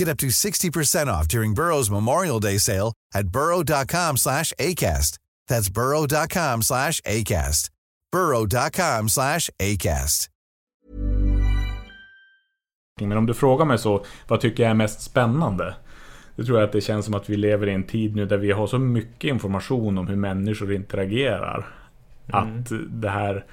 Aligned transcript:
Get 0.00 0.08
up 0.08 0.18
to 0.18 0.28
60% 0.28 1.08
off 1.08 1.28
during 1.28 1.54
Burrow's 1.54 1.90
Memorial 1.90 2.40
Day 2.40 2.58
sale 2.58 2.94
at 3.14 3.28
burrow.com 3.28 4.16
slash 4.16 4.52
ACAST. 4.58 5.18
That's 5.48 5.68
burrow.com 5.68 6.62
slash 6.62 7.02
ACAST. 7.02 7.70
burrow.com 8.12 9.08
slash 9.08 9.50
ACAST. 9.58 10.28
Men 13.00 13.18
om 13.18 13.26
du 13.26 13.34
frågar 13.34 13.64
mig 13.64 13.78
så, 13.78 14.04
vad 14.28 14.40
tycker 14.40 14.62
jag 14.62 14.70
är 14.70 14.74
mest 14.74 15.00
spännande? 15.00 15.74
Det 16.36 16.44
tror 16.44 16.58
jag 16.58 16.66
att 16.66 16.72
det 16.72 16.80
känns 16.80 17.04
som 17.04 17.14
att 17.14 17.30
vi 17.30 17.36
lever 17.36 17.68
i 17.68 17.74
en 17.74 17.84
tid 17.84 18.16
nu 18.16 18.26
där 18.26 18.38
vi 18.38 18.52
har 18.52 18.66
så 18.66 18.78
mycket 18.78 19.28
information 19.28 19.98
om 19.98 20.06
hur 20.06 20.16
människor 20.16 20.72
interagerar. 20.72 21.66
Mm. 22.32 22.58
Att 22.60 22.72
det 22.88 23.10
här 23.10 23.44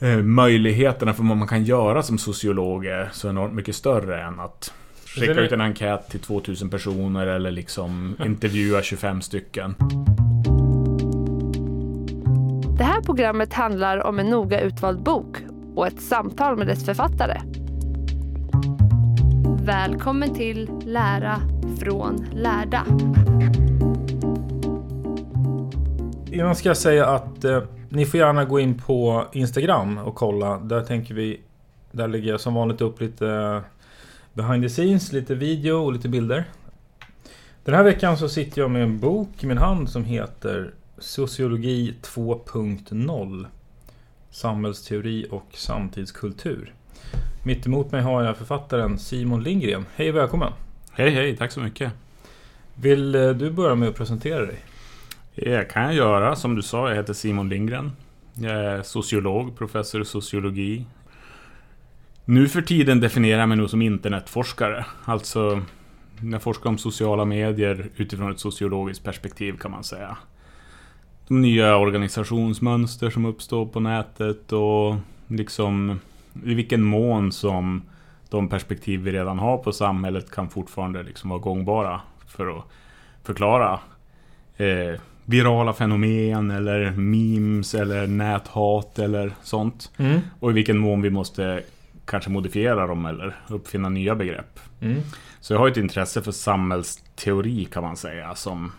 eh, 0.00 0.18
möjligheterna 0.18 1.14
för 1.14 1.22
vad 1.22 1.36
man 1.36 1.48
kan 1.48 1.64
göra 1.64 2.02
som 2.02 2.18
sociolog 2.18 2.86
är 2.86 3.08
så 3.12 3.28
enormt 3.28 3.54
mycket 3.54 3.76
större 3.76 4.22
än 4.22 4.40
att 4.40 4.72
skicka 5.16 5.40
ut 5.40 5.52
en 5.52 5.60
enkät 5.60 6.08
till 6.08 6.20
2000 6.20 6.70
personer 6.70 7.26
eller 7.26 7.50
liksom 7.50 8.16
intervjua 8.24 8.82
25 8.82 9.22
stycken. 9.22 9.74
Det 12.78 12.84
här 12.84 13.02
programmet 13.02 13.52
handlar 13.52 14.06
om 14.06 14.18
en 14.18 14.26
noga 14.26 14.60
utvald 14.60 15.02
bok 15.02 15.36
och 15.74 15.86
ett 15.86 16.00
samtal 16.00 16.56
med 16.56 16.66
dess 16.66 16.84
författare. 16.84 17.40
Välkommen 19.64 20.34
till 20.34 20.70
Lära 20.84 21.40
från 21.80 22.26
lärda. 22.32 22.86
Innan 26.32 26.56
ska 26.56 26.68
jag 26.68 26.76
säga 26.76 27.06
att 27.06 27.44
eh, 27.44 27.62
ni 27.88 28.06
får 28.06 28.20
gärna 28.20 28.44
gå 28.44 28.60
in 28.60 28.78
på 28.78 29.24
Instagram 29.32 29.98
och 29.98 30.14
kolla. 30.14 30.58
Där 30.58 30.82
tänker 30.82 31.14
vi... 31.14 31.40
Där 31.90 32.08
lägger 32.08 32.30
jag 32.30 32.40
som 32.40 32.54
vanligt 32.54 32.80
upp 32.80 33.00
lite 33.00 33.28
eh, 33.28 33.60
behind 34.36 34.62
the 34.62 34.68
scenes, 34.68 35.12
lite 35.12 35.34
video 35.34 35.84
och 35.84 35.92
lite 35.92 36.08
bilder. 36.08 36.44
Den 37.64 37.74
här 37.74 37.82
veckan 37.82 38.16
så 38.16 38.28
sitter 38.28 38.60
jag 38.60 38.70
med 38.70 38.82
en 38.82 38.98
bok 38.98 39.28
i 39.44 39.46
min 39.46 39.58
hand 39.58 39.90
som 39.90 40.04
heter 40.04 40.74
Sociologi 40.98 41.94
2.0 42.02 43.46
Samhällsteori 44.30 45.26
och 45.30 45.46
samtidskultur. 45.52 46.72
Mitt 47.44 47.66
emot 47.66 47.92
mig 47.92 48.02
har 48.02 48.24
jag 48.24 48.36
författaren 48.36 48.98
Simon 48.98 49.42
Lindgren. 49.42 49.86
Hej 49.94 50.10
och 50.10 50.16
välkommen! 50.16 50.52
Hej 50.92 51.10
hej, 51.10 51.36
tack 51.36 51.52
så 51.52 51.60
mycket. 51.60 51.92
Vill 52.74 53.14
eh, 53.14 53.30
du 53.30 53.50
börja 53.50 53.74
med 53.74 53.88
att 53.88 53.96
presentera 53.96 54.46
dig? 54.46 54.58
Det 55.34 55.72
kan 55.72 55.82
jag 55.82 55.94
göra. 55.94 56.36
Som 56.36 56.56
du 56.56 56.62
sa, 56.62 56.88
jag 56.88 56.96
heter 56.96 57.12
Simon 57.12 57.48
Lindgren. 57.48 57.92
Jag 58.34 58.52
är 58.52 58.82
sociolog, 58.82 59.58
professor 59.58 60.02
i 60.02 60.04
sociologi. 60.04 60.84
Nu 62.28 62.48
för 62.48 62.62
tiden 62.62 63.00
definierar 63.00 63.40
jag 63.40 63.48
mig 63.48 63.58
nog 63.58 63.70
som 63.70 63.82
internetforskare. 63.82 64.86
Alltså, 65.04 65.62
jag 66.32 66.42
forskar 66.42 66.70
om 66.70 66.78
sociala 66.78 67.24
medier 67.24 67.90
utifrån 67.96 68.32
ett 68.32 68.40
sociologiskt 68.40 69.04
perspektiv 69.04 69.56
kan 69.56 69.70
man 69.70 69.84
säga. 69.84 70.16
De 71.28 71.42
nya 71.42 71.76
organisationsmönster 71.76 73.10
som 73.10 73.24
uppstår 73.24 73.66
på 73.66 73.80
nätet 73.80 74.52
och 74.52 74.94
liksom 75.28 76.00
i 76.44 76.54
vilken 76.54 76.82
mån 76.82 77.32
som 77.32 77.82
de 78.30 78.48
perspektiv 78.48 79.00
vi 79.00 79.12
redan 79.12 79.38
har 79.38 79.58
på 79.58 79.72
samhället 79.72 80.30
kan 80.30 80.48
fortfarande 80.48 81.02
liksom 81.02 81.30
vara 81.30 81.40
gångbara 81.40 82.00
för 82.26 82.58
att 82.58 82.64
förklara 83.22 83.80
eh, 84.56 85.00
virala 85.24 85.72
fenomen 85.72 86.50
eller 86.50 86.90
memes 86.90 87.74
eller 87.74 88.06
näthat 88.06 88.98
eller 88.98 89.32
sånt. 89.42 89.92
Mm. 89.96 90.20
Och 90.40 90.50
i 90.50 90.54
vilken 90.54 90.78
mån 90.78 91.02
vi 91.02 91.10
måste 91.10 91.62
kanske 92.06 92.30
modifiera 92.30 92.86
dem 92.86 93.06
eller 93.06 93.36
uppfinna 93.48 93.88
nya 93.88 94.14
begrepp. 94.14 94.60
Mm. 94.80 95.00
Så 95.40 95.52
jag 95.52 95.58
har 95.58 95.68
ett 95.68 95.76
intresse 95.76 96.22
för 96.22 96.32
samhällsteori 96.32 97.64
kan 97.64 97.82
man 97.82 97.96
säga 97.96 98.34
som 98.34 98.72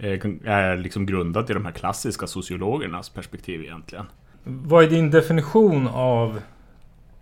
är, 0.00 0.76
liksom 0.76 1.06
grundat 1.06 1.50
i 1.50 1.54
de 1.54 1.64
här 1.64 1.72
klassiska 1.72 2.26
sociologernas 2.26 3.08
perspektiv 3.08 3.60
egentligen. 3.60 4.06
Vad 4.44 4.84
är 4.84 4.90
din 4.90 5.10
definition 5.10 5.88
av 5.88 6.40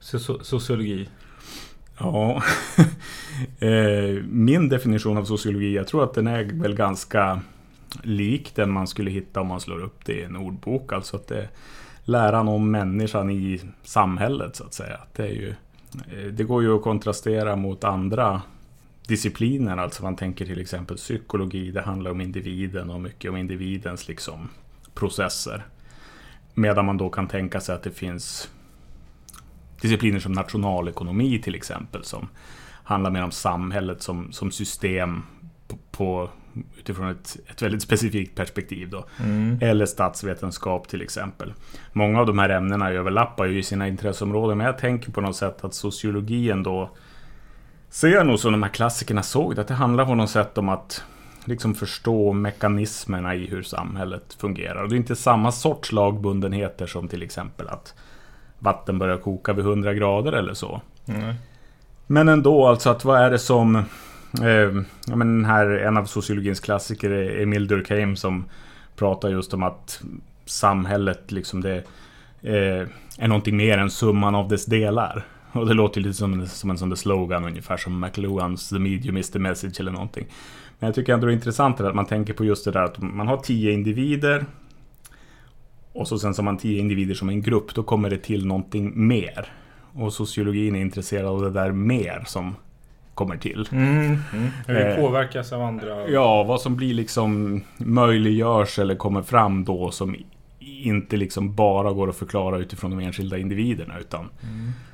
so- 0.00 0.42
sociologi? 0.42 1.09
Ja, 1.98 2.42
Eh, 3.59 4.22
min 4.28 4.69
definition 4.69 5.19
av 5.19 5.25
sociologi, 5.25 5.75
jag 5.76 5.86
tror 5.86 6.04
att 6.04 6.15
den 6.15 6.26
är 6.26 6.44
väl 6.44 6.75
ganska 6.75 7.41
lik 8.03 8.53
den 8.54 8.71
man 8.71 8.86
skulle 8.86 9.10
hitta 9.10 9.41
om 9.41 9.47
man 9.47 9.60
slår 9.60 9.82
upp 9.82 10.04
det 10.04 10.12
i 10.12 10.22
en 10.22 10.36
ordbok. 10.36 10.92
Alltså 10.92 11.16
att 11.16 11.28
det 11.28 11.48
läran 12.04 12.48
om 12.48 12.70
människan 12.70 13.31
i 13.31 13.60
samhället 13.82 14.56
så 14.56 14.65
att 14.65 14.75
säga. 14.75 15.00
Det, 15.16 15.22
är 15.22 15.32
ju, 15.32 15.54
eh, 16.12 16.32
det 16.32 16.44
går 16.44 16.62
ju 16.62 16.76
att 16.76 16.82
kontrastera 16.82 17.56
mot 17.56 17.84
andra 17.84 18.42
discipliner. 19.06 19.76
Alltså 19.76 20.03
man 20.03 20.16
tänker 20.16 20.47
till 20.47 20.60
exempel 20.60 20.97
psykologi, 20.97 21.70
det 21.70 21.82
handlar 21.82 22.10
om 22.10 22.20
individen 22.20 22.91
och 22.91 23.00
mycket 23.00 23.31
om 23.31 23.37
individens 23.37 24.09
liksom 24.09 24.48
processer. 24.94 25.66
Medan 26.54 26.84
man 26.84 26.97
då 26.97 27.10
kan 27.10 27.28
tänka 27.28 27.60
sig 27.60 27.75
att 27.75 27.82
det 27.82 27.91
finns 27.91 28.50
discipliner 29.81 30.21
som 30.21 30.32
nationalekonomi 30.32 31.42
till 31.42 31.54
exempel 31.54 32.04
som 32.04 32.28
handlar 32.84 33.10
mer 33.10 33.22
om 33.22 33.31
samhället 33.31 34.03
som, 34.03 34.32
som 34.32 34.50
system 34.50 35.22
på, 35.69 35.78
på, 35.91 36.31
utifrån 36.78 37.10
ett, 37.10 37.37
ett 37.47 37.62
väldigt 37.62 37.82
specifikt 37.82 38.34
perspektiv. 38.34 38.91
Då. 38.91 39.04
Mm. 39.20 39.59
Eller 39.60 39.87
statsvetenskap 39.87 40.88
till 40.88 41.03
exempel. 41.03 41.53
Många 41.92 42.20
av 42.20 42.26
de 42.26 42.38
här 42.38 42.48
ämnena 42.48 42.91
överlappar 42.91 43.44
ju 43.44 43.59
i 43.59 43.62
sina 43.62 43.88
intresseområden 43.88 44.59
men 44.59 44.66
jag 44.66 44.78
tänker 44.78 45.12
på 45.12 45.21
något 45.21 45.36
sätt 45.36 45.65
att 45.65 45.74
sociologin 45.74 46.62
då 46.62 46.91
ser 47.91 48.24
nog 48.24 48.39
som 48.39 48.53
de 48.53 48.62
här 48.62 48.71
klassikerna 48.71 49.22
såg 49.22 49.60
att 49.60 49.68
det 49.68 49.74
handlar 49.74 50.06
på 50.06 50.15
något 50.15 50.30
sätt 50.30 50.59
om 50.59 50.68
att 50.68 51.04
liksom 51.45 51.74
förstå 51.74 52.33
mekanismerna 52.33 53.34
i 53.34 53.47
hur 53.47 53.62
samhället 53.62 54.36
fungerar. 54.39 54.83
Och 54.83 54.89
det 54.89 54.95
är 54.95 54.97
inte 54.97 55.16
samma 55.16 55.53
sorts 55.53 55.92
lagbundenheter 55.92 56.86
som 56.86 57.09
till 57.09 57.22
exempel 57.22 57.68
att 57.68 57.95
vatten 58.59 58.98
börjar 58.98 59.16
koka 59.16 59.53
vid 59.53 59.65
100 59.65 59.95
grader 59.95 60.33
eller 60.33 60.54
så. 60.54 60.80
Mm. 61.06 61.34
Men 62.06 62.28
ändå, 62.28 62.66
alltså 62.66 62.91
att 62.91 63.04
vad 63.04 63.21
är 63.21 63.30
det 63.30 63.39
som... 63.39 63.84
Eh, 64.42 64.83
ja, 65.07 65.16
men 65.16 65.36
den 65.36 65.45
här, 65.45 65.66
en 65.66 65.97
av 65.97 66.04
sociologins 66.04 66.60
klassiker 66.60 67.10
är 67.10 67.42
Emil 67.42 67.66
Durkheim 67.66 68.16
som 68.16 68.45
pratar 68.97 69.28
just 69.28 69.54
om 69.54 69.63
att 69.63 70.03
samhället 70.47 71.33
liksom 71.33 71.60
det 71.60 71.77
eh, 72.42 72.89
är 73.19 73.28
någonting 73.28 73.57
mer 73.57 73.78
än 73.78 73.91
summan 73.91 74.34
av 74.34 74.48
dess 74.48 74.66
delar. 74.66 75.27
Och 75.53 75.66
det 75.66 75.75
låter 75.75 76.01
lite 76.01 76.15
som, 76.15 76.47
som 76.47 76.71
en 76.71 76.78
sån 76.78 76.89
där 76.89 76.97
slogan 76.97 77.45
ungefär 77.45 77.77
som 77.77 78.01
McLuhans 78.01 78.69
The 78.69 78.78
medium 78.78 79.16
is 79.16 79.31
the 79.31 79.39
message 79.39 79.81
eller 79.81 79.92
någonting. 79.92 80.27
Men 80.78 80.87
jag 80.89 80.95
tycker 80.95 81.15
ändå 81.15 81.27
det 81.27 81.33
är 81.33 81.34
intressant 81.34 81.80
att 81.80 81.95
man 81.95 82.07
tänker 82.07 82.33
på 82.33 82.45
just 82.45 82.65
det 82.65 82.71
där 82.71 82.83
att 82.83 82.98
man 83.03 83.28
har 83.28 83.37
tio 83.37 83.72
individer 83.72 84.47
Och 85.92 86.09
så 86.09 86.19
sen 86.19 86.34
som 86.34 86.45
man 86.45 86.59
tio 86.59 86.80
individer 86.80 87.15
som 87.15 87.28
en 87.28 87.42
grupp, 87.42 87.75
då 87.75 87.83
kommer 87.83 88.10
det 88.10 88.19
till 88.19 88.47
någonting 88.47 89.07
mer. 89.07 89.53
Och 89.92 90.13
sociologin 90.13 90.77
är 90.77 90.80
intresserad 90.80 91.27
av 91.27 91.42
det 91.42 91.51
där 91.51 91.72
mer 91.72 92.25
som 92.27 92.57
kommer 93.15 93.37
till. 93.37 93.69
Mm, 93.72 93.97
mm. 94.33 94.49
Hur 94.66 94.75
det 94.75 94.95
Eh, 94.95 95.01
påverkas 95.01 95.53
av 95.53 95.63
andra. 95.63 96.09
Ja, 96.09 96.43
vad 96.43 96.61
som 96.61 96.77
blir 96.77 96.95
liksom 96.95 97.61
möjliggörs 97.77 98.78
eller 98.78 98.95
kommer 98.95 99.22
fram 99.22 99.65
då 99.65 99.91
som 99.91 100.16
inte 100.59 101.16
liksom 101.16 101.55
bara 101.55 101.93
går 101.93 102.09
att 102.09 102.16
förklara 102.16 102.59
utifrån 102.59 102.91
de 102.91 103.01
enskilda 103.01 103.39
individerna 103.39 103.99
utan 103.99 104.28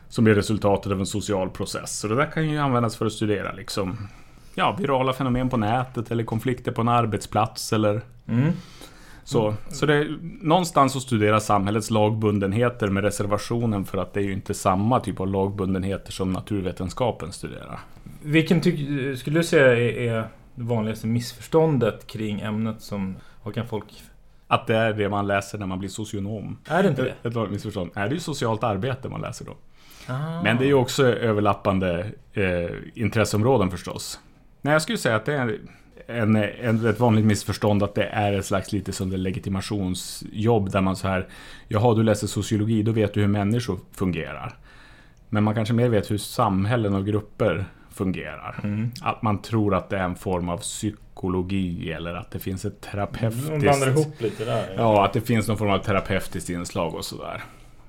som 0.09 0.25
blir 0.25 0.35
resultatet 0.35 0.93
av 0.93 1.01
en 1.01 1.07
social 1.07 1.51
process. 1.51 1.99
Så 1.99 2.09
det 2.09 2.15
där 2.17 2.27
kan 2.27 2.51
ju 2.51 2.59
användas 2.59 2.97
för 2.97 3.07
att 3.07 3.13
studera 3.13 3.53
liksom 3.53 4.09
ja, 4.55 4.77
virala 4.79 5.13
fenomen 5.13 5.49
på 5.49 5.57
nätet 5.57 6.11
eller 6.11 6.25
konflikter 6.25 6.73
på 6.73 6.81
en 6.81 6.89
arbetsplats 6.89 7.73
eller 7.73 8.01
Mm. 8.29 8.53
Så. 9.31 9.55
Så 9.69 9.87
det 9.87 9.94
är 9.94 10.19
någonstans 10.43 10.97
att 10.97 11.03
studera 11.03 11.41
samhällets 11.41 11.91
lagbundenheter 11.91 12.88
med 12.88 13.05
reservationen 13.05 13.85
för 13.85 13.99
att 13.99 14.12
det 14.15 14.21
är 14.21 14.25
ju 14.25 14.32
inte 14.32 14.55
samma 14.55 15.00
typ 15.00 15.21
av 15.21 15.29
lagbundenheter 15.29 16.12
som 16.12 16.32
naturvetenskapen 16.32 17.32
studerar. 17.32 17.79
Vilken 18.23 18.62
skulle 19.17 19.38
du 19.38 19.44
säga 19.44 19.67
är, 19.67 19.99
är 19.99 20.29
det 20.55 20.62
vanligaste 20.62 21.06
missförståndet 21.06 22.06
kring 22.06 22.41
ämnet 22.41 22.82
som... 22.82 23.17
Vad 23.43 23.55
kan 23.55 23.67
folk... 23.67 23.85
Att 24.47 24.67
det 24.67 24.77
är 24.77 24.93
det 24.93 25.09
man 25.09 25.27
läser 25.27 25.59
när 25.59 25.67
man 25.67 25.79
blir 25.79 25.88
socionom. 25.88 26.59
Är 26.69 26.83
det 26.83 26.88
inte 26.88 27.03
det? 27.03 27.29
Ett 27.29 27.35
vanligt 27.35 27.53
missförstånd. 27.53 27.91
Är 27.94 28.09
det 28.09 28.15
ju 28.15 28.21
socialt 28.21 28.65
arbete 28.65 29.09
man 29.09 29.21
läser 29.21 29.44
då? 29.44 29.56
Ah. 30.06 30.43
Men 30.43 30.56
det 30.56 30.65
är 30.65 30.69
ju 30.69 30.75
också 30.75 31.06
överlappande 31.06 32.06
eh, 32.33 32.71
intresseområden 32.94 33.71
förstås. 33.71 34.21
Nej, 34.62 34.73
jag 34.73 34.83
skulle 34.83 34.99
säga 34.99 35.17
att 35.17 35.25
det 35.25 35.35
är 35.35 35.59
en, 36.06 36.37
en, 36.37 36.87
ett 36.87 37.00
vanligt 37.00 37.25
missförstånd 37.25 37.82
att 37.82 37.94
det 37.94 38.05
är 38.05 38.32
ett 38.32 38.47
slags 38.47 38.73
lite 38.73 38.93
som 38.93 39.11
det 39.11 39.17
legitimationsjobb 39.17 40.70
där 40.70 40.81
man 40.81 40.97
så 40.97 41.08
här 41.08 41.29
Jaha, 41.69 41.94
du 41.94 42.02
läser 42.02 42.26
sociologi, 42.26 42.82
då 42.82 42.93
vet 42.93 43.14
du 43.14 43.20
hur 43.20 43.29
människor 43.29 43.79
fungerar. 43.93 44.58
Men 45.29 45.44
man 45.44 45.55
kanske 45.55 45.75
mer 45.75 45.88
vet 45.88 46.11
hur 46.11 46.19
samhällen 46.19 46.94
och 46.94 47.06
grupper 47.06 47.64
fungerar. 47.91 48.61
Mm. 48.62 48.91
Att 49.02 49.23
man 49.23 49.43
tror 49.43 49.75
att 49.75 49.91
det 49.91 49.99
är 49.99 50.05
en 50.05 50.17
form 50.17 50.49
av 50.49 50.58
psykologi 50.58 51.93
eller 51.93 52.14
att 52.14 52.31
det 52.31 52.38
finns 52.38 52.64
ett 52.64 52.81
terapeutiskt... 52.81 53.58
blandar 53.58 53.88
ihop 53.88 54.20
lite 54.20 54.44
där. 54.44 54.75
Ja, 54.76 55.05
att 55.05 55.12
det 55.12 55.20
finns 55.20 55.49
någon 55.49 55.56
form 55.56 55.70
av 55.70 55.79
terapeutiskt 55.79 56.50
inslag 56.50 56.94
och 56.94 57.05
sådär. 57.05 57.43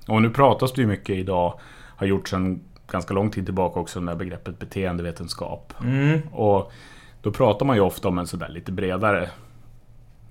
Och 0.08 0.22
nu 0.22 0.30
pratas 0.30 0.74
det 0.74 0.82
ju 0.82 0.88
mycket 0.88 1.16
idag, 1.16 1.60
har 1.96 2.08
gjorts 2.08 2.32
sedan 2.32 2.64
ganska 2.92 3.14
lång 3.14 3.32
tid 3.32 3.46
tillbaka 3.46 3.80
också 3.80 4.02
med 4.02 4.18
begreppet 4.18 4.60
beteendevetenskap. 4.60 5.74
Mm. 5.82 6.22
Och 6.32 6.72
då 7.22 7.32
pratar 7.32 7.66
man 7.66 7.76
ju 7.76 7.82
ofta 7.82 8.08
om 8.08 8.18
en 8.18 8.28
sådär 8.28 8.50
lite 8.50 8.72
bredare 8.72 9.30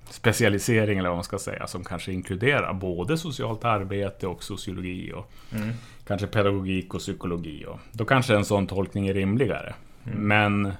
specialisering 0.09 0.99
eller 0.99 1.09
vad 1.09 1.17
man 1.17 1.23
ska 1.23 1.39
säga 1.39 1.67
som 1.67 1.83
kanske 1.83 2.11
inkluderar 2.11 2.73
både 2.73 3.17
socialt 3.17 3.65
arbete 3.65 4.27
och 4.27 4.43
sociologi 4.43 5.13
och 5.15 5.31
Mm. 5.55 5.69
kanske 6.07 6.27
pedagogik 6.27 6.93
och 6.93 6.99
psykologi. 6.99 7.65
Och 7.65 7.79
då 7.91 8.05
kanske 8.05 8.35
en 8.35 8.45
sån 8.45 8.67
tolkning 8.67 9.07
är 9.07 9.13
rimligare. 9.13 9.73
Men 10.03 10.73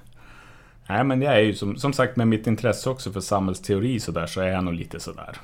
Nej 0.88 1.04
men 1.04 1.22
jag 1.22 1.34
är 1.34 1.40
ju 1.40 1.54
som, 1.54 1.76
som 1.76 1.92
sagt 1.92 2.16
med 2.16 2.28
mitt 2.28 2.46
intresse 2.46 2.90
också 2.90 3.12
för 3.12 3.20
samhällsteori 3.20 4.00
så 4.00 4.12
där 4.12 4.26
så 4.26 4.40
är 4.40 4.48
jag 4.48 4.64
nog 4.64 4.74
lite 4.74 5.00
sådär 5.00 5.36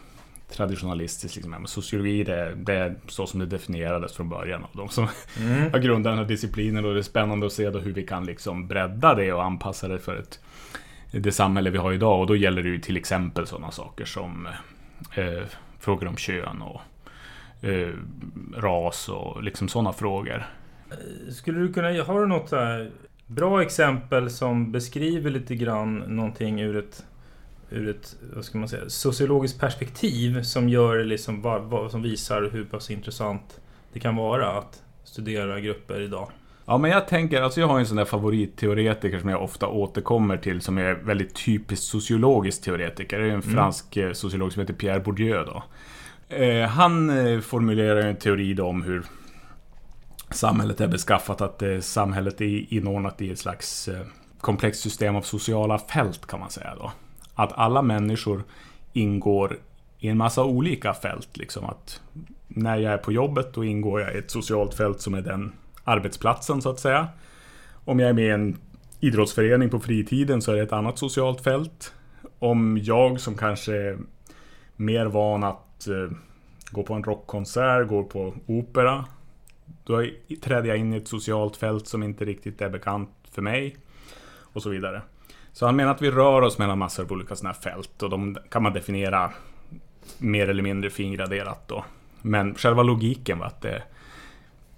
traditionalistisk. 0.52 1.34
Liksom. 1.36 1.50
Men 1.50 1.66
sociologi 1.66 2.24
det, 2.24 2.54
det 2.54 2.74
är 2.74 2.94
så 3.08 3.26
som 3.26 3.40
det 3.40 3.46
definierades 3.46 4.12
från 4.12 4.28
början 4.28 4.64
av 4.64 4.70
de 4.72 4.88
som 4.88 5.08
Mm. 5.40 5.72
har 5.72 5.78
grundat 5.78 6.10
den 6.10 6.18
här 6.18 6.24
disciplinen 6.24 6.84
och 6.84 6.92
det 6.94 7.00
är 7.00 7.02
spännande 7.02 7.46
att 7.46 7.52
se 7.52 7.70
då 7.70 7.78
hur 7.78 7.92
vi 7.92 8.06
kan 8.06 8.24
liksom 8.24 8.68
bredda 8.68 9.14
det 9.14 9.32
och 9.32 9.44
anpassa 9.44 9.88
det 9.88 9.98
för 9.98 10.16
ett, 10.16 10.40
det 11.10 11.32
samhälle 11.32 11.70
vi 11.70 11.78
har 11.78 11.92
idag 11.92 12.20
och 12.20 12.26
då 12.26 12.36
gäller 12.36 12.62
det 12.62 12.68
ju 12.68 12.78
till 12.78 12.96
exempel 12.96 13.46
sådana 13.46 13.70
saker 13.70 14.04
som 14.04 14.48
eh, 15.14 15.42
frågor 15.80 16.08
om 16.08 16.16
kön 16.16 16.62
och 16.62 16.80
eh, 17.68 17.90
ras 18.56 19.08
och 19.08 19.42
liksom 19.42 19.68
sådana 19.68 19.92
frågor. 19.92 20.46
Skulle 21.30 21.58
du 21.58 21.72
kunna... 21.72 22.02
Har 22.02 22.20
du 22.20 22.26
något 22.26 22.52
bra 23.26 23.62
exempel 23.62 24.30
som 24.30 24.72
beskriver 24.72 25.30
lite 25.30 25.54
grann 25.54 25.98
någonting 25.98 26.60
ur 26.60 26.76
ett... 26.76 27.04
Ur 27.70 27.88
ett, 27.88 28.16
vad 28.34 28.44
ska 28.44 28.58
man 28.58 28.68
säga, 28.68 28.82
sociologiskt 28.88 29.60
perspektiv 29.60 30.42
som 30.42 30.68
gör 30.68 31.04
liksom, 31.04 31.42
som 31.90 32.02
visar 32.02 32.50
hur 32.52 32.64
pass 32.64 32.90
intressant 32.90 33.60
det 33.92 34.00
kan 34.00 34.16
vara 34.16 34.58
att 34.58 34.82
studera 35.04 35.60
grupper 35.60 36.00
idag. 36.00 36.30
Ja, 36.66 36.78
men 36.78 36.90
jag 36.90 37.08
tänker, 37.08 37.42
alltså 37.42 37.60
jag 37.60 37.68
har 37.68 37.78
en 37.78 37.86
sån 37.86 37.96
där 37.96 38.04
favoritteoretiker 38.04 39.18
som 39.18 39.28
jag 39.28 39.42
ofta 39.42 39.66
återkommer 39.66 40.36
till 40.36 40.60
som 40.60 40.78
är 40.78 40.94
väldigt 40.94 41.44
typiskt 41.44 41.86
sociologisk 41.86 42.62
teoretiker. 42.62 43.18
Det 43.18 43.24
är 43.24 43.30
en 43.30 43.42
fransk 43.42 43.96
eh, 43.96 44.12
sociolog 44.12 44.52
som 44.52 44.60
heter 44.60 44.74
Pierre 44.74 45.00
Bourdieu 45.00 45.44
då. 45.44 45.62
Eh, 46.36 46.68
han 46.68 47.10
eh, 47.10 47.40
formulerar 47.40 48.00
en 48.00 48.16
teori 48.16 48.54
då 48.54 48.66
om 48.66 48.82
hur 48.82 49.02
samhället 50.30 50.80
är 50.80 50.88
beskaffat, 50.88 51.40
att 51.40 51.62
eh, 51.62 51.80
samhället 51.80 52.40
är 52.40 52.74
inordnat 52.74 53.22
i 53.22 53.30
ett 53.30 53.38
slags 53.38 53.88
eh, 53.88 54.06
komplext 54.40 54.80
system 54.80 55.16
av 55.16 55.22
sociala 55.22 55.78
fält 55.78 56.26
kan 56.26 56.40
man 56.40 56.50
säga 56.50 56.74
då. 56.74 56.92
Att 57.38 57.52
alla 57.52 57.82
människor 57.82 58.44
ingår 58.92 59.58
i 59.98 60.08
en 60.08 60.16
massa 60.16 60.44
olika 60.44 60.94
fält. 60.94 61.36
Liksom 61.36 61.64
att 61.64 62.00
när 62.48 62.76
jag 62.76 62.92
är 62.92 62.98
på 62.98 63.12
jobbet 63.12 63.54
då 63.54 63.64
ingår 63.64 64.00
jag 64.00 64.14
i 64.14 64.18
ett 64.18 64.30
socialt 64.30 64.74
fält 64.74 65.00
som 65.00 65.14
är 65.14 65.22
den 65.22 65.52
arbetsplatsen 65.84 66.62
så 66.62 66.70
att 66.70 66.80
säga. 66.80 67.08
Om 67.84 68.00
jag 68.00 68.08
är 68.08 68.12
med 68.12 68.24
i 68.24 68.30
en 68.30 68.56
idrottsförening 69.00 69.70
på 69.70 69.80
fritiden 69.80 70.42
så 70.42 70.52
är 70.52 70.56
det 70.56 70.62
ett 70.62 70.72
annat 70.72 70.98
socialt 70.98 71.40
fält. 71.40 71.94
Om 72.38 72.78
jag 72.82 73.20
som 73.20 73.34
kanske 73.34 73.76
är 73.76 73.98
mer 74.76 75.06
van 75.06 75.44
att 75.44 75.88
eh, 75.88 76.16
gå 76.70 76.82
på 76.82 76.94
en 76.94 77.04
rockkonsert, 77.04 77.88
går 77.88 78.02
på 78.02 78.34
opera. 78.46 79.04
Då 79.84 80.06
träder 80.42 80.68
jag 80.68 80.78
in 80.78 80.94
i 80.94 80.96
ett 80.96 81.08
socialt 81.08 81.56
fält 81.56 81.86
som 81.86 82.02
inte 82.02 82.24
riktigt 82.24 82.62
är 82.62 82.68
bekant 82.70 83.10
för 83.30 83.42
mig. 83.42 83.76
Och 84.40 84.62
så 84.62 84.70
vidare. 84.70 85.02
Så 85.58 85.66
han 85.66 85.76
menar 85.76 85.90
att 85.90 86.02
vi 86.02 86.10
rör 86.10 86.42
oss 86.42 86.58
mellan 86.58 86.78
massor 86.78 87.04
av 87.04 87.12
olika 87.12 87.36
sådana 87.36 87.54
här 87.54 87.60
fält 87.60 88.02
och 88.02 88.10
de 88.10 88.36
kan 88.48 88.62
man 88.62 88.72
definiera 88.72 89.32
mer 90.18 90.48
eller 90.48 90.62
mindre 90.62 90.90
fingraderat 90.90 91.68
då. 91.68 91.84
Men 92.22 92.54
själva 92.54 92.82
logiken 92.82 93.38
var 93.38 93.46
att 93.46 93.60
det, 93.60 93.82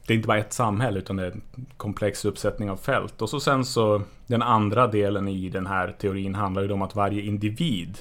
det 0.07 0.13
är 0.13 0.17
inte 0.17 0.29
bara 0.29 0.39
ett 0.39 0.53
samhälle 0.53 0.99
utan 0.99 1.17
det 1.17 1.27
är 1.27 1.31
en 1.31 1.43
komplex 1.77 2.25
uppsättning 2.25 2.71
av 2.71 2.77
fält. 2.77 3.23
Och 3.23 3.31
så 3.31 3.41
sen 3.41 3.65
så 3.65 4.03
den 4.27 4.43
andra 4.43 4.87
delen 4.87 5.29
i 5.29 5.49
den 5.49 5.67
här 5.67 5.95
teorin 5.99 6.35
handlar 6.35 6.63
ju 6.63 6.73
om 6.73 6.83
att 6.83 6.95
varje 6.95 7.23
individ 7.23 7.99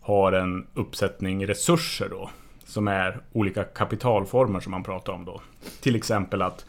har 0.00 0.32
en 0.32 0.66
uppsättning 0.74 1.46
resurser 1.46 2.08
då. 2.08 2.30
Som 2.64 2.88
är 2.88 3.20
olika 3.32 3.64
kapitalformer 3.64 4.60
som 4.60 4.70
man 4.70 4.84
pratar 4.84 5.12
om 5.12 5.24
då. 5.24 5.40
Till 5.80 5.96
exempel 5.96 6.42
att 6.42 6.66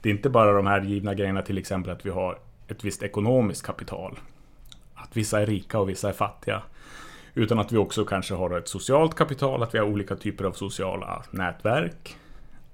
det 0.00 0.08
är 0.08 0.14
inte 0.14 0.30
bara 0.30 0.52
de 0.52 0.66
här 0.66 0.80
givna 0.80 1.14
grejerna, 1.14 1.42
till 1.42 1.58
exempel 1.58 1.92
att 1.92 2.06
vi 2.06 2.10
har 2.10 2.38
ett 2.68 2.84
visst 2.84 3.02
ekonomiskt 3.02 3.66
kapital. 3.66 4.18
Att 5.12 5.16
vissa 5.16 5.40
är 5.40 5.46
rika 5.46 5.78
och 5.78 5.88
vissa 5.88 6.08
är 6.08 6.12
fattiga. 6.12 6.62
Utan 7.34 7.58
att 7.58 7.72
vi 7.72 7.76
också 7.76 8.04
kanske 8.04 8.34
har 8.34 8.58
ett 8.58 8.68
socialt 8.68 9.14
kapital, 9.14 9.62
att 9.62 9.74
vi 9.74 9.78
har 9.78 9.86
olika 9.86 10.16
typer 10.16 10.44
av 10.44 10.52
sociala 10.52 11.22
nätverk. 11.30 12.16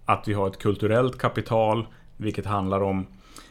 Att 0.05 0.29
vi 0.29 0.33
har 0.33 0.49
ett 0.49 0.59
kulturellt 0.59 1.19
kapital, 1.19 1.87
vilket 2.17 2.47
handlar 2.47 2.81
om 2.81 3.07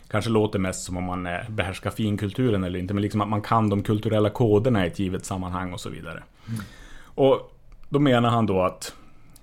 Kanske 0.08 0.32
låter 0.32 0.60
mest 0.60 0.84
som 0.84 0.98
om 0.98 1.04
man 1.04 1.26
eh, 1.26 1.50
behärskar 1.50 1.90
finkulturen 1.90 2.64
eller 2.64 2.80
inte, 2.80 2.94
men 2.94 3.02
liksom 3.02 3.22
att 3.22 3.30
man 3.30 3.42
kan 3.42 3.70
de 3.70 3.84
kulturella 3.84 4.30
koderna 4.30 4.86
i 4.86 4.88
ett 4.88 5.00
givet 5.00 5.26
sammanhang 5.26 5.74
och 5.74 5.80
så 5.80 5.90
vidare. 5.90 6.24
Och 7.04 7.52
då 7.90 8.00
menar 8.00 8.30
han 8.30 8.46
då 8.46 8.62
att 8.62 8.96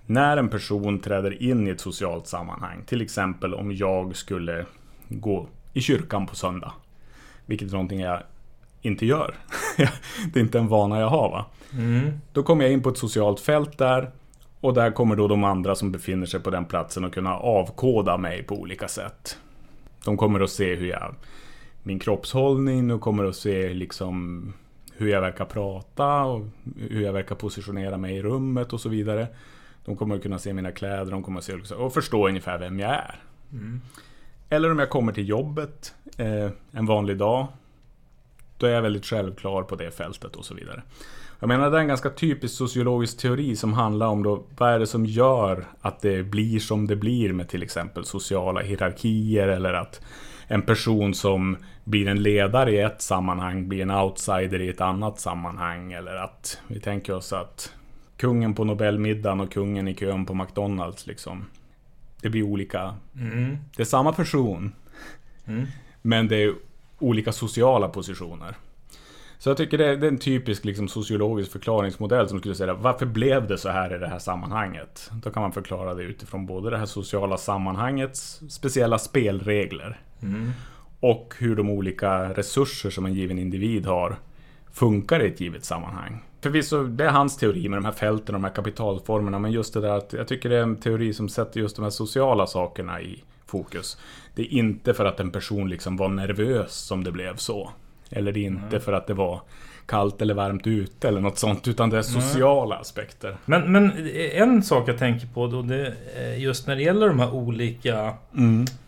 när 0.07 0.37
en 0.37 0.49
person 0.49 0.99
träder 0.99 1.43
in 1.43 1.69
i 1.69 1.71
ett 1.71 1.81
socialt 1.81 2.27
sammanhang, 2.27 2.83
till 2.87 3.01
exempel 3.03 3.55
om 3.55 3.73
jag 3.73 4.17
skulle 4.17 4.67
gå 5.09 5.49
i 5.73 5.81
kyrkan 5.81 6.27
på 6.27 6.37
söndag, 6.37 6.73
vilket 7.47 7.69
är 7.69 7.73
någonting 7.73 8.01
jag 8.01 8.23
inte 8.85 9.07
gör. 9.07 9.35
det 10.33 10.39
är 10.39 10.41
inte 10.41 10.59
en 10.59 10.69
vana 10.69 11.01
jag 11.01 11.09
har 11.09 11.31
va. 11.31 11.47
Mm. 11.73 12.11
Då 12.33 12.43
kommer 12.43 12.65
jag 12.65 12.73
in 12.73 12.83
på 12.83 12.89
ett 12.89 12.99
socialt 12.99 13.41
fält 13.41 13.79
där 13.79 14.11
och 14.61 14.75
där 14.75 14.91
kommer 14.91 15.17
då 15.17 15.29
de 15.29 15.45
andra 15.45 15.75
som 15.75 15.93
befinner 15.93 16.27
sig 16.27 16.41
på 16.41 16.51
den 16.51 16.65
platsen 16.65 17.05
att 17.05 17.13
kunna 17.13 17.37
avkoda 17.37 18.17
mig 18.17 18.43
på 18.43 18.55
olika 18.55 18.89
sätt. 18.89 19.39
De 20.05 20.17
kommer 20.17 20.41
att 20.41 20.51
se 20.51 20.75
hur 20.75 20.87
jag, 20.87 21.15
min 21.83 21.99
kroppshållning, 21.99 22.89
de 22.89 23.01
kommer 23.01 23.25
att 23.25 23.37
se 23.37 23.75
liksom 23.75 24.53
hur 24.97 25.09
jag 25.09 25.21
verkar 25.21 25.45
prata 25.45 26.23
och 26.25 26.47
hur 26.91 27.03
jag 27.03 27.13
verkar 27.13 27.35
positionera 27.35 27.97
mig 27.97 28.17
i 28.17 28.23
rummet 28.23 28.73
och 28.73 28.81
så 28.81 28.89
vidare. 28.89 29.27
De 29.85 29.97
kommer 29.97 30.15
att 30.17 30.23
kunna 30.23 30.39
se 30.39 30.53
mina 30.53 30.73
kläder, 30.73 31.11
de 31.11 31.23
kommer 31.23 31.39
att 31.39 31.45
se 31.45 31.75
och 31.75 31.95
förstå 31.95 32.29
ungefär 32.29 32.59
vem 32.59 32.79
jag 32.79 32.91
är. 32.91 33.21
Eller 34.49 34.71
om 34.71 34.79
jag 34.79 34.91
kommer 34.91 35.13
till 35.13 35.29
jobbet 35.29 35.95
eh, 36.17 36.51
en 36.73 36.87
vanlig 36.87 37.19
dag. 37.19 37.47
Då 38.65 38.69
är 38.69 38.75
jag 38.75 38.83
väldigt 38.83 39.07
självklar 39.07 39.63
på 39.63 39.77
det 39.77 39.91
fältet 39.91 40.37
och 40.37 40.45
så 40.45 40.55
vidare. 40.55 40.83
Jag 41.41 41.49
menar 41.49 41.71
det 41.71 41.77
är 41.77 41.81
en 41.81 41.89
ganska 41.89 42.11
typisk 42.11 42.55
sociologisk 42.55 43.19
teori 43.19 43.57
som 43.57 43.73
handlar 43.73 44.07
om 44.07 44.23
då, 44.23 44.45
vad 44.57 44.71
är 44.71 44.79
det 44.79 44.87
som 44.87 45.07
gör 45.07 45.65
att 45.81 46.01
det 46.01 46.23
blir 46.23 46.59
som 46.59 46.87
det 46.87 46.97
blir 46.97 47.33
med 47.33 47.49
till 47.49 47.63
exempel 47.63 48.05
sociala 48.05 48.61
hierarkier 48.61 49.49
eller 49.49 49.73
att 49.73 50.01
en 50.47 50.63
person 50.63 51.15
som 51.15 51.57
blir 51.85 52.09
en 52.09 52.23
ledare 52.23 52.73
i 52.73 52.79
ett 52.79 53.03
sammanhang 53.03 53.69
blir 53.69 53.83
en 53.83 53.91
outsider 53.91 54.61
i 54.61 54.69
ett 54.69 54.81
annat 54.81 55.21
sammanhang 55.21 55.93
eller 55.93 56.15
att 56.15 56.59
vi 56.69 56.81
tänker 56.81 57.15
oss 57.15 57.33
att 57.33 57.73
kungen 58.17 58.55
på 58.55 58.65
Nobelmiddagen 58.65 59.41
och 59.41 59.53
kungen 59.53 59.89
i 59.89 59.95
kön 59.95 60.27
på 60.27 60.35
McDonalds 60.35 61.07
liksom. 61.07 61.45
Det 62.21 62.31
blir 62.31 62.43
olika. 62.43 62.95
Mm. 63.17 63.57
Det 63.77 63.83
är 63.83 63.87
samma 63.87 64.13
person. 64.13 64.73
Mm. 65.47 65.67
Men 66.03 66.29
det 66.29 66.37
är 66.37 66.55
olika 66.99 67.33
sociala 67.33 67.89
positioner. 67.89 68.57
Så 69.39 69.51
jag 69.51 69.57
tycker 69.57 69.79
det 69.79 69.87
är, 69.87 69.97
det 69.97 70.07
är 70.07 70.11
en 70.11 70.19
typisk 70.19 70.65
liksom, 70.65 70.89
sociologisk 70.89 71.53
förklaringsmodell 71.53 72.29
som 72.29 72.39
skulle 72.39 72.55
säga 72.55 72.75
varför 72.75 73.07
blev 73.07 73.47
det 73.47 73.59
så 73.59 73.69
här 73.69 73.95
i 73.95 73.99
det 73.99 74.09
här 74.09 74.19
sammanhanget? 74.19 75.11
Då 75.23 75.31
kan 75.31 75.43
man 75.43 75.53
förklara 75.53 75.95
det 75.95 76.03
utifrån 76.03 76.47
både 76.47 76.71
det 76.71 76.79
här 76.79 76.87
sociala 76.87 77.37
sammanhangets 77.37 78.41
speciella 78.49 78.99
spelregler 78.99 80.01
Mm. 80.23 80.51
och 81.01 81.35
hur 81.39 81.57
de 81.57 81.71
olika 81.71 82.33
resurser 82.35 82.91
som 82.91 83.07
en 83.07 83.15
given 83.15 83.39
individ 83.39 83.87
har 83.87 84.17
funkar 84.73 85.23
i 85.23 85.29
ett 85.29 85.41
givet 85.41 85.65
sammanhang. 85.65 86.23
Förvisso, 86.41 86.83
det 86.85 87.05
är 87.05 87.11
hans 87.11 87.37
teori 87.37 87.69
med 87.69 87.77
de 87.77 87.85
här 87.85 87.93
fälten, 87.93 88.33
de 88.33 88.45
här 88.45 88.51
kapitalformerna, 88.51 89.39
men 89.39 89.53
just 89.53 89.75
det 89.75 89.81
där 89.81 89.97
att 89.97 90.13
jag 90.13 90.29
tycker 90.29 90.49
det 90.49 90.57
är 90.57 90.63
en 90.63 90.77
teori 90.77 91.13
som 91.15 91.29
sätter 91.29 91.61
just 91.61 91.77
de 91.77 91.83
här 91.83 91.91
sociala 91.91 92.47
sakerna 92.47 93.01
i 93.03 93.25
fokus. 93.59 93.99
Det 94.35 94.43
är 94.43 94.53
inte 94.59 94.95
för 94.95 95.05
att 95.05 95.21
en 95.21 95.31
person 95.31 95.69
liksom 95.71 95.97
var 95.97 96.09
nervös 96.09 96.73
som 96.75 97.05
det 97.05 97.13
blev 97.13 97.37
så. 97.37 97.71
Eller 98.11 98.33
det 98.33 98.41
är 98.41 98.45
inte 98.47 98.81
för 98.81 98.93
att 98.93 99.07
det 99.07 99.15
var 99.15 99.41
kallt 99.87 100.23
eller 100.23 100.35
varmt 100.35 100.67
ute 100.67 101.09
eller 101.09 101.21
något 101.21 101.39
sånt, 101.39 101.69
utan 101.69 101.91
det 101.91 101.99
är 101.99 102.03
sociala 102.03 102.77
aspekter. 102.77 103.37
Men, 103.45 103.73
men 103.73 103.93
en 104.33 104.63
sak 104.63 104.89
jag 104.89 104.99
tänker 104.99 105.27
på 105.27 105.47
då, 105.47 105.63
det 105.63 105.95
just 106.37 106.67
när 106.67 106.77
det 106.77 106.83
gäller 106.83 107.09
de 107.09 107.19
här 107.21 107.35
olika 107.35 108.15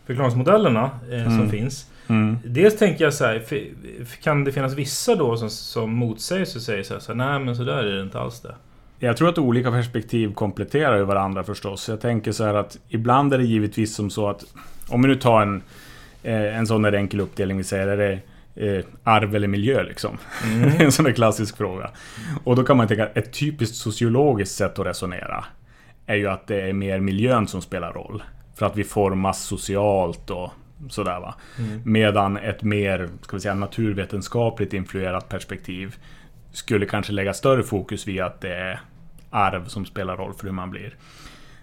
förklaringsmodellerna 0.05 0.89
eh, 1.11 1.23
som 1.23 1.33
Mm. 1.33 1.49
finns. 1.49 1.91
Mm. 2.07 2.37
Dels 2.45 2.77
tänker 2.77 3.03
jag 3.03 3.13
så 3.13 3.25
här, 3.25 3.43
kan 4.23 4.43
det 4.43 4.51
finnas 4.51 4.73
vissa 4.73 5.15
då 5.15 5.37
som, 5.37 5.49
som 5.49 5.93
motsäger 5.93 6.45
sig 6.45 6.59
och 6.59 6.63
säger 6.63 6.83
så 6.83 6.93
här, 6.93 7.01
så 7.01 7.11
här, 7.11 7.17
nej 7.17 7.39
men 7.39 7.55
så 7.55 7.63
där 7.63 7.83
är 7.83 7.95
det 7.95 8.01
inte 8.01 8.19
alls 8.19 8.41
det. 8.41 8.55
Jag 8.99 9.17
tror 9.17 9.29
att 9.29 9.37
olika 9.37 9.71
perspektiv 9.71 10.33
kompletterar 10.33 10.97
ju 10.97 11.03
varandra 11.03 11.43
förstås. 11.43 11.89
Jag 11.89 12.01
tänker 12.01 12.31
så 12.31 12.43
här 12.43 12.53
att 12.53 12.79
ibland 12.87 13.33
är 13.33 13.37
det 13.37 13.43
givetvis 13.43 13.95
som 13.95 14.09
så 14.09 14.29
att 14.29 14.45
om 14.87 15.01
vi 15.01 15.07
nu 15.07 15.15
tar 15.15 15.41
en, 15.41 15.61
eh, 16.23 16.57
en 16.57 16.67
sån 16.67 16.81
där 16.81 16.93
enkel 16.93 17.19
uppdelning, 17.19 17.57
vi 17.57 17.63
säger 17.63 17.87
är 17.87 17.97
det 17.97 18.19
eh, 18.55 18.85
arv 19.03 19.35
eller 19.35 19.47
miljö 19.47 19.83
liksom? 19.83 20.17
Är 20.63 20.81
en 20.85 20.91
sån 20.91 21.05
där 21.05 21.11
klassisk 21.11 21.57
fråga. 21.57 21.89
Och 22.43 22.55
då 22.55 22.63
kan 22.63 22.77
man 22.77 22.87
tänka 22.87 23.07
ett 23.07 23.33
typiskt 23.33 23.75
sociologiskt 23.75 24.55
sätt 24.55 24.79
att 24.79 24.85
resonera 24.85 25.45
är 26.05 26.15
ju 26.15 26.27
att 26.27 26.47
det 26.47 26.61
är 26.61 26.73
mer 26.73 26.99
miljön 26.99 27.47
som 27.47 27.61
spelar 27.61 27.93
roll. 27.93 28.23
För 28.55 28.65
att 28.65 28.77
vi 28.77 28.83
formas 28.83 29.43
socialt 29.43 30.29
och 30.29 30.51
sådär 30.89 31.19
va. 31.19 31.35
Medan 31.83 32.37
ett 32.37 32.63
mer, 32.63 33.09
ska 33.21 33.35
vi 33.35 33.41
säga, 33.41 33.53
naturvetenskapligt 33.53 34.73
influerat 34.73 35.29
perspektiv 35.29 35.95
skulle 36.51 36.85
kanske 36.85 37.13
lägga 37.13 37.33
större 37.33 37.63
fokus 37.63 38.07
vid 38.07 38.21
att 38.21 38.41
det 38.41 38.55
är 38.55 38.79
arv 39.29 39.65
som 39.65 39.85
spelar 39.85 40.17
roll 40.17 40.33
för 40.33 40.43
hur 40.43 40.51
man 40.51 40.71
blir. 40.71 40.95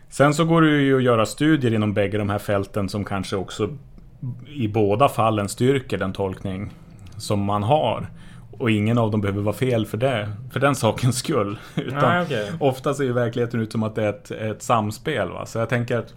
Sen 0.09 0.35
så 0.35 0.45
går 0.45 0.63
det 0.63 0.69
ju 0.69 0.97
att 0.97 1.03
göra 1.03 1.27
studier 1.27 1.75
inom 1.75 1.95
bägge 1.95 2.19
de 2.19 2.31
här 2.31 2.39
fälten 2.39 2.89
som 2.89 3.05
kanske 3.05 3.37
också 3.37 3.71
i 4.47 4.69
båda 4.69 5.09
fallen 5.09 5.49
styrker 5.49 5.99
den 5.99 6.13
tolkning 6.13 6.71
som 7.17 7.41
man 7.41 7.63
har. 7.63 8.07
Och 8.51 8.71
ingen 8.71 8.99
av 8.99 9.11
dem 9.11 9.21
behöver 9.21 9.43
vara 9.43 9.57
fel 9.57 9.87
för 9.87 9.99
det, 9.99 10.33
för 10.53 10.61
den 10.61 10.75
sakens 10.75 11.19
skull. 11.19 11.59
Utan 11.75 11.99
Nej, 11.99 12.23
okej. 12.23 12.53
Ofta 12.61 12.95
ser 12.95 13.05
ju 13.05 13.13
verkligheten 13.13 13.61
ut 13.61 13.73
som 13.73 13.83
att 13.83 13.95
det 13.95 14.05
är 14.05 14.09
ett, 14.09 14.31
ett 14.31 14.63
samspel. 14.63 15.29
Va? 15.29 15.47
Så 15.47 15.59
jag 15.59 15.69
tänker 15.69 15.99
att 15.99 16.15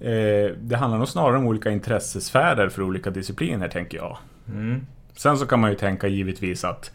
eh, 0.00 0.56
det 0.60 0.76
handlar 0.76 0.98
nog 0.98 1.08
snarare 1.08 1.36
om 1.36 1.46
olika 1.46 1.70
intressesfärer 1.70 2.68
för 2.68 2.82
olika 2.82 3.10
discipliner, 3.10 3.68
tänker 3.68 3.98
jag. 3.98 4.18
Mm. 4.48 4.86
Sen 5.16 5.38
så 5.38 5.46
kan 5.46 5.60
man 5.60 5.70
ju 5.70 5.76
tänka 5.76 6.06
givetvis 6.06 6.64
att 6.64 6.92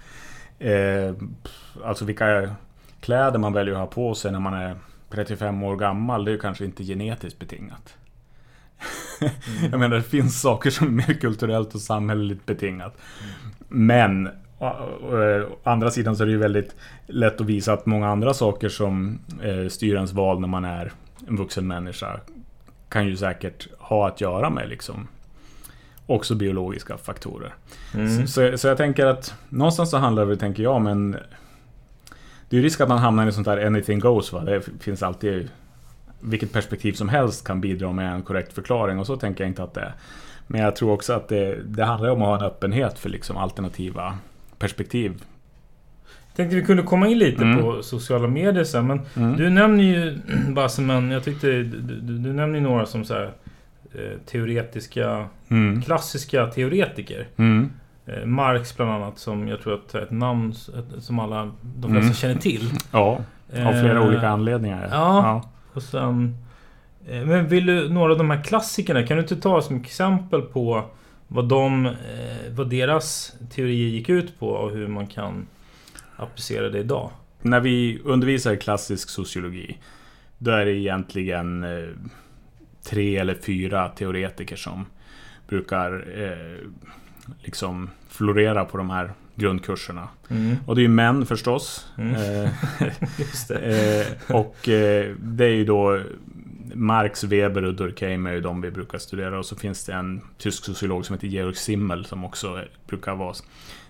eh, 0.59 1.13
alltså 1.83 2.05
vilka 2.05 2.55
kläder 2.99 3.39
man 3.39 3.53
väljer 3.53 3.73
att 3.73 3.79
ha 3.79 3.87
på 3.87 4.15
sig 4.15 4.31
när 4.31 4.39
man 4.39 4.53
är 4.53 4.75
35 5.09 5.63
år 5.63 5.75
gammal, 5.75 6.25
det 6.25 6.31
är 6.31 6.33
ju 6.33 6.39
kanske 6.39 6.65
inte 6.65 6.83
genetiskt 6.83 7.39
betingat. 7.39 7.95
Jag 9.71 9.79
menar, 9.79 9.95
det 9.95 10.03
finns 10.03 10.41
saker 10.41 10.69
som 10.69 10.87
är 10.87 10.91
mer 10.91 11.13
kulturellt 11.13 11.75
och 11.75 11.81
samhälleligt 11.81 12.45
betingat. 12.45 12.97
Men 13.67 14.27
å, 14.57 14.67
å, 14.67 15.15
å 15.41 15.57
andra 15.63 15.91
sidan 15.91 16.15
så 16.15 16.23
är 16.23 16.27
det 16.27 16.31
ju 16.31 16.37
väldigt 16.37 16.75
lätt 17.07 17.41
att 17.41 17.47
visa 17.47 17.73
att 17.73 17.85
många 17.85 18.09
andra 18.09 18.33
saker 18.33 18.69
som 18.69 19.19
eh, 19.43 19.67
styr 19.67 19.95
ens 19.95 20.13
val 20.13 20.39
när 20.39 20.47
man 20.47 20.65
är 20.65 20.91
en 21.27 21.35
vuxen 21.35 21.67
människa 21.67 22.19
kan 22.89 23.07
ju 23.07 23.17
säkert 23.17 23.67
ha 23.77 24.07
att 24.07 24.21
göra 24.21 24.49
med 24.49 24.69
liksom 24.69 25.07
också 26.09 26.35
biologiska 26.35 26.97
faktorer. 26.97 27.53
Mm. 27.93 28.27
Så, 28.27 28.57
så 28.57 28.67
jag 28.67 28.77
tänker 28.77 29.05
att 29.05 29.33
någonstans 29.49 29.89
så 29.89 29.97
handlar 29.97 30.25
det, 30.25 30.37
tänker 30.37 30.63
jag, 30.63 30.81
men 30.81 31.11
det 32.49 32.55
är 32.55 32.59
ju 32.59 32.61
risk 32.61 32.81
att 32.81 32.89
man 32.89 32.97
hamnar 32.97 33.27
i 33.27 33.31
sånt 33.31 33.45
där 33.47 33.65
anything 33.65 33.99
goes. 33.99 34.33
Va? 34.33 34.43
Det 34.43 34.61
finns 34.79 35.03
alltid 35.03 35.49
vilket 36.19 36.53
perspektiv 36.53 36.93
som 36.93 37.09
helst 37.09 37.47
kan 37.47 37.61
bidra 37.61 37.91
med 37.91 38.13
en 38.13 38.23
korrekt 38.23 38.53
förklaring 38.53 38.99
och 38.99 39.05
så 39.07 39.15
tänker 39.17 39.43
jag 39.43 39.51
inte 39.51 39.63
att 39.63 39.73
det 39.73 39.81
är. 39.81 39.93
Men 40.47 40.61
jag 40.61 40.75
tror 40.75 40.91
också 40.91 41.13
att 41.13 41.27
det, 41.27 41.55
det 41.63 41.85
handlar 41.85 42.09
om 42.09 42.21
att 42.21 42.27
ha 42.27 42.37
en 42.37 42.43
öppenhet 42.43 42.99
för 42.99 43.09
liksom 43.09 43.37
alternativa 43.37 44.17
perspektiv. 44.59 45.23
Tänkte 46.35 46.55
vi 46.55 46.65
kunde 46.65 46.83
komma 46.83 47.07
in 47.07 47.17
lite 47.17 47.43
Mm. 47.43 47.61
på 47.61 47.83
sociala 47.83 48.27
medier 48.27 48.63
sen. 48.63 48.87
Men 48.87 49.01
Mm. 49.15 49.37
du 49.37 49.49
nämner 49.49 49.83
ju 49.83 50.19
en... 50.89 51.11
Jag 51.11 51.23
tyckte 51.23 51.47
du, 51.47 51.63
du, 51.63 52.17
du 52.17 52.33
nämner 52.33 52.55
ju 52.59 52.63
några 52.63 52.85
som 52.85 53.05
så 53.05 53.13
här, 53.13 53.31
teoretiska... 54.25 55.27
Mm. 55.49 55.81
Klassiska 55.81 56.47
teoretiker. 56.47 57.27
Mm. 57.37 57.69
Eh, 58.05 58.25
Marx 58.25 58.77
bland 58.77 58.91
annat 58.91 59.19
som 59.19 59.47
jag 59.47 59.61
tror 59.61 59.73
att 59.73 59.95
är 59.95 60.01
ett 60.01 60.11
namn 60.11 60.53
som 60.99 61.19
alla 61.19 61.51
de 61.61 61.81
flesta 61.91 61.97
Mm. 62.01 62.13
känner 62.13 62.35
till. 62.35 62.69
Ja, 62.91 63.17
av 63.51 63.71
flera 63.71 63.99
Eh, 63.99 64.07
olika 64.07 64.27
anledningar. 64.29 64.87
ja. 64.91 65.49
Och 65.73 65.83
sen... 65.83 66.37
eh, 67.09 67.25
Men 67.25 67.47
vill 67.47 67.65
du, 67.65 67.89
några 67.89 68.11
av 68.11 68.17
de 68.17 68.29
här 68.29 68.43
klassikerna, 68.43 69.07
kan 69.07 69.17
du 69.17 69.23
inte 69.23 69.35
ta 69.35 69.61
som 69.61 69.75
exempel 69.75 70.41
på 70.41 70.83
vad 71.27 71.47
de... 71.47 71.85
eh, 71.85 71.93
Vad 72.51 72.69
deras 72.69 73.33
teorier 73.55 73.87
gick 73.89 74.09
ut 74.09 74.39
på 74.39 74.47
och 74.49 74.71
hur 74.71 74.87
man 74.87 75.07
kan 75.07 75.47
applicera 76.15 76.69
det 76.69 76.79
idag? 76.79 77.09
När 77.41 77.59
vi 77.59 77.99
undervisar 78.03 78.55
klassisk 78.55 79.09
sociologi 79.09 79.77
Då 80.37 80.51
är 80.51 80.65
det 80.65 80.71
egentligen 80.71 81.63
eh, 81.63 81.89
tre 82.89 83.17
eller 83.17 83.35
fyra 83.35 83.89
teoretiker 83.89 84.55
som 84.55 84.85
brukar 85.47 86.21
eh, 86.23 86.67
liksom 87.41 87.89
florera 88.09 88.65
på 88.65 88.77
de 88.77 88.89
här 88.89 89.11
grundkurserna. 89.35 90.07
Mm. 90.29 90.55
Och 90.65 90.75
det 90.75 90.81
är 90.81 90.83
ju 90.83 90.89
män 90.89 91.25
förstås. 91.25 91.87
Mm. 91.97 92.15
Eh, 92.15 92.51
eh, 93.51 94.07
och 94.27 94.69
eh, 94.69 95.15
det 95.19 95.45
är 95.45 95.53
ju 95.53 95.65
då 95.65 96.01
Marx, 96.73 97.23
Weber 97.23 97.63
och 97.63 97.73
Durkheim 97.73 98.25
är 98.25 98.33
ju 98.33 98.41
de 98.41 98.61
vi 98.61 98.71
brukar 98.71 98.97
studera. 98.97 99.39
Och 99.39 99.45
så 99.45 99.55
finns 99.55 99.85
det 99.85 99.93
en 99.93 100.21
tysk 100.37 100.65
sociolog 100.65 101.05
som 101.05 101.13
heter 101.13 101.27
Georg 101.27 101.55
Simmel 101.55 102.05
som 102.05 102.25
också 102.25 102.61
brukar 102.87 103.15
vara, 103.15 103.33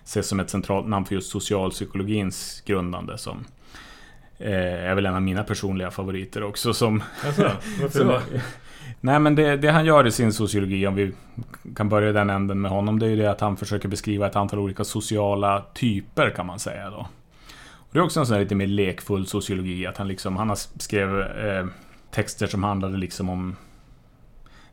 ses 0.04 0.26
som 0.26 0.40
ett 0.40 0.50
centralt 0.50 0.88
namn 0.88 1.06
för 1.06 1.14
just 1.14 1.30
socialpsykologins 1.30 2.62
grundande. 2.66 3.18
Som 3.18 3.44
är 4.38 4.94
väl 4.94 5.06
en 5.06 5.14
av 5.14 5.22
mina 5.22 5.44
personliga 5.44 5.90
favoriter 5.90 6.42
också. 6.42 6.74
Som, 6.74 7.02
Alltså, 7.26 7.50
varför 7.80 7.98
som? 8.30 8.40
Nej 9.00 9.18
men 9.18 9.34
det, 9.34 9.56
det 9.56 9.70
han 9.70 9.84
gör 9.84 10.06
i 10.06 10.12
sin 10.12 10.32
sociologi, 10.32 10.86
om 10.86 10.94
vi 10.94 11.12
kan 11.76 11.88
börja 11.88 12.10
i 12.10 12.12
den 12.12 12.30
änden 12.30 12.60
med 12.60 12.70
honom, 12.70 12.98
det 12.98 13.06
är 13.06 13.10
ju 13.10 13.16
det 13.16 13.30
att 13.30 13.40
han 13.40 13.56
försöker 13.56 13.88
beskriva 13.88 14.26
ett 14.26 14.36
antal 14.36 14.58
olika 14.58 14.84
sociala 14.84 15.64
typer 15.74 16.30
kan 16.30 16.46
man 16.46 16.58
säga 16.58 16.90
då. 16.90 17.06
Och 17.72 17.88
det 17.92 17.98
är 17.98 18.02
också 18.02 18.20
en 18.20 18.26
sån 18.26 18.34
här 18.34 18.42
lite 18.42 18.54
mer 18.54 18.66
lekfull 18.66 19.26
sociologi, 19.26 19.86
att 19.86 19.96
han 19.96 20.08
liksom, 20.08 20.36
han 20.36 20.56
skrev 20.56 21.20
eh, 21.20 21.66
texter 22.10 22.46
som 22.46 22.64
handlade 22.64 22.96
liksom 22.96 23.28
om 23.28 23.56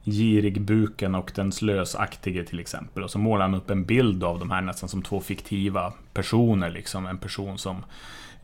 girigbuken 0.04 1.16
och 1.16 1.32
den 1.36 1.52
slösaktige 1.52 2.44
till 2.44 2.60
exempel. 2.60 3.04
Och 3.04 3.12
så 3.12 3.20
målar 3.20 3.46
han 3.46 3.56
upp 3.56 3.70
en 3.70 3.86
bild 3.86 4.24
av 4.24 4.40
de 4.40 4.52
här 4.52 4.62
nästan 4.62 4.90
som 4.90 5.02
två 5.02 5.22
fiktiva 5.22 5.94
personer. 6.14 6.70
Liksom. 6.70 7.06
En 7.06 7.18
person 7.18 7.58
som 7.58 7.84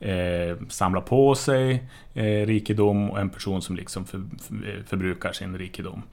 eh, 0.04 0.58
samlar 0.70 1.02
på 1.02 1.36
sig 1.36 1.84
eh, 2.14 2.46
rikedom 2.46 3.12
och 3.12 3.20
en 3.20 3.30
person 3.30 3.62
som 3.62 3.76
liksom 3.76 4.06
för, 4.06 4.22
för, 4.42 4.84
förbrukar 4.88 5.32
sin 5.32 5.58
rikedom. 5.58 6.04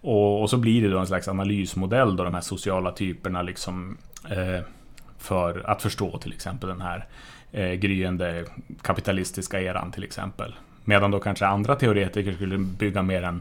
Och, 0.00 0.42
och 0.42 0.50
så 0.50 0.56
blir 0.56 0.82
det 0.82 0.88
då 0.88 0.98
en 0.98 1.06
slags 1.06 1.28
analysmodell 1.28 2.16
då 2.16 2.24
de 2.24 2.34
här 2.34 2.40
sociala 2.40 2.92
typerna 2.92 3.42
liksom 3.42 3.96
eh, 4.30 4.64
för 5.18 5.70
att 5.70 5.82
förstå 5.82 6.18
till 6.18 6.32
exempel 6.32 6.68
den 6.68 6.80
här 6.80 7.06
eh, 7.52 7.72
gryende 7.72 8.44
kapitalistiska 8.82 9.60
eran 9.60 9.92
till 9.92 10.04
exempel. 10.04 10.54
Medan 10.84 11.10
då 11.10 11.20
kanske 11.20 11.46
andra 11.46 11.76
teoretiker 11.76 12.32
skulle 12.32 12.58
bygga 12.58 13.02
mer 13.02 13.22
en 13.22 13.40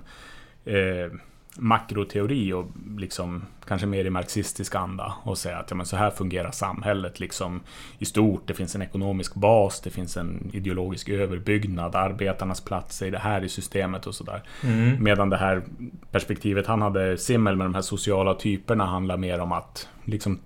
eh, 0.66 1.12
makroteori 1.58 2.54
och 2.54 2.66
liksom 2.98 3.46
kanske 3.68 3.88
mer 3.88 4.06
i 4.06 4.10
marxistisk 4.10 4.76
anda 4.76 5.14
och 5.24 5.38
säga 5.38 5.58
att 5.58 5.70
ja, 5.70 5.76
men 5.76 5.86
så 5.86 5.96
här 5.96 6.10
fungerar 6.10 6.52
samhället 6.52 7.20
liksom 7.20 7.62
i 8.00 8.06
stort. 8.06 8.48
Det 8.48 8.54
finns 8.54 8.76
en 8.76 8.82
ekonomisk 8.82 9.36
bas, 9.36 9.82
det 9.82 9.90
finns 9.90 10.18
en 10.18 10.50
ideologisk 10.54 11.10
överbyggnad, 11.10 11.96
arbetarnas 11.96 12.62
plats 12.62 13.02
i 13.02 13.10
det 13.10 13.20
här 13.20 13.44
i 13.44 13.50
systemet 13.50 14.08
och 14.08 14.16
sådär. 14.16 14.44
Mm. 14.64 15.04
Medan 15.04 15.30
det 15.30 15.38
här 15.38 15.64
perspektivet 16.12 16.68
han 16.68 16.82
hade, 16.82 17.18
Simmel 17.18 17.56
med 17.56 17.66
de 17.66 17.76
här 17.76 17.82
sociala 17.82 18.34
typerna, 18.34 18.86
handlar 18.86 19.18
mer 19.18 19.40
om 19.40 19.52
att 19.52 19.90
liksom 20.04 20.40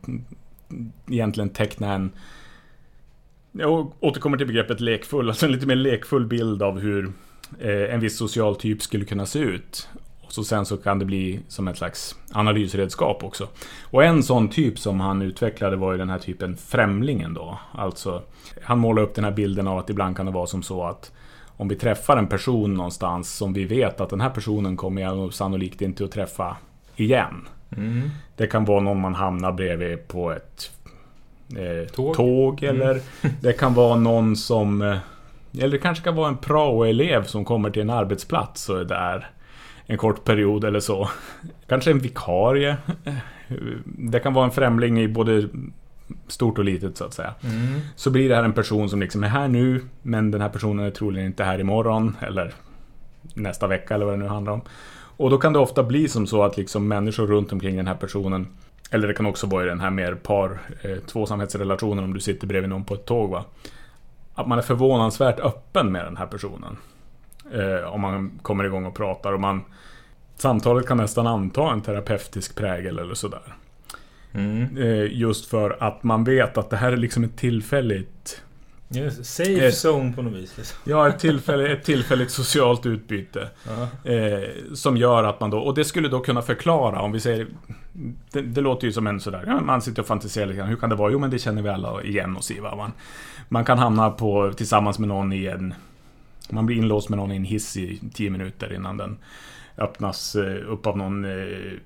egentligen 1.10 1.50
teckna 1.50 1.94
en 1.94 2.12
Jag 3.52 3.92
återkommer 4.00 4.38
till 4.38 4.48
begreppet 4.48 4.80
lekfull, 4.80 5.30
alltså 5.30 5.46
en 5.46 5.52
lite 5.52 5.68
mer 5.68 5.76
lekfull 5.76 6.26
bild 6.26 6.64
av 6.64 6.80
hur 6.80 7.12
eh, 7.60 7.94
en 7.94 8.00
viss 8.00 8.18
social 8.18 8.56
typ 8.56 8.82
skulle 8.82 9.06
kunna 9.06 9.26
se 9.26 9.40
ut. 9.40 9.90
Och 10.27 10.34
så 10.34 10.43
sen 10.43 10.65
så 10.65 10.77
kan 10.77 11.00
det 11.00 11.05
bli 11.05 11.39
som 11.48 11.67
ett 11.67 11.77
slags 11.77 12.15
analysredskap 12.31 13.24
också. 13.24 13.48
Och 13.84 14.03
en 14.03 14.24
sån 14.24 14.50
typ 14.50 14.79
som 14.79 15.00
han 15.00 15.22
utvecklade 15.22 15.75
var 15.75 15.91
ju 15.91 15.98
den 15.98 16.10
här 16.10 16.19
typen 16.19 16.57
främlingen 16.57 17.34
då. 17.34 17.60
Alltså, 17.72 18.22
han 18.63 18.79
målar 18.79 19.01
upp 19.01 19.15
den 19.15 19.24
här 19.24 19.31
bilden 19.31 19.67
av 19.67 19.77
att 19.77 19.89
ibland 19.89 20.17
kan 20.17 20.25
det 20.25 20.31
vara 20.31 20.48
som 20.48 20.63
så 20.63 20.84
att 20.84 21.12
om 21.57 21.67
vi 21.67 21.75
träffar 21.75 22.17
en 22.17 22.27
person 22.27 22.74
någonstans 22.74 23.36
som 23.36 23.53
vi 23.53 23.65
vet 23.65 24.01
att 24.01 24.10
den 24.10 24.22
här 24.22 24.29
personen 24.29 24.77
kommer 24.77 25.01
jag 25.01 25.34
sannolikt 25.34 25.81
inte 25.81 26.03
att 26.03 26.12
träffa 26.12 26.57
igen. 26.96 27.48
Mm. 27.77 28.10
Det 28.36 28.48
kan 28.48 28.65
vara 28.65 28.79
någon 28.79 29.01
man 29.01 29.15
hamnar 29.15 29.51
bredvid 29.51 30.07
på 30.07 30.31
ett 30.31 30.72
eh, 31.57 31.89
tåg. 31.89 32.15
tåg. 32.15 32.63
Mm. 32.63 32.75
eller 32.75 32.91
mm. 32.91 33.36
det 33.41 33.53
kan 33.53 33.74
vara 33.74 33.96
någon 33.96 34.36
som... 34.36 34.81
Eh, 34.81 34.98
eller 35.60 35.72
det 35.72 35.77
kanske 35.77 36.03
kan 36.03 36.15
vara 36.15 36.27
en 36.27 36.38
prao-elev 36.38 37.24
som 37.24 37.46
kommer 37.46 37.69
till 37.69 37.81
en 37.81 37.89
arbetsplats 37.89 38.69
och 38.69 38.79
är 38.79 38.86
där 38.86 39.29
en 39.88 39.98
kort 39.98 40.24
period 40.24 40.63
eller 40.63 40.79
så. 40.79 41.10
Kanske 41.67 41.91
en 41.91 42.00
vikarie. 42.00 42.77
Det 43.86 44.20
kan 44.20 44.34
vara 44.34 44.46
en 44.46 44.51
främling 44.51 45.00
i 45.00 45.08
både 45.08 45.50
stort 46.27 46.58
och 46.58 46.65
litet 46.65 46.98
så 46.98 47.06
att 47.06 47.13
säga. 47.13 47.34
Mm. 47.44 47.79
Så 47.96 48.10
blir 48.10 48.29
det 48.29 48.36
här 48.36 48.44
en 48.44 48.53
person 48.53 48.89
som 48.89 49.00
liksom 49.00 49.24
är 49.24 49.27
här 49.27 49.48
nu, 49.48 49.82
men 50.01 50.32
den 50.32 50.41
här 50.41 50.50
personen 50.50 50.86
är 50.86 50.91
troligen 50.91 51.25
inte 51.25 51.44
här 51.44 51.60
imorgon 51.60 52.15
eller 52.22 52.53
nästa 53.34 53.67
vecka 53.67 53.96
eller 53.96 54.06
vad 54.06 54.13
det 54.13 54.24
nu 54.24 54.27
handlar 54.27 54.53
om. 54.53 54.62
Och 55.17 55.29
då 55.29 55.38
kan 55.38 55.53
det 55.53 55.60
ofta 55.60 55.84
bli 55.84 56.08
som 56.08 56.27
så 56.27 56.44
att 56.44 56.58
liksom 56.58 56.88
människor 56.88 57.27
runt 57.27 57.51
omkring 57.51 57.77
den 57.77 57.88
här 57.88 57.96
personen 57.96 58.48
eller 58.91 59.08
det 59.08 59.13
kan 59.13 59.25
också 59.25 59.48
vara 59.48 59.63
i 59.63 59.67
den 59.67 59.79
här 59.79 59.89
mer 59.89 60.15
par 60.15 60.60
eh, 60.82 60.98
tvåsamhetsrelationen 60.98 62.03
om 62.03 62.13
du 62.13 62.20
sitter 62.20 62.48
bredvid 62.48 62.70
någon 62.70 62.84
på 62.84 62.94
ett 62.94 63.06
tåg. 63.06 63.29
Va? 63.29 63.46
Att 64.34 64.48
man 64.48 64.58
är 64.58 64.62
förvånansvärt 64.62 65.39
öppen 65.39 65.91
med 65.91 66.06
den 66.06 66.17
här 66.17 66.25
personen. 66.25 66.77
Eh, 67.54 67.94
om 67.94 68.01
man 68.01 68.39
kommer 68.42 68.63
igång 68.63 68.86
och 68.86 68.96
pratar 68.96 69.34
och 69.34 69.39
man 69.39 69.62
Samtalet 70.38 70.88
kan 70.88 70.98
nästan 70.98 71.27
anta 71.27 71.72
en 71.72 71.82
terapeutisk 71.82 72.56
prägel 72.56 73.00
eller 73.00 73.13
sådär. 73.13 73.56
Mm. 74.34 74.77
Eh, 74.77 75.18
just 75.18 75.46
för 75.46 75.77
att 75.80 76.04
man 76.04 76.24
vet 76.24 76.58
att 76.58 76.70
det 76.70 76.77
här 76.77 76.92
är 76.92 76.98
liksom 76.98 77.24
ett 77.24 77.38
tillfälligt 77.38 78.42
Yes, 78.96 79.36
safe 79.36 79.68
ett, 79.68 79.86
zone 79.86 80.13
på 80.13 80.22
något 80.22 80.34
vis. 80.34 80.58
Liksom. 80.58 80.77
Ja, 80.84 81.08
ett 81.08 81.20
tillfälligt, 81.20 81.70
ett 81.70 81.84
tillfälligt 81.84 82.32
socialt 82.32 82.86
utbyte. 82.86 83.50
Eh, 84.04 84.74
som 84.74 84.98
gör 84.98 85.24
att 85.24 85.39
man 85.39 85.50
då, 85.50 85.60
och 85.60 85.75
det 85.75 85.86
skulle 85.86 86.10
då 86.10 86.20
kunna 86.20 86.42
förklara 86.42 87.01
om 87.01 87.12
vi 87.12 87.20
säger 87.20 87.48
Det, 88.32 88.42
det 88.42 88.62
låter 88.62 88.88
ju 88.88 88.94
som 88.94 89.08
en 89.08 89.20
sådär, 89.20 89.44
ja, 89.48 89.62
man 89.62 89.82
sitter 89.82 90.01
och 90.01 90.08
fantiserar 90.08 90.46
lite 90.46 90.58
grann. 90.58 90.68
Hur 90.68 90.75
kan 90.75 90.89
det 90.89 90.96
vara? 90.96 91.12
Jo 91.12 91.20
men 91.20 91.30
det 91.30 91.39
känner 91.39 91.62
vi 91.62 91.70
alla 91.70 92.04
igen 92.04 92.38
oss 92.38 92.51
i. 92.51 92.60
Va? 92.60 92.75
Man, 92.75 92.92
man 93.50 93.66
kan 93.66 93.77
hamna 93.77 94.10
på, 94.10 94.54
tillsammans 94.58 95.00
med 95.00 95.08
någon 95.08 95.34
i 95.34 95.46
en 95.46 95.74
Man 96.50 96.66
blir 96.66 96.77
inlåst 96.77 97.10
med 97.10 97.18
någon 97.18 97.32
i 97.32 97.36
en 97.36 97.44
hiss 97.44 97.77
i 97.77 98.01
tio 98.13 98.30
minuter 98.30 98.74
innan 98.74 98.98
den 98.98 99.18
öppnas 99.77 100.36
eh, 100.36 100.72
upp 100.72 100.88
av 100.88 100.98
någon 100.98 101.25
eh, 101.25 101.80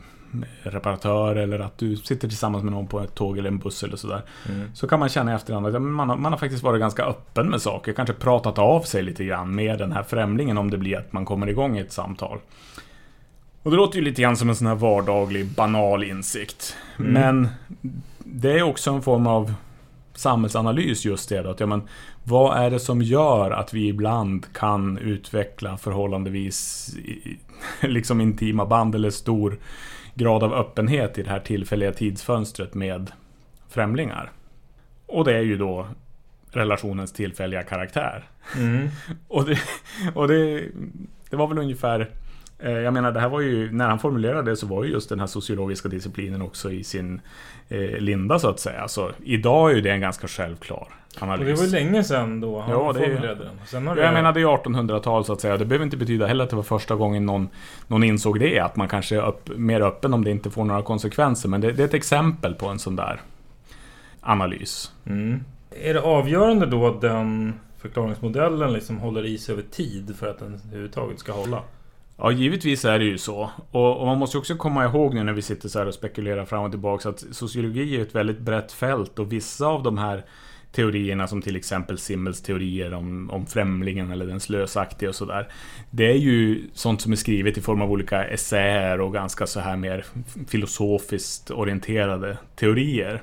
reparatör 0.63 1.35
eller 1.35 1.59
att 1.59 1.77
du 1.77 1.95
sitter 1.97 2.27
tillsammans 2.27 2.63
med 2.63 2.73
någon 2.73 2.87
på 2.87 2.99
ett 2.99 3.15
tåg 3.15 3.37
eller 3.37 3.49
en 3.49 3.57
buss 3.57 3.83
eller 3.83 3.97
sådär. 3.97 4.21
Mm. 4.49 4.67
Så 4.73 4.87
kan 4.87 4.99
man 4.99 5.09
känna 5.09 5.31
i 5.31 5.35
efterhand 5.35 5.67
att 5.67 5.81
man 5.81 6.09
har, 6.09 6.17
man 6.17 6.31
har 6.31 6.39
faktiskt 6.39 6.63
varit 6.63 6.79
ganska 6.79 7.03
öppen 7.03 7.49
med 7.49 7.61
saker. 7.61 7.93
Kanske 7.93 8.13
pratat 8.13 8.59
av 8.59 8.81
sig 8.81 9.03
lite 9.03 9.25
grann 9.25 9.55
med 9.55 9.79
den 9.79 9.91
här 9.91 10.03
främlingen 10.03 10.57
om 10.57 10.71
det 10.71 10.77
blir 10.77 10.97
att 10.97 11.13
man 11.13 11.25
kommer 11.25 11.49
igång 11.49 11.77
i 11.77 11.81
ett 11.81 11.91
samtal. 11.91 12.39
Och 13.63 13.71
det 13.71 13.77
låter 13.77 13.97
ju 13.97 14.03
lite 14.03 14.21
grann 14.21 14.37
som 14.37 14.49
en 14.49 14.55
sån 14.55 14.67
här 14.67 14.75
vardaglig 14.75 15.45
banal 15.45 16.03
insikt. 16.03 16.75
Mm. 16.99 17.13
Men 17.13 17.49
det 18.19 18.59
är 18.59 18.63
också 18.63 18.91
en 18.91 19.01
form 19.01 19.27
av 19.27 19.53
samhällsanalys 20.13 21.05
just 21.05 21.29
det. 21.29 21.49
Att, 21.49 21.59
ja, 21.59 21.65
men, 21.65 21.81
vad 22.23 22.57
är 22.57 22.69
det 22.69 22.79
som 22.79 23.01
gör 23.01 23.51
att 23.51 23.73
vi 23.73 23.87
ibland 23.87 24.53
kan 24.53 24.97
utveckla 24.97 25.77
förhållandevis 25.77 26.89
liksom 27.81 28.21
intima 28.21 28.65
band 28.65 28.95
eller 28.95 29.09
stor 29.09 29.59
grad 30.13 30.43
av 30.43 30.53
öppenhet 30.53 31.17
i 31.17 31.23
det 31.23 31.29
här 31.29 31.39
tillfälliga 31.39 31.91
tidsfönstret 31.91 32.73
med 32.73 33.11
främlingar. 33.69 34.31
Och 35.05 35.25
det 35.25 35.37
är 35.37 35.41
ju 35.41 35.57
då 35.57 35.87
relationens 36.51 37.13
tillfälliga 37.13 37.63
karaktär. 37.63 38.29
Mm. 38.57 38.89
och 39.27 39.45
det, 39.45 39.59
och 40.15 40.27
det, 40.27 40.65
det 41.29 41.35
var 41.35 41.47
väl 41.47 41.57
ungefär 41.57 42.09
jag 42.69 42.93
menar, 42.93 43.11
det 43.11 43.19
här 43.19 43.29
var 43.29 43.41
ju, 43.41 43.71
när 43.71 43.87
han 43.89 43.99
formulerade 43.99 44.51
det 44.51 44.57
så 44.57 44.67
var 44.67 44.83
ju 44.83 44.91
just 44.91 45.09
den 45.09 45.19
här 45.19 45.27
sociologiska 45.27 45.89
disciplinen 45.89 46.41
också 46.41 46.71
i 46.71 46.83
sin 46.83 47.21
eh, 47.69 47.99
linda 47.99 48.39
så 48.39 48.49
att 48.49 48.59
säga. 48.59 48.87
Så 48.87 49.11
idag 49.23 49.71
är 49.71 49.75
ju 49.75 49.81
det 49.81 49.91
en 49.91 50.01
ganska 50.01 50.27
självklar 50.27 50.87
analys. 51.19 51.39
Och 51.39 51.45
det 51.45 51.53
var 51.53 51.63
ju 51.63 51.85
länge 51.85 52.03
sedan 52.03 52.41
då 52.41 52.59
han 52.59 52.71
ja, 52.71 52.93
det, 52.93 52.99
formulerade 52.99 53.43
den. 53.43 53.59
Sen 53.65 53.87
har 53.87 53.95
det... 53.95 54.01
Jag 54.01 54.13
menar 54.13 54.33
det 54.33 54.41
är 54.41 54.45
1800-tal 54.45 55.25
så 55.25 55.33
att 55.33 55.41
säga. 55.41 55.57
Det 55.57 55.65
behöver 55.65 55.85
inte 55.85 55.97
betyda 55.97 56.27
heller 56.27 56.43
att 56.43 56.49
det 56.49 56.55
var 56.55 56.63
första 56.63 56.95
gången 56.95 57.25
någon, 57.25 57.49
någon 57.87 58.03
insåg 58.03 58.39
det. 58.39 58.59
Att 58.59 58.75
man 58.75 58.87
kanske 58.87 59.15
är 59.15 59.27
upp, 59.27 59.57
mer 59.57 59.81
öppen 59.81 60.13
om 60.13 60.23
det 60.23 60.31
inte 60.31 60.49
får 60.49 60.65
några 60.65 60.81
konsekvenser. 60.81 61.49
Men 61.49 61.61
det, 61.61 61.71
det 61.71 61.83
är 61.83 61.87
ett 61.87 61.93
exempel 61.93 62.55
på 62.55 62.67
en 62.67 62.79
sån 62.79 62.95
där 62.95 63.21
analys. 64.21 64.91
Mm. 65.05 65.43
Är 65.71 65.93
det 65.93 66.01
avgörande 66.01 66.65
då 66.65 66.87
att 66.87 67.01
den 67.01 67.53
förklaringsmodellen 67.77 68.73
liksom 68.73 68.97
håller 68.97 69.25
i 69.25 69.37
sig 69.37 69.53
över 69.53 69.63
tid 69.63 70.15
för 70.19 70.27
att 70.29 70.39
den 70.39 70.59
överhuvudtaget 70.67 71.19
ska 71.19 71.31
hålla? 71.31 71.61
Ja, 72.23 72.31
givetvis 72.31 72.85
är 72.85 72.99
det 72.99 73.05
ju 73.05 73.17
så. 73.17 73.51
Och, 73.71 73.99
och, 73.99 74.05
man 74.05 74.17
måste 74.17 74.37
också 74.37 74.55
komma 74.55 74.85
ihåg 74.85 75.13
nu 75.13 75.23
när 75.23 75.33
vi 75.33 75.41
sitter 75.41 75.69
så 75.69 75.79
här 75.79 75.85
och 75.85 75.93
spekulerar 75.93 76.45
fram 76.45 76.63
och 76.63 76.71
tillbaka 76.71 77.09
att 77.09 77.23
sociologi 77.31 77.95
är 77.95 78.01
ett 78.01 78.15
väldigt 78.15 78.39
brett 78.39 78.71
fält 78.71 79.19
och 79.19 79.31
vissa 79.31 79.65
av 79.65 79.83
de 79.83 79.97
här 79.97 80.25
teorierna 80.71 81.27
som 81.27 81.41
till 81.41 81.55
exempel 81.55 81.97
Simmels 81.97 82.41
teorier 82.41 82.93
om, 82.93 83.29
om 83.29 83.45
främlingen 83.45 84.11
eller 84.11 84.25
den 84.25 84.39
slösaktiga 84.39 85.09
och 85.09 85.15
sådär. 85.15 85.47
Det 85.91 86.11
är 86.11 86.17
ju 86.17 86.61
sånt 86.73 87.01
som 87.01 87.11
är 87.11 87.15
skrivet 87.15 87.57
i 87.57 87.61
form 87.61 87.81
av 87.81 87.91
olika 87.91 88.23
essäer 88.23 89.01
och 89.01 89.13
ganska 89.13 89.47
så 89.47 89.59
här 89.59 89.77
mer 89.77 90.05
filosofiskt 90.47 91.51
orienterade 91.51 92.37
teorier. 92.55 93.21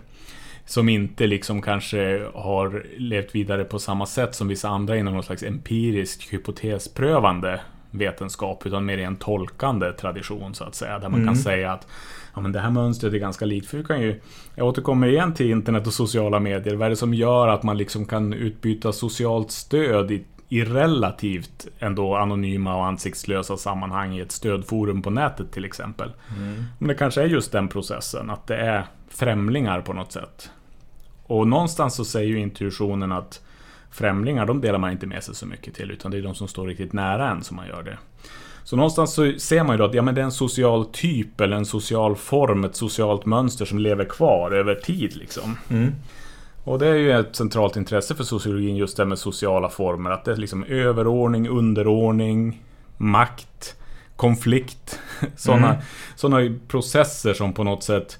Som 0.65 0.89
inte 0.89 1.27
liksom 1.27 1.63
kanske 1.63 2.29
har 2.35 2.87
levt 2.97 3.35
vidare 3.35 3.65
på 3.65 3.79
samma 3.79 4.07
sätt 4.07 4.35
som 4.35 4.49
vissa 4.49 4.69
andra 4.69 4.97
inom 4.97 5.15
någon 5.15 5.23
slags 5.23 5.43
empirisk 5.43 6.33
hypotesprövande 6.33 7.61
vetenskap 7.99 8.67
utan 8.67 8.85
mer 8.85 8.99
i 8.99 9.05
en 9.05 9.17
tolkande 9.17 9.93
tradition 9.93 10.55
så 10.55 10.65
att 10.65 10.75
säga. 10.75 10.99
Där 10.99 11.09
man 11.09 11.21
mm. 11.21 11.27
kan 11.27 11.37
säga 11.37 11.73
att 11.73 11.87
ja, 12.35 12.41
men 12.41 12.53
det 12.53 12.61
här 12.61 12.71
mönstret 12.71 13.15
är 13.15 13.19
ganska 13.19 13.45
likt. 13.45 13.67
För 13.67 13.79
vi 13.79 13.85
kan 13.85 14.01
ju, 14.01 14.21
jag 14.55 14.67
återkommer 14.67 15.07
igen 15.07 15.35
till 15.35 15.51
internet 15.51 15.87
och 15.87 15.93
sociala 15.93 16.41
medier. 16.41 16.75
Vad 16.75 16.87
är 16.87 16.91
det 16.91 16.97
som 16.97 17.15
gör 17.15 17.49
att 17.49 17.63
man 17.63 17.79
liksom 17.79 18.07
kan 18.07 18.33
utbyta 18.33 18.93
socialt 18.93 19.51
stöd 19.51 20.11
i, 20.11 20.25
i 20.49 20.65
relativt 20.65 21.67
ändå 21.79 22.17
anonyma 22.17 22.77
och 22.77 22.87
ansiktslösa 22.87 23.57
sammanhang 23.57 24.17
i 24.17 24.21
ett 24.21 24.33
stödforum 24.33 25.03
på 25.03 25.11
nätet 25.11 25.53
till 25.53 25.65
exempel. 25.65 26.13
Mm. 26.39 26.65
Men 26.79 26.89
det 26.89 26.95
kanske 26.95 27.23
är 27.23 27.27
just 27.27 27.53
den 27.53 27.69
processen, 27.69 28.31
att 28.31 28.47
det 28.47 28.57
är 28.57 28.87
främlingar 29.09 29.81
på 29.81 29.93
något 29.93 30.13
sätt. 30.13 30.51
Och 31.27 31.49
någonstans 31.49 31.95
så 31.95 32.05
säger 32.05 32.29
ju 32.29 32.39
intuitionen 32.39 33.13
att 33.13 33.41
främlingar, 33.91 34.47
de 34.47 34.61
delar 34.61 34.79
man 34.79 34.93
inte 34.93 35.07
med 35.07 35.25
sig 35.25 35.35
så 35.35 35.47
mycket 35.47 35.75
till, 35.75 35.91
utan 35.91 36.11
det 36.11 36.19
är 36.19 36.23
de 36.23 36.35
som 36.35 36.49
står 36.49 36.67
riktigt 36.67 36.93
nära 36.93 37.31
en 37.31 37.45
som 37.45 37.57
man 37.57 37.67
gör 37.67 37.83
det. 37.83 37.99
Så 38.65 38.77
någonstans 38.77 39.15
så 39.15 39.33
ser 39.39 39.65
man 39.65 39.75
ju 39.75 39.79
då 39.79 39.85
att 39.85 39.95
ja, 39.95 40.03
men 40.03 40.15
det 40.15 40.21
är 40.21 40.25
en 40.25 40.33
social 40.33 40.87
typ 40.87 41.41
eller 41.41 41.57
en 41.57 41.67
social 41.67 42.17
form, 42.17 42.65
ett 42.65 42.77
socialt 42.77 43.27
mönster 43.27 43.65
som 43.65 43.79
lever 43.79 44.05
kvar 44.05 44.51
över 44.51 44.75
tid. 44.75 45.17
Liksom. 45.17 45.57
Mm. 45.69 45.93
Och 46.65 46.79
det 46.79 46.87
är 46.87 46.95
ju 46.95 47.13
ett 47.13 47.37
centralt 47.37 47.77
intresse 47.77 48.15
för 48.15 48.25
sociologin 48.25 48.77
just 48.77 48.97
det 48.97 49.05
med 49.05 49.19
sociala 49.19 49.69
former. 49.69 50.11
Att 50.11 50.25
det 50.25 50.33
är 50.33 50.37
liksom 50.37 50.65
överordning, 50.65 51.49
underordning, 51.49 52.63
makt, 52.97 53.77
konflikt. 54.17 55.01
Sådana 55.37 55.69
mm. 55.69 55.83
Såna 56.17 56.59
processer 56.69 57.35
som 57.35 57.53
på 57.53 57.65
något 57.65 57.83
sätt 57.83 58.19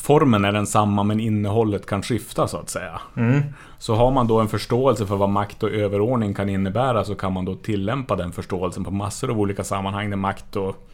formen 0.00 0.44
är 0.44 0.52
densamma 0.52 1.02
men 1.02 1.20
innehållet 1.20 1.86
kan 1.86 2.02
skifta 2.02 2.48
så 2.48 2.56
att 2.56 2.70
säga. 2.70 3.00
Mm. 3.16 3.42
Så 3.78 3.94
har 3.94 4.10
man 4.10 4.26
då 4.26 4.40
en 4.40 4.48
förståelse 4.48 5.06
för 5.06 5.16
vad 5.16 5.28
makt 5.28 5.62
och 5.62 5.70
överordning 5.70 6.34
kan 6.34 6.48
innebära 6.48 7.04
så 7.04 7.14
kan 7.14 7.32
man 7.32 7.44
då 7.44 7.54
tillämpa 7.54 8.16
den 8.16 8.32
förståelsen 8.32 8.84
på 8.84 8.90
massor 8.90 9.30
av 9.30 9.40
olika 9.40 9.64
sammanhang 9.64 10.10
där 10.10 10.16
makt 10.16 10.56
och, 10.56 10.88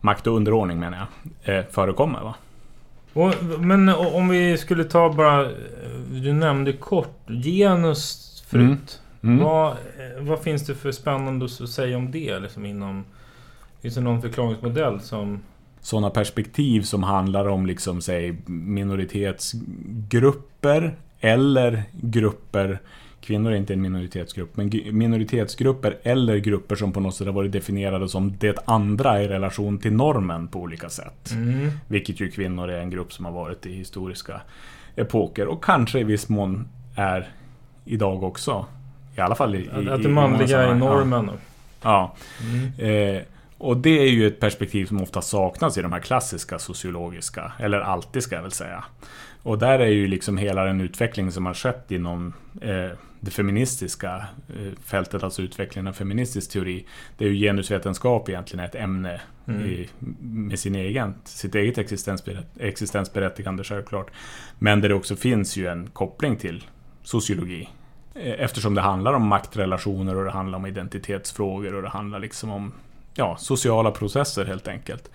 makt 0.00 0.26
och 0.26 0.36
underordning 0.36 0.80
menar 0.80 1.06
jag, 1.44 1.58
eh, 1.58 1.64
förekommer. 1.70 2.20
Va? 2.20 2.34
Och, 3.12 3.34
men 3.60 3.88
om 3.88 4.28
vi 4.28 4.58
skulle 4.58 4.84
ta 4.84 5.12
bara, 5.12 5.48
du 6.10 6.32
nämnde 6.32 6.72
kort 6.72 7.28
genus 7.28 8.42
förut. 8.46 9.00
Mm. 9.22 9.34
Mm. 9.34 9.44
Vad, 9.44 9.76
vad 10.18 10.40
finns 10.40 10.66
det 10.66 10.74
för 10.74 10.92
spännande 10.92 11.44
att 11.44 11.68
säga 11.70 11.96
om 11.96 12.10
det? 12.10 12.38
Liksom 12.38 12.66
inom, 12.66 13.04
finns 13.82 13.94
det 13.94 14.00
någon 14.00 14.22
förklaringsmodell 14.22 15.00
som 15.00 15.40
sådana 15.86 16.10
perspektiv 16.10 16.82
som 16.82 17.02
handlar 17.02 17.48
om 17.48 17.66
liksom, 17.66 18.00
säg, 18.00 18.36
minoritetsgrupper 18.46 20.96
eller 21.20 21.82
grupper 21.92 22.78
Kvinnor 23.20 23.52
är 23.52 23.56
inte 23.56 23.72
en 23.72 23.82
minoritetsgrupp, 23.82 24.56
men 24.56 24.72
minoritetsgrupper 24.92 25.98
eller 26.02 26.36
grupper 26.36 26.76
som 26.76 26.92
på 26.92 27.00
något 27.00 27.14
sätt 27.14 27.26
har 27.26 27.34
varit 27.34 27.52
definierade 27.52 28.08
som 28.08 28.36
det 28.38 28.58
andra 28.64 29.22
i 29.22 29.28
relation 29.28 29.78
till 29.78 29.92
normen 29.92 30.48
på 30.48 30.60
olika 30.60 30.88
sätt. 30.88 31.30
Mm. 31.30 31.70
Vilket 31.88 32.20
ju 32.20 32.30
kvinnor 32.30 32.70
är 32.70 32.80
en 32.80 32.90
grupp 32.90 33.12
som 33.12 33.24
har 33.24 33.32
varit 33.32 33.66
i 33.66 33.72
historiska 33.72 34.40
epoker 34.96 35.46
och 35.46 35.64
kanske 35.64 35.98
i 35.98 36.04
viss 36.04 36.28
mån 36.28 36.68
är 36.96 37.28
idag 37.84 38.22
också. 38.22 38.66
I 39.16 39.20
alla 39.20 39.34
fall 39.34 39.54
i... 39.54 39.58
i 39.58 39.90
att 39.90 40.02
det 40.02 40.08
manliga 40.08 40.62
är 40.62 40.74
normen. 40.74 41.30
Ja. 41.82 42.14
Mm. 42.42 42.72
Eh, 42.78 43.22
och 43.58 43.76
det 43.76 43.98
är 43.98 44.08
ju 44.08 44.26
ett 44.26 44.40
perspektiv 44.40 44.86
som 44.86 45.02
ofta 45.02 45.20
saknas 45.20 45.78
i 45.78 45.82
de 45.82 45.92
här 45.92 46.00
klassiska 46.00 46.58
sociologiska, 46.58 47.52
eller 47.58 47.80
alltid 47.80 48.22
ska 48.22 48.34
jag 48.34 48.42
väl 48.42 48.52
säga. 48.52 48.84
Och 49.42 49.58
där 49.58 49.78
är 49.78 49.86
ju 49.86 50.08
liksom 50.08 50.36
hela 50.36 50.64
den 50.64 50.80
utveckling 50.80 51.32
som 51.32 51.46
har 51.46 51.54
skett 51.54 51.90
inom 51.90 52.32
eh, 52.60 52.90
det 53.20 53.30
feministiska 53.30 54.26
eh, 54.48 54.72
fältet, 54.84 55.22
alltså 55.22 55.42
utvecklingen 55.42 55.86
av 55.86 55.92
feministisk 55.92 56.50
teori. 56.50 56.86
Det 57.18 57.24
är 57.24 57.28
ju 57.28 57.46
genusvetenskap 57.46 58.28
egentligen 58.28 58.64
ett 58.64 58.74
ämne 58.74 59.20
mm. 59.46 59.66
i, 59.66 59.88
med 60.20 60.58
sin 60.58 60.74
egen, 60.74 61.14
sitt 61.24 61.54
eget 61.54 61.78
existensberätt, 61.78 62.46
existensberättigande 62.60 63.64
självklart. 63.64 64.10
Men 64.58 64.80
där 64.80 64.88
det 64.88 64.94
också 64.94 65.16
finns 65.16 65.56
ju 65.56 65.66
en 65.66 65.86
koppling 65.86 66.36
till 66.36 66.64
sociologi. 67.02 67.68
Eh, 68.14 68.34
eftersom 68.40 68.74
det 68.74 68.80
handlar 68.80 69.12
om 69.12 69.26
maktrelationer 69.26 70.16
och 70.16 70.24
det 70.24 70.30
handlar 70.30 70.58
om 70.58 70.66
identitetsfrågor 70.66 71.74
och 71.74 71.82
det 71.82 71.88
handlar 71.88 72.18
liksom 72.18 72.50
om 72.50 72.72
ja, 73.16 73.36
sociala 73.36 73.90
processer 73.90 74.44
helt 74.44 74.68
enkelt. 74.68 75.10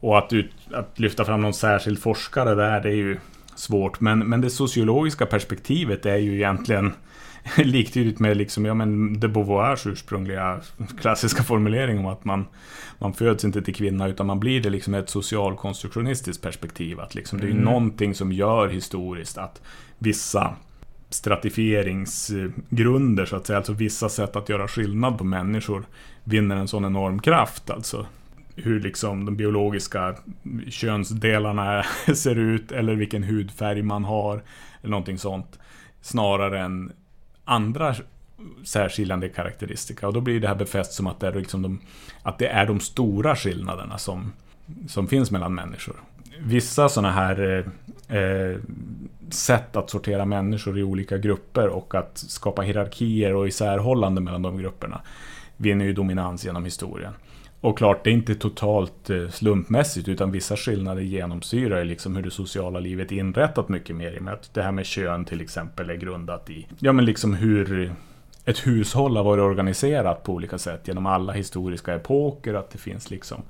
Och 0.00 0.18
att, 0.18 0.32
ut, 0.32 0.50
att 0.72 0.98
lyfta 0.98 1.24
fram 1.24 1.40
någon 1.40 1.54
särskild 1.54 2.02
forskare 2.02 2.54
där, 2.54 2.80
det 2.80 2.88
är 2.88 2.94
ju 2.94 3.18
svårt. 3.54 4.00
Men, 4.00 4.18
men 4.18 4.40
det 4.40 4.50
sociologiska 4.50 5.26
perspektivet 5.26 6.06
är 6.06 6.16
ju 6.16 6.34
egentligen 6.34 6.92
liktydigt 7.56 8.18
med 8.18 8.36
liksom, 8.36 8.64
ja, 8.64 8.74
men 8.74 9.20
de 9.20 9.28
Beauvoirs 9.28 9.86
ursprungliga 9.86 10.60
klassiska 11.00 11.42
formulering 11.42 11.98
om 11.98 12.06
att 12.06 12.24
man, 12.24 12.46
man 12.98 13.12
föds 13.12 13.44
inte 13.44 13.62
till 13.62 13.74
kvinna 13.74 14.08
utan 14.08 14.26
man 14.26 14.40
blir 14.40 14.62
det 14.62 14.70
liksom 14.70 14.94
ett 14.94 15.08
socialkonstruktionistiskt 15.08 16.42
perspektiv. 16.42 17.00
Att 17.00 17.14
liksom, 17.14 17.40
Det 17.40 17.46
är 17.46 17.50
mm. 17.50 17.64
någonting 17.64 18.14
som 18.14 18.32
gör 18.32 18.68
historiskt 18.68 19.38
att 19.38 19.62
vissa 19.98 20.54
stratifieringsgrunder 21.10 23.26
så 23.26 23.36
att 23.36 23.46
säga, 23.46 23.56
alltså 23.56 23.72
vissa 23.72 24.08
sätt 24.08 24.36
att 24.36 24.48
göra 24.48 24.68
skillnad 24.68 25.18
på 25.18 25.24
människor 25.24 25.84
vinner 26.24 26.56
en 26.56 26.68
sån 26.68 26.84
enorm 26.84 27.18
kraft. 27.22 27.70
Alltså 27.70 28.06
hur 28.54 28.80
liksom 28.80 29.24
de 29.24 29.36
biologiska 29.36 30.14
könsdelarna 30.68 31.82
ser 32.14 32.38
ut 32.38 32.72
eller 32.72 32.94
vilken 32.94 33.22
hudfärg 33.22 33.82
man 33.82 34.04
har. 34.04 34.42
Eller 34.80 34.90
någonting 34.90 35.18
sånt. 35.18 35.58
Snarare 36.00 36.60
än 36.60 36.92
andra 37.44 37.94
särskiljande 38.64 39.28
karaktäristika. 39.28 40.06
Och 40.06 40.12
då 40.12 40.20
blir 40.20 40.40
det 40.40 40.48
här 40.48 40.54
befäst 40.54 40.92
som 40.92 41.06
att 41.06 41.20
det 41.20 41.26
är, 41.26 41.32
liksom 41.32 41.62
de, 41.62 41.80
att 42.22 42.38
det 42.38 42.48
är 42.48 42.66
de 42.66 42.80
stora 42.80 43.36
skillnaderna 43.36 43.98
som, 43.98 44.32
som 44.88 45.08
finns 45.08 45.30
mellan 45.30 45.54
människor. 45.54 45.96
Vissa 46.40 46.88
sådana 46.88 47.12
här 47.12 47.64
eh, 48.08 48.18
eh, 48.18 48.58
sätt 49.30 49.76
att 49.76 49.90
sortera 49.90 50.24
människor 50.24 50.78
i 50.78 50.82
olika 50.82 51.18
grupper 51.18 51.68
och 51.68 51.94
att 51.94 52.18
skapa 52.18 52.62
hierarkier 52.62 53.34
och 53.34 53.48
isärhållande 53.48 54.20
mellan 54.20 54.42
de 54.42 54.58
grupperna 54.58 55.00
vinner 55.60 55.84
ju 55.84 55.92
dominans 55.92 56.44
genom 56.44 56.64
historien. 56.64 57.12
Och 57.60 57.78
klart, 57.78 58.04
det 58.04 58.10
är 58.10 58.14
inte 58.14 58.34
totalt 58.34 59.10
eh, 59.10 59.28
slumpmässigt 59.28 60.08
utan 60.08 60.30
vissa 60.30 60.56
skillnader 60.56 61.02
genomsyrar 61.02 61.84
liksom 61.84 62.16
hur 62.16 62.22
det 62.22 62.30
sociala 62.30 62.80
livet 62.80 63.12
är 63.12 63.16
inrättat 63.16 63.68
mycket 63.68 63.96
mer. 63.96 64.12
I 64.12 64.18
och 64.18 64.22
med 64.22 64.34
att 64.34 64.54
det 64.54 64.62
här 64.62 64.72
med 64.72 64.86
kön 64.86 65.24
till 65.24 65.40
exempel 65.40 65.90
är 65.90 65.94
grundat 65.94 66.50
i 66.50 66.66
ja, 66.78 66.92
men 66.92 67.04
liksom 67.04 67.34
hur 67.34 67.92
ett 68.44 68.66
hushåll 68.66 69.16
har 69.16 69.24
varit 69.24 69.42
organiserat 69.42 70.22
på 70.22 70.32
olika 70.32 70.58
sätt 70.58 70.88
genom 70.88 71.06
alla 71.06 71.32
historiska 71.32 71.94
epoker. 71.94 72.54
Att 72.54 72.70
det 72.70 72.78
finns 72.78 73.10
liksom 73.10 73.42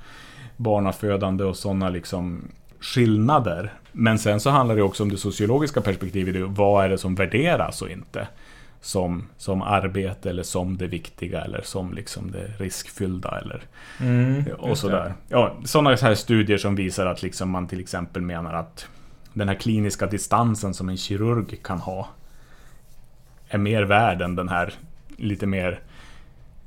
barnafödande 0.56 1.44
och 1.44 1.56
sådana 1.56 1.88
liksom 1.88 2.42
skillnader. 2.80 3.72
Men 3.92 4.18
sen 4.18 4.40
så 4.40 4.50
handlar 4.50 4.76
det 4.76 4.82
också 4.82 5.02
om 5.02 5.10
det 5.10 5.16
sociologiska 5.16 5.80
perspektivet. 5.80 6.36
Vad 6.48 6.84
är 6.84 6.88
det 6.88 6.98
som 6.98 7.14
värderas 7.14 7.82
och 7.82 7.90
inte? 7.90 8.28
Som, 8.80 9.28
som 9.36 9.62
arbete 9.62 10.30
eller 10.30 10.42
som 10.42 10.76
det 10.76 10.86
viktiga 10.86 11.40
eller 11.40 11.60
som 11.62 11.94
liksom 11.94 12.30
det 12.30 12.46
riskfyllda 12.58 13.38
eller 13.38 13.62
mm, 14.00 14.44
och 14.58 14.78
sådär. 14.78 15.14
Ja, 15.28 15.56
sådana 15.64 15.90
här 15.90 16.14
studier 16.14 16.58
som 16.58 16.74
visar 16.74 17.06
att 17.06 17.22
liksom 17.22 17.50
man 17.50 17.68
till 17.68 17.80
exempel 17.80 18.22
menar 18.22 18.54
att 18.54 18.86
den 19.32 19.48
här 19.48 19.54
kliniska 19.54 20.06
distansen 20.06 20.74
som 20.74 20.88
en 20.88 20.96
kirurg 20.96 21.62
kan 21.62 21.80
ha 21.80 22.08
är 23.48 23.58
mer 23.58 23.82
värd 23.82 24.22
än 24.22 24.36
den 24.36 24.48
här 24.48 24.74
lite 25.16 25.46
mer 25.46 25.80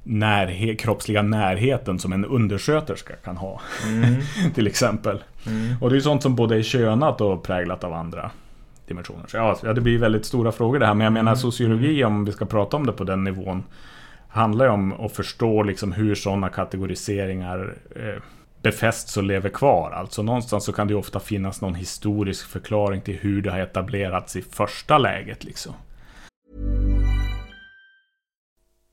närhet, 0.04 0.80
kroppsliga 0.80 1.22
närheten 1.22 2.00
som 2.00 2.14
en 2.14 2.26
undersköterska 2.26 3.14
kan 3.16 3.38
ha. 3.38 3.62
Mm. 3.88 4.22
till 4.56 4.68
exempel. 4.68 5.24
Mm. 5.46 5.76
Och 5.82 5.90
det 5.90 5.96
är 5.96 6.00
sånt 6.00 6.24
som 6.24 6.36
både 6.36 6.58
är 6.58 6.64
könat 6.64 7.22
och 7.22 7.44
präglat 7.44 7.84
av 7.84 7.94
andra 7.94 8.32
dimensioner. 8.88 9.28
Så 9.28 9.38
ja, 9.38 9.74
det 9.74 9.82
blir 9.82 9.98
väldigt 9.98 10.26
stora 10.26 10.52
frågor 10.52 10.80
det 10.80 10.86
här. 10.86 10.94
Men 10.94 11.04
jag 11.04 11.14
menar 11.14 11.32
mm. 11.32 11.42
sociologi, 11.42 12.04
om 12.04 12.26
vi 12.26 12.32
ska 12.32 12.46
prata 12.46 12.78
om 12.78 12.86
det 12.86 12.92
på 12.92 13.04
den 13.04 13.24
nivån, 13.24 13.64
handlar 14.28 14.66
ju 14.66 14.72
om 14.72 14.94
att 14.94 15.12
förstå 15.12 15.64
liksom 15.64 15.92
hur 15.92 16.16
sådana 16.16 16.50
kategoriseringar 16.50 17.78
eh, 17.96 18.24
befästs 18.62 19.18
och 19.18 19.24
lever 19.24 19.50
kvar. 19.50 19.92
Alltså 19.92 20.24
någonstans 20.24 20.66
så 20.66 20.74
kan 20.74 20.88
det 20.88 20.96
ofta 20.96 21.20
finnas 21.20 21.62
någon 21.62 21.76
historisk 21.76 22.48
förklaring 22.48 23.02
till 23.02 23.16
hur 23.16 23.42
det 23.42 23.52
har 23.52 23.60
etablerats 23.60 24.36
i 24.36 24.42
första 24.42 24.98
läget. 24.98 25.44
Liksom. 25.44 25.74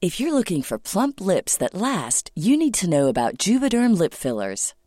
If 0.03 0.21
you're 0.21 0.33
looking 0.33 0.63
for 0.63 0.79
plump 0.79 1.21
lips 1.21 1.59
that 1.59 1.75
last, 1.75 2.31
you 2.35 2.57
need 2.57 2.75
to 2.75 2.87
know 2.87 3.09
about 3.09 3.47
Juvederm 3.47 3.99
lip 3.99 4.15
fillers. 4.15 4.75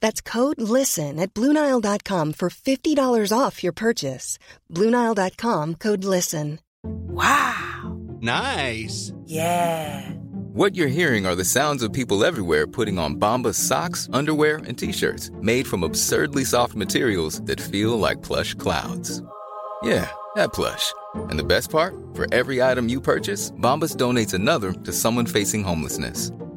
That's 0.00 0.20
code 0.20 0.60
LISTEN 0.60 1.18
at 1.20 1.32
Bluenile.com 1.34 2.32
for 2.34 2.50
$50 2.50 3.38
off 3.38 3.62
your 3.62 3.72
purchase. 3.72 4.38
Bluenile.com 4.70 5.76
code 5.76 6.04
LISTEN. 6.04 6.58
Wow! 6.82 7.98
Nice! 8.20 9.12
Yeah! 9.26 10.10
What 10.52 10.74
you're 10.74 10.88
hearing 10.88 11.26
are 11.26 11.36
the 11.36 11.44
sounds 11.44 11.82
of 11.82 11.92
people 11.92 12.24
everywhere 12.24 12.66
putting 12.66 12.98
on 12.98 13.16
Bombas 13.16 13.54
socks, 13.54 14.08
underwear, 14.12 14.56
and 14.66 14.76
t 14.76 14.92
shirts 14.92 15.30
made 15.40 15.66
from 15.66 15.84
absurdly 15.84 16.44
soft 16.44 16.74
materials 16.74 17.40
that 17.42 17.60
feel 17.60 17.98
like 17.98 18.22
plush 18.22 18.54
clouds. 18.54 19.22
Yeah, 19.82 20.10
that 20.34 20.52
plush. 20.52 20.92
And 21.14 21.38
the 21.38 21.44
best 21.44 21.70
part? 21.70 21.94
For 22.14 22.26
every 22.34 22.62
item 22.62 22.88
you 22.88 23.00
purchase, 23.00 23.52
Bombas 23.52 23.96
donates 23.96 24.34
another 24.34 24.72
to 24.72 24.92
someone 24.92 25.26
facing 25.26 25.62
homelessness. 25.62 26.32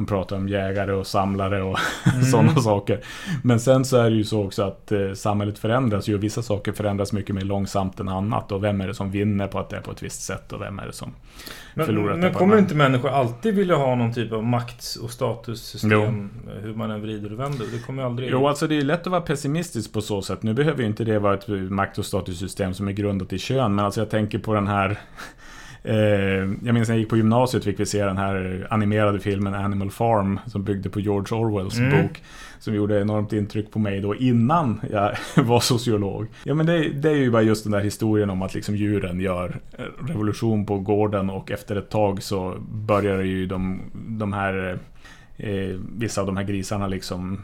Man 0.00 0.06
pratar 0.06 0.36
om 0.36 0.48
jägare 0.48 0.92
och 0.92 1.06
samlare 1.06 1.62
och 1.62 1.78
Mm. 2.14 2.22
sådana 2.22 2.54
saker. 2.54 3.00
Men 3.42 3.60
sen 3.60 3.84
så 3.84 3.96
är 3.96 4.10
det 4.10 4.16
ju 4.16 4.24
så 4.24 4.44
också 4.44 4.62
att 4.62 4.92
eh, 4.92 5.12
samhället 5.14 5.58
förändras 5.58 6.08
ju. 6.08 6.18
Vissa 6.18 6.42
saker 6.42 6.72
förändras 6.72 7.12
mycket 7.12 7.34
mer 7.34 7.42
långsamt 7.42 8.00
än 8.00 8.08
annat. 8.08 8.52
Och 8.52 8.64
vem 8.64 8.80
är 8.80 8.86
det 8.86 8.94
som 8.94 9.10
vinner 9.10 9.46
på 9.46 9.58
att 9.58 9.68
det 9.70 9.76
är 9.76 9.80
på 9.80 9.90
ett 9.90 10.02
visst 10.02 10.22
sätt 10.22 10.52
och 10.52 10.60
vem 10.60 10.78
är 10.78 10.86
det 10.86 10.92
som 10.92 11.14
förlorar 11.74 12.10
Men, 12.10 12.20
det 12.20 12.26
men 12.26 12.34
kommer 12.34 12.58
inte 12.58 12.74
människor 12.74 13.08
alltid 13.10 13.54
vilja 13.54 13.76
ha 13.76 13.94
någon 13.94 14.12
typ 14.14 14.32
av 14.32 14.44
makt 14.44 14.96
och 15.02 15.10
statussystem? 15.10 16.30
Hur 16.62 16.74
man 16.74 16.90
än 16.90 17.02
vrider 17.02 17.32
och 17.32 17.40
vänder. 17.40 17.66
Det 17.72 17.78
kommer 17.86 18.02
aldrig... 18.02 18.30
Jo, 18.30 18.48
alltså 18.48 18.66
det 18.66 18.78
är 18.78 18.82
lätt 18.82 19.00
att 19.00 19.06
vara 19.06 19.20
pessimistisk 19.20 19.92
på 19.92 20.00
så 20.00 20.22
sätt. 20.22 20.42
Nu 20.42 20.54
behöver 20.54 20.80
ju 20.80 20.86
inte 20.86 21.04
det 21.04 21.18
vara 21.18 21.34
ett 21.34 21.48
makt 21.48 21.98
och 21.98 22.06
statussystem 22.06 22.74
som 22.74 22.88
är 22.88 22.92
grundat 22.92 23.32
i 23.32 23.38
kön. 23.38 23.74
Men 23.74 23.84
alltså 23.84 24.00
jag 24.00 24.10
tänker 24.10 24.38
på 24.38 24.54
den 24.54 24.66
här... 24.66 24.98
Eh, 25.82 25.94
jag 26.62 26.74
minns 26.74 26.88
när 26.88 26.94
jag 26.94 27.00
gick 27.00 27.08
på 27.08 27.16
gymnasiet 27.16 27.64
fick 27.64 27.80
vi 27.80 27.86
se 27.86 28.04
den 28.04 28.16
här 28.16 28.66
animerade 28.70 29.20
filmen 29.20 29.54
Animal 29.54 29.90
Farm. 29.90 30.40
Som 30.46 30.64
byggde 30.64 30.90
på 30.90 31.00
George 31.00 31.38
Orwells 31.38 31.78
Mm. 31.78 32.02
bok. 32.02 32.22
Som 32.58 32.74
gjorde 32.74 33.00
enormt 33.00 33.32
intryck 33.32 33.70
på 33.70 33.78
mig 33.78 34.00
då 34.00 34.14
innan 34.16 34.80
jag 34.90 35.12
var 35.44 35.60
sociolog. 35.60 36.26
Ja 36.44 36.54
men 36.54 36.66
det, 36.66 36.88
det 36.88 37.10
är 37.10 37.14
ju 37.16 37.30
bara 37.30 37.42
just 37.42 37.64
den 37.64 37.72
där 37.72 37.80
historien 37.80 38.30
om 38.30 38.42
att 38.42 38.54
liksom 38.54 38.76
djuren 38.76 39.20
gör 39.20 39.60
revolution 40.08 40.66
på 40.66 40.78
gården. 40.78 41.30
Och 41.30 41.50
efter 41.50 41.76
ett 41.76 41.90
tag 41.90 42.22
så 42.22 42.54
börjar 42.70 43.20
ju 43.22 43.46
de, 43.46 43.80
de 44.08 44.32
här... 44.32 44.78
Eh, 45.36 45.76
vissa 45.96 46.20
av 46.20 46.26
de 46.26 46.36
här 46.36 46.44
grisarna 46.44 46.86
liksom 46.86 47.40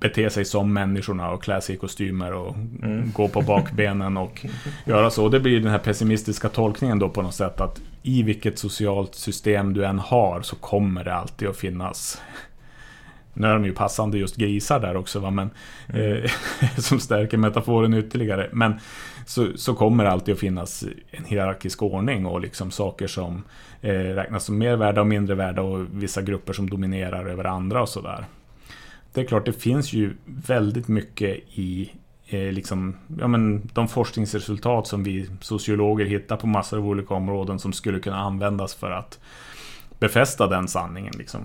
bete 0.00 0.30
sig 0.30 0.44
som 0.44 0.72
människorna 0.72 1.30
och 1.30 1.42
klä 1.42 1.60
sig 1.60 1.74
i 1.74 1.78
kostymer 1.78 2.32
och 2.32 2.54
Mm. 2.82 3.12
gå 3.14 3.28
på 3.28 3.42
bakbenen 3.42 4.16
och 4.16 4.46
göra 4.84 5.10
så. 5.10 5.28
Det 5.28 5.40
blir 5.40 5.60
den 5.60 5.70
här 5.70 5.78
pessimistiska 5.78 6.48
tolkningen 6.48 6.98
då 6.98 7.08
på 7.08 7.22
något 7.22 7.34
sätt 7.34 7.60
att 7.60 7.80
i 8.02 8.22
vilket 8.22 8.58
socialt 8.58 9.14
system 9.14 9.74
du 9.74 9.84
än 9.84 9.98
har 9.98 10.42
så 10.42 10.56
kommer 10.56 11.04
det 11.04 11.14
alltid 11.14 11.48
att 11.48 11.56
finnas 11.56 12.20
nu 13.34 13.46
är 13.46 13.54
de 13.54 13.64
ju 13.64 13.72
passande 13.72 14.18
just 14.18 14.36
grisar 14.36 14.80
där 14.80 14.96
också 14.96 15.20
va, 15.20 15.30
men 15.30 15.50
eh, 15.88 16.30
som 16.78 17.00
stärker 17.00 17.36
metaforen 17.36 17.94
ytterligare. 17.94 18.48
Men 18.52 18.74
så, 19.26 19.46
så 19.56 19.74
kommer 19.74 20.04
det 20.04 20.10
alltid 20.10 20.34
att 20.34 20.40
finnas 20.40 20.84
en 21.10 21.24
hierarkisk 21.24 21.82
ordning 21.82 22.26
och 22.26 22.40
liksom 22.40 22.70
saker 22.70 23.06
som 23.06 23.44
eh, 23.80 23.92
räknas 23.92 24.44
som 24.44 24.58
mer 24.58 24.76
värda 24.76 25.00
och 25.00 25.06
mindre 25.06 25.34
värda 25.34 25.62
och 25.62 25.86
vissa 25.92 26.22
grupper 26.22 26.52
som 26.52 26.70
dominerar 26.70 27.26
över 27.26 27.44
andra 27.44 27.82
och 27.82 27.88
sådär. 27.88 28.24
Det 29.12 29.20
är 29.20 29.24
klart, 29.24 29.46
det 29.46 29.52
finns 29.52 29.92
ju 29.92 30.16
väldigt 30.24 30.88
mycket 30.88 31.38
i 31.54 31.92
eh, 32.26 32.52
liksom, 32.52 32.96
ja, 33.18 33.28
men, 33.28 33.70
de 33.72 33.88
forskningsresultat 33.88 34.86
som 34.86 35.02
vi 35.02 35.28
sociologer 35.40 36.06
hittar 36.06 36.36
på 36.36 36.46
massor 36.46 36.78
av 36.78 36.88
olika 36.88 37.14
områden 37.14 37.58
som 37.58 37.72
skulle 37.72 38.00
kunna 38.00 38.18
användas 38.18 38.74
för 38.74 38.90
att 38.90 39.20
befästa 39.98 40.46
den 40.46 40.68
sanningen. 40.68 41.14
Liksom. 41.18 41.40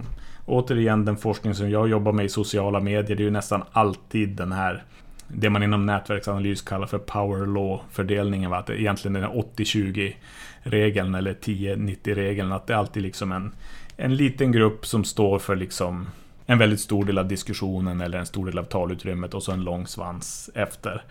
Återigen, 0.45 1.06
den 1.06 1.17
forskning 1.17 1.56
som 1.56 1.69
jag 1.69 1.89
jobbar 1.89 2.12
med 2.12 2.25
i 2.25 2.30
sociala 2.30 2.80
medier, 2.80 3.17
det 3.17 3.23
är 3.23 3.25
ju 3.25 3.32
nästan 3.32 3.63
alltid 3.71 4.30
den 4.30 4.51
här 4.51 4.84
det 5.28 5.49
man 5.49 5.63
inom 5.63 5.86
nätverksanalys 5.86 6.62
kallar 6.62 6.88
för 6.88 6.97
power 6.97 7.45
law-fördelningen. 7.45 8.51
va? 8.51 8.58
Att 8.58 8.67
det 8.67 8.82
egentligen 8.82 9.13
den 9.13 9.32
80-20-regeln 9.32 11.15
eller 11.15 11.34
10-90-regeln. 11.34 12.51
Att 12.51 12.67
det 12.67 12.78
alltid 12.78 13.04
liksom 13.04 13.32
en, 13.32 13.51
en 13.97 14.15
liten 14.15 14.51
grupp 14.51 14.86
som 14.86 15.04
står 15.04 15.39
för 15.39 15.56
liksom 15.56 16.08
en 16.45 16.58
väldigt 16.58 16.79
stor 16.79 17.05
del 17.05 17.17
av 17.17 17.27
diskussionen 17.27 18.01
eller 18.01 18.17
en 18.19 18.25
stor 18.25 18.45
del 18.45 18.60
av 18.60 18.63
talutrymmet 18.63 19.34
och 19.34 19.43
så 19.43 19.51
en 19.51 19.63
lång 19.63 19.88
svans 19.88 20.49
efter. 20.53 21.03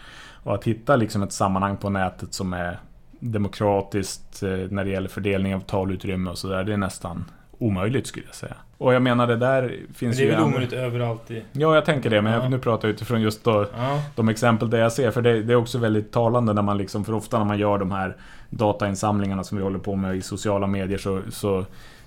Och 0.42 0.54
att 0.54 0.64
hitta 0.64 0.96
liksom 0.96 1.22
ett 1.22 1.32
sammanhang 1.32 1.76
på 1.76 1.90
nätet 1.90 2.34
som 2.34 2.52
är 2.52 2.78
demokratiskt 3.20 4.42
eh, 4.42 4.48
när 4.50 4.84
det 4.84 4.90
gäller 4.90 5.08
fördelning 5.08 5.54
av 5.54 5.60
talutrymme 5.60 6.30
och 6.30 6.38
sådär, 6.38 6.64
det 6.64 6.72
är 6.72 6.76
nästan 6.76 7.24
omöjligt 7.58 8.06
skulle 8.06 8.26
jag 8.26 8.34
säga. 8.34 8.54
Och 8.78 8.94
jag 8.94 9.02
menar 9.02 9.26
det 9.26 9.36
där 9.36 9.62
Men 9.62 9.94
finns 9.94 10.16
det 10.16 10.22
är 10.22 10.24
ju... 10.24 10.30
väl 10.30 10.36
andra- 10.40 10.48
omöjligt 10.48 10.72
överallt 10.72 11.30
i... 11.30 11.42
Ja, 11.52 11.74
jag 11.74 11.84
tänker 11.84 12.10
det, 12.10 12.22
men 12.22 12.32
Ja. 12.32 12.42
jag, 12.42 12.50
nu 12.50 12.58
pratar 12.58 12.88
jag 12.88 12.94
utifrån 12.94 13.20
just 13.22 13.44
då, 13.44 13.66
Ja. 13.76 14.02
de 14.14 14.28
exempel 14.28 14.70
där 14.70 14.78
jag 14.78 14.92
ser. 14.92 15.10
För 15.10 15.22
det, 15.22 15.42
det 15.42 15.52
är 15.52 15.56
också 15.56 15.78
väldigt 15.78 16.12
talande 16.12 16.52
när 16.52 16.62
man 16.62 16.78
liksom, 16.78 17.04
för 17.04 17.12
ofta 17.12 17.38
när 17.38 17.44
man 17.44 17.58
gör 17.58 17.78
de 17.78 17.90
här 17.92 18.16
datainsamlingarna 18.50 19.44
som 19.44 19.58
vi 19.58 19.64
håller 19.64 19.78
på 19.78 19.96
med 19.96 20.16
i 20.16 20.22
sociala 20.22 20.66
medier 20.66 20.98
så, 20.98 21.20
så 21.30 21.64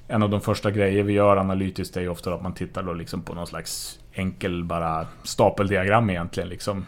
en 0.08 0.24
av 0.24 0.30
de 0.30 0.42
första 0.42 0.72
grejer 0.72 1.04
vi 1.04 1.14
gör 1.14 1.38
analytiskt 1.38 1.98
är 1.98 2.02
ju 2.02 2.10
ofta 2.10 2.34
att 2.34 2.42
man 2.44 2.54
tittar 2.54 2.84
då 2.84 2.94
liksom 2.94 3.22
på 3.22 3.34
någon 3.34 3.48
slags 3.48 4.00
enkel 4.14 4.64
bara 4.64 5.06
stapeldiagram 5.24 6.10
egentligen. 6.10 6.50
Liksom. 6.50 6.86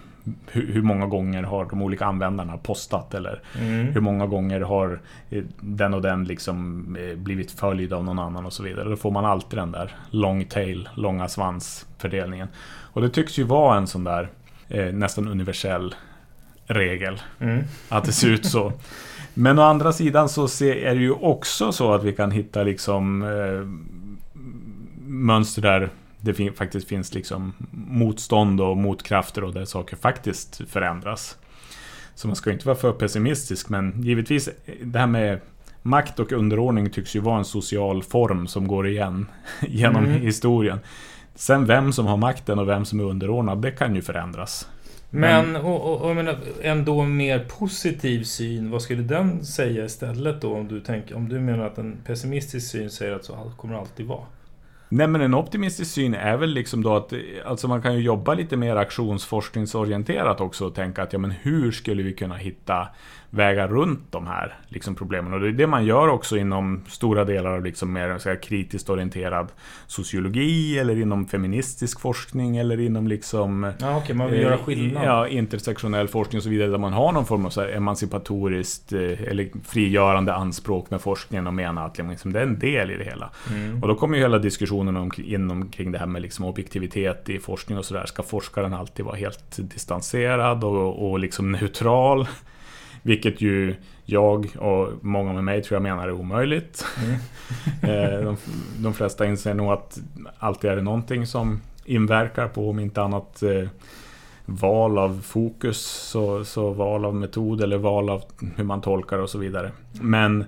Hur, 0.47 0.73
hur 0.73 0.82
många 0.82 1.05
gånger 1.08 1.43
har 1.43 1.65
de 1.65 1.82
olika 1.82 2.05
användarna 2.05 2.58
postat 2.58 3.13
eller 3.13 3.41
Mm. 3.60 3.88
hur 3.88 4.01
många 4.01 4.27
gånger 4.27 4.62
har 4.62 4.99
eh, 5.29 5.43
den 5.62 5.93
och 5.93 6.01
den 6.01 6.23
liksom 6.23 6.86
eh, 6.99 7.15
blivit 7.17 7.51
följd 7.51 7.93
av 7.93 8.03
någon 8.03 8.19
annan 8.19 8.45
och 8.45 8.53
så 8.53 8.63
vidare. 8.63 8.89
Då 8.89 8.95
får 8.95 9.12
man 9.12 9.25
alltid 9.25 9.60
den 9.60 9.71
där 9.71 9.91
long 10.10 10.45
tail, 10.45 10.89
långa 10.93 11.27
svans 11.27 11.88
fördelningen. 11.97 12.47
Och 12.93 13.01
det 13.01 13.10
tycks 13.10 13.39
ju 13.39 13.43
vara 13.43 13.77
en 13.77 13.88
sån 13.88 14.03
där 14.03 14.29
eh, 14.67 14.93
nästan 14.93 15.27
universell 15.27 15.95
regel. 16.65 17.21
Mm. 17.39 17.63
Att 17.89 18.03
det 18.05 18.12
ser 18.12 18.29
ut 18.29 18.45
så. 18.45 18.73
Men 19.33 19.59
å 19.59 19.61
andra 19.61 19.93
sidan 19.93 20.29
så 20.29 20.43
är 20.63 20.95
det 20.95 21.01
ju 21.01 21.11
också 21.11 21.71
så 21.71 21.93
att 21.93 22.03
vi 22.03 22.13
kan 22.13 22.31
hitta 22.31 22.63
liksom 22.63 23.23
eh, 23.23 23.67
mönster 25.07 25.61
där 25.61 25.89
det 26.21 26.33
fin- 26.33 26.53
faktiskt 26.53 26.87
finns 26.87 27.13
liksom 27.13 27.53
motstånd 27.71 28.61
och 28.61 28.77
motkrafter 28.77 29.43
och 29.43 29.53
där 29.53 29.65
saker 29.65 29.95
faktiskt 29.95 30.61
förändras. 30.69 31.37
Så 32.15 32.27
man 32.27 32.35
ska 32.35 32.51
inte 32.51 32.67
vara 32.67 32.77
för 32.77 32.91
pessimistisk 32.91 33.69
men 33.69 34.01
givetvis 34.03 34.47
eh, 34.47 34.53
det 34.83 34.99
här 34.99 35.07
med 35.07 35.39
makt 35.81 36.19
och 36.19 36.31
underordning 36.31 36.89
tycks 36.89 37.15
ju 37.15 37.19
vara 37.19 37.37
en 37.37 37.45
social 37.45 38.03
form 38.03 38.47
som 38.47 38.67
går 38.67 38.87
igen 38.87 39.25
genom 39.67 40.05
Mm. 40.05 40.21
historien. 40.21 40.79
Sen 41.35 41.65
vem 41.65 41.93
som 41.93 42.05
har 42.05 42.17
makten 42.17 42.59
och 42.59 42.67
vem 42.67 42.85
som 42.85 42.99
är 42.99 43.03
underordnad, 43.03 43.61
det 43.61 43.71
kan 43.71 43.95
ju 43.95 44.01
förändras. 44.01 44.67
Men 45.10 45.56
och, 45.56 45.82
och, 45.82 46.02
och 46.02 46.10
jag 46.10 46.15
menar, 46.15 46.38
ändå 46.62 47.00
en 47.00 47.17
mer 47.17 47.39
positiv 47.39 48.24
syn, 48.24 48.72
vad 48.72 48.82
skulle 48.82 49.04
den 49.04 49.45
säga 49.45 49.86
istället 49.86 50.41
då? 50.41 50.54
Om 50.54 50.67
du, 50.67 50.82
tänker, 50.82 51.15
om 51.15 51.30
du 51.30 51.39
menar 51.39 51.65
att 51.65 51.78
en 51.78 51.98
pessimistisk 52.06 52.72
syn 52.72 52.89
säger 52.89 53.15
att 53.15 53.26
så 53.26 53.52
kommer 53.58 53.76
alltid 53.76 54.06
vara. 54.06 54.24
Nej 54.91 55.08
men 55.08 55.22
en 55.22 55.34
optimistisk 55.34 55.91
syn 55.91 56.13
är 56.13 56.38
väl 56.38 56.50
liksom 56.50 56.84
då 56.84 56.95
att 56.95 57.13
alltså 57.45 57.67
man 57.67 57.82
kan 57.82 57.95
ju 57.95 58.02
jobba 58.02 58.34
lite 58.34 58.58
mer 58.58 58.76
aktionsforskningsorienterat 58.76 60.41
också 60.41 60.65
och 60.65 60.76
tänka 60.76 61.04
att 61.04 61.13
ja 61.13 61.19
men 61.19 61.32
hur 61.32 61.72
skulle 61.72 62.04
vi 62.04 62.13
kunna 62.13 62.36
hitta 62.36 62.88
vägar 63.29 63.67
runt 63.67 64.11
de 64.11 64.27
här 64.27 64.57
liksom 64.67 64.95
problemen. 64.95 65.33
Och 65.33 65.39
det 65.39 65.47
är 65.47 65.51
det 65.51 65.67
man 65.67 65.85
gör 65.85 66.07
också 66.07 66.37
inom 66.37 66.81
stora 66.87 67.25
delar 67.25 67.49
av 67.49 67.63
liksom 67.63 67.93
mer 67.93 68.09
här, 68.25 68.41
kritiskt 68.41 68.89
orienterad 68.89 69.47
sociologi 69.87 70.79
eller 70.79 71.01
inom 71.01 71.25
feministisk 71.25 71.99
forskning 71.99 72.57
eller 72.57 72.79
inom 72.79 73.07
liksom 73.07 73.73
Ja, 73.79 73.97
okej, 73.97 74.15
man 74.15 74.31
vill 74.31 74.41
göra 74.41 74.57
skillnad. 74.57 75.05
Ja, 75.05 75.27
intersektionell 75.27 76.07
forskning 76.07 76.37
och 76.37 76.43
så 76.43 76.49
vidare 76.49 76.69
där 76.69 76.77
man 76.77 76.93
har 76.93 77.11
någon 77.11 77.25
form 77.25 77.45
av 77.45 77.49
så 77.49 77.61
här 77.61 77.69
emancipatoriskt 77.69 78.93
eh, 78.93 78.99
eller 79.01 79.49
frigörande 79.65 80.33
anspråk 80.33 80.91
med 80.91 81.01
forskningen 81.01 81.47
och 81.47 81.53
menar 81.53 81.85
att 81.85 81.97
liksom, 81.97 82.33
det 82.33 82.39
är 82.39 82.43
en 82.43 82.59
del 82.59 82.91
i 82.91 82.97
det 82.97 83.03
hela. 83.03 83.29
Mm. 83.49 83.81
Och 83.81 83.87
då 83.87 83.95
kommer 83.95 84.17
ju 84.17 84.23
hela 84.23 84.39
diskussionen 84.39 84.97
om, 84.97 85.11
inom, 85.17 85.69
kring 85.69 85.91
det 85.91 85.97
här 85.97 86.05
med 86.05 86.21
liksom 86.21 86.45
objektivitet 86.45 87.29
i 87.29 87.39
forskning 87.39 87.77
och 87.77 87.85
sådär. 87.85 88.05
Ska 88.05 88.23
forskaren 88.23 88.73
alltid 88.73 89.05
vara 89.05 89.15
helt 89.15 89.57
distanserad 89.57 90.63
och, 90.63 91.11
och 91.11 91.19
liksom 91.19 91.51
neutral? 91.51 92.27
Vilket 93.01 93.41
ju 93.41 93.75
jag 94.05 94.55
och 94.57 94.89
många 95.01 95.33
med 95.33 95.43
mig 95.43 95.63
tror 95.63 95.75
jag 95.75 95.83
menar 95.83 96.07
är 96.07 96.12
omöjligt. 96.12 96.85
Eh, 97.81 98.23
de, 98.23 98.38
de 98.77 98.93
flesta 98.93 99.25
inser 99.25 99.53
nog 99.53 99.71
att 99.71 99.99
alltid 100.39 100.69
är 100.69 100.75
det 100.75 100.81
någonting 100.81 101.25
som 101.25 101.62
inverkar 101.85 102.47
på, 102.47 102.69
om 102.69 102.79
inte 102.79 103.01
annat 103.01 103.43
eh, 103.43 103.67
val 104.45 104.97
av 104.97 105.21
fokus, 105.21 105.81
så, 105.81 106.45
så 106.45 106.69
val 106.71 107.05
av 107.05 107.15
metod 107.15 107.62
eller 107.62 107.77
val 107.77 108.09
av 108.09 108.23
hur 108.55 108.63
man 108.63 108.81
tolkar 108.81 109.19
och 109.19 109.29
så 109.29 109.38
vidare. 109.38 109.71
Men 110.01 110.45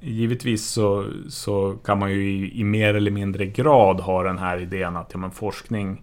givetvis 0.00 0.66
så, 0.66 1.06
så 1.28 1.76
kan 1.84 1.98
man 1.98 2.12
ju 2.12 2.30
i, 2.30 2.60
i 2.60 2.64
mer 2.64 2.94
eller 2.94 3.10
mindre 3.10 3.46
grad 3.46 4.00
ha 4.00 4.22
den 4.22 4.38
här 4.38 4.58
idén 4.58 4.96
att 4.96 5.10
ja, 5.12 5.18
men 5.18 5.30
forskning 5.30 6.02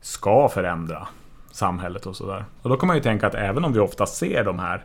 ska 0.00 0.48
förändra 0.48 1.08
samhället 1.50 2.06
och 2.06 2.16
sådär. 2.16 2.44
Och 2.62 2.70
då 2.70 2.76
kan 2.76 2.86
man 2.86 2.96
ju 2.96 3.02
tänka 3.02 3.26
att 3.26 3.34
även 3.34 3.64
om 3.64 3.72
vi 3.72 3.80
ofta 3.80 4.06
ser 4.06 4.44
de 4.44 4.58
här 4.58 4.84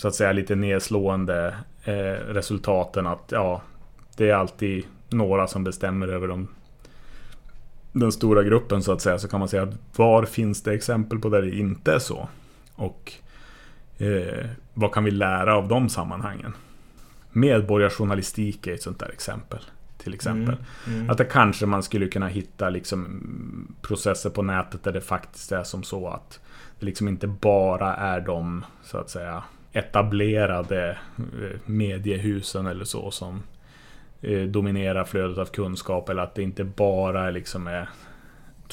så 0.00 0.08
att 0.08 0.14
säga 0.14 0.32
lite 0.32 0.54
nedslående 0.54 1.54
eh, 1.84 2.24
resultaten 2.28 3.06
att 3.06 3.24
ja, 3.28 3.62
det 4.16 4.30
är 4.30 4.34
alltid 4.34 4.84
några 5.08 5.46
som 5.46 5.64
bestämmer 5.64 6.08
över 6.08 6.28
de, 6.28 6.48
den 7.92 8.12
stora 8.12 8.42
gruppen 8.42 8.82
så 8.82 8.92
att 8.92 9.00
säga. 9.00 9.18
Så 9.18 9.28
kan 9.28 9.40
man 9.40 9.48
säga 9.48 9.62
att 9.62 9.98
var 9.98 10.24
finns 10.24 10.62
det 10.62 10.74
exempel 10.74 11.18
på 11.18 11.28
där 11.28 11.42
det 11.42 11.56
inte 11.56 11.92
är 11.92 11.98
så? 11.98 12.28
Och 12.74 13.12
eh, 13.98 14.46
vad 14.74 14.92
kan 14.92 15.04
vi 15.04 15.10
lära 15.10 15.56
av 15.56 15.68
de 15.68 15.88
sammanhangen? 15.88 16.52
Medborgarjournalistik 17.30 18.66
är 18.66 18.74
ett 18.74 18.82
sånt 18.82 18.98
där 18.98 19.10
exempel. 19.10 19.60
Till 19.98 20.14
exempel. 20.14 20.56
Mm, 20.86 20.98
mm. 20.98 21.10
Att 21.10 21.18
det 21.18 21.24
kanske 21.24 21.66
man 21.66 21.82
skulle 21.82 22.08
kunna 22.08 22.28
hitta 22.28 22.68
liksom 22.68 23.76
processer 23.82 24.30
på 24.30 24.42
nätet 24.42 24.82
där 24.82 24.92
det 24.92 25.00
faktiskt 25.00 25.52
är 25.52 25.64
som 25.64 25.82
så 25.82 26.08
att 26.08 26.40
det 26.78 26.86
liksom 26.86 27.08
inte 27.08 27.26
bara 27.26 27.96
är 27.96 28.20
de 28.20 28.64
så 28.82 28.98
att 28.98 29.10
säga 29.10 29.42
etablerade 29.72 30.98
eh, 31.18 31.60
mediehusen 31.66 32.66
eller 32.66 32.84
så 32.84 33.10
som 33.10 33.42
eh, 34.20 34.42
dominerar 34.42 35.04
flödet 35.04 35.38
av 35.38 35.44
kunskap 35.44 36.08
eller 36.08 36.22
att 36.22 36.34
det 36.34 36.42
inte 36.42 36.64
bara 36.64 37.30
liksom 37.30 37.66
är 37.66 37.88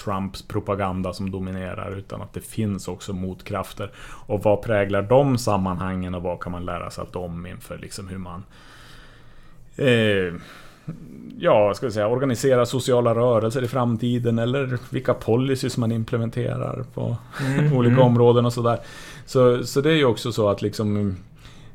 Trumps 0.04 0.42
propaganda 0.42 1.14
som 1.14 1.32
dominerar 1.32 1.98
utan 1.98 2.22
att 2.22 2.34
det 2.34 2.42
finns 2.42 2.88
också 2.88 3.14
motkrafter. 3.14 3.92
Och 4.26 4.44
vad 4.44 4.62
präglar 4.62 5.02
de 5.02 5.38
sammanhangen 5.38 6.16
och 6.16 6.24
vad 6.24 6.40
kan 6.40 6.52
man 6.52 6.66
lära 6.66 6.90
sig 6.90 7.02
av 7.02 7.12
dem 7.12 7.46
inför 7.46 7.78
liksom 7.78 8.08
hur 8.08 8.18
man 8.18 8.44
eh, 9.76 10.34
ja, 11.40 11.74
ska 11.74 11.86
vi 11.86 11.92
säga, 11.92 12.08
organisera 12.08 12.66
sociala 12.66 13.16
rörelser 13.16 13.64
i 13.64 13.68
framtiden 13.68 14.40
eller 14.40 14.80
vilka 14.90 15.14
policies 15.14 15.78
man 15.78 15.92
implementerar 15.92 16.86
på 16.94 17.18
mm, 17.48 17.74
olika 17.74 17.94
mm. 17.94 18.06
områden 18.06 18.46
och 18.46 18.54
sådär. 18.54 18.80
Så, 19.28 19.64
så 19.64 19.82
det 19.82 19.92
är 19.92 19.96
ju 19.96 20.06
också 20.06 20.32
så 20.32 20.50
att 20.50 20.62
liksom 20.62 20.96
mm, 20.96 21.18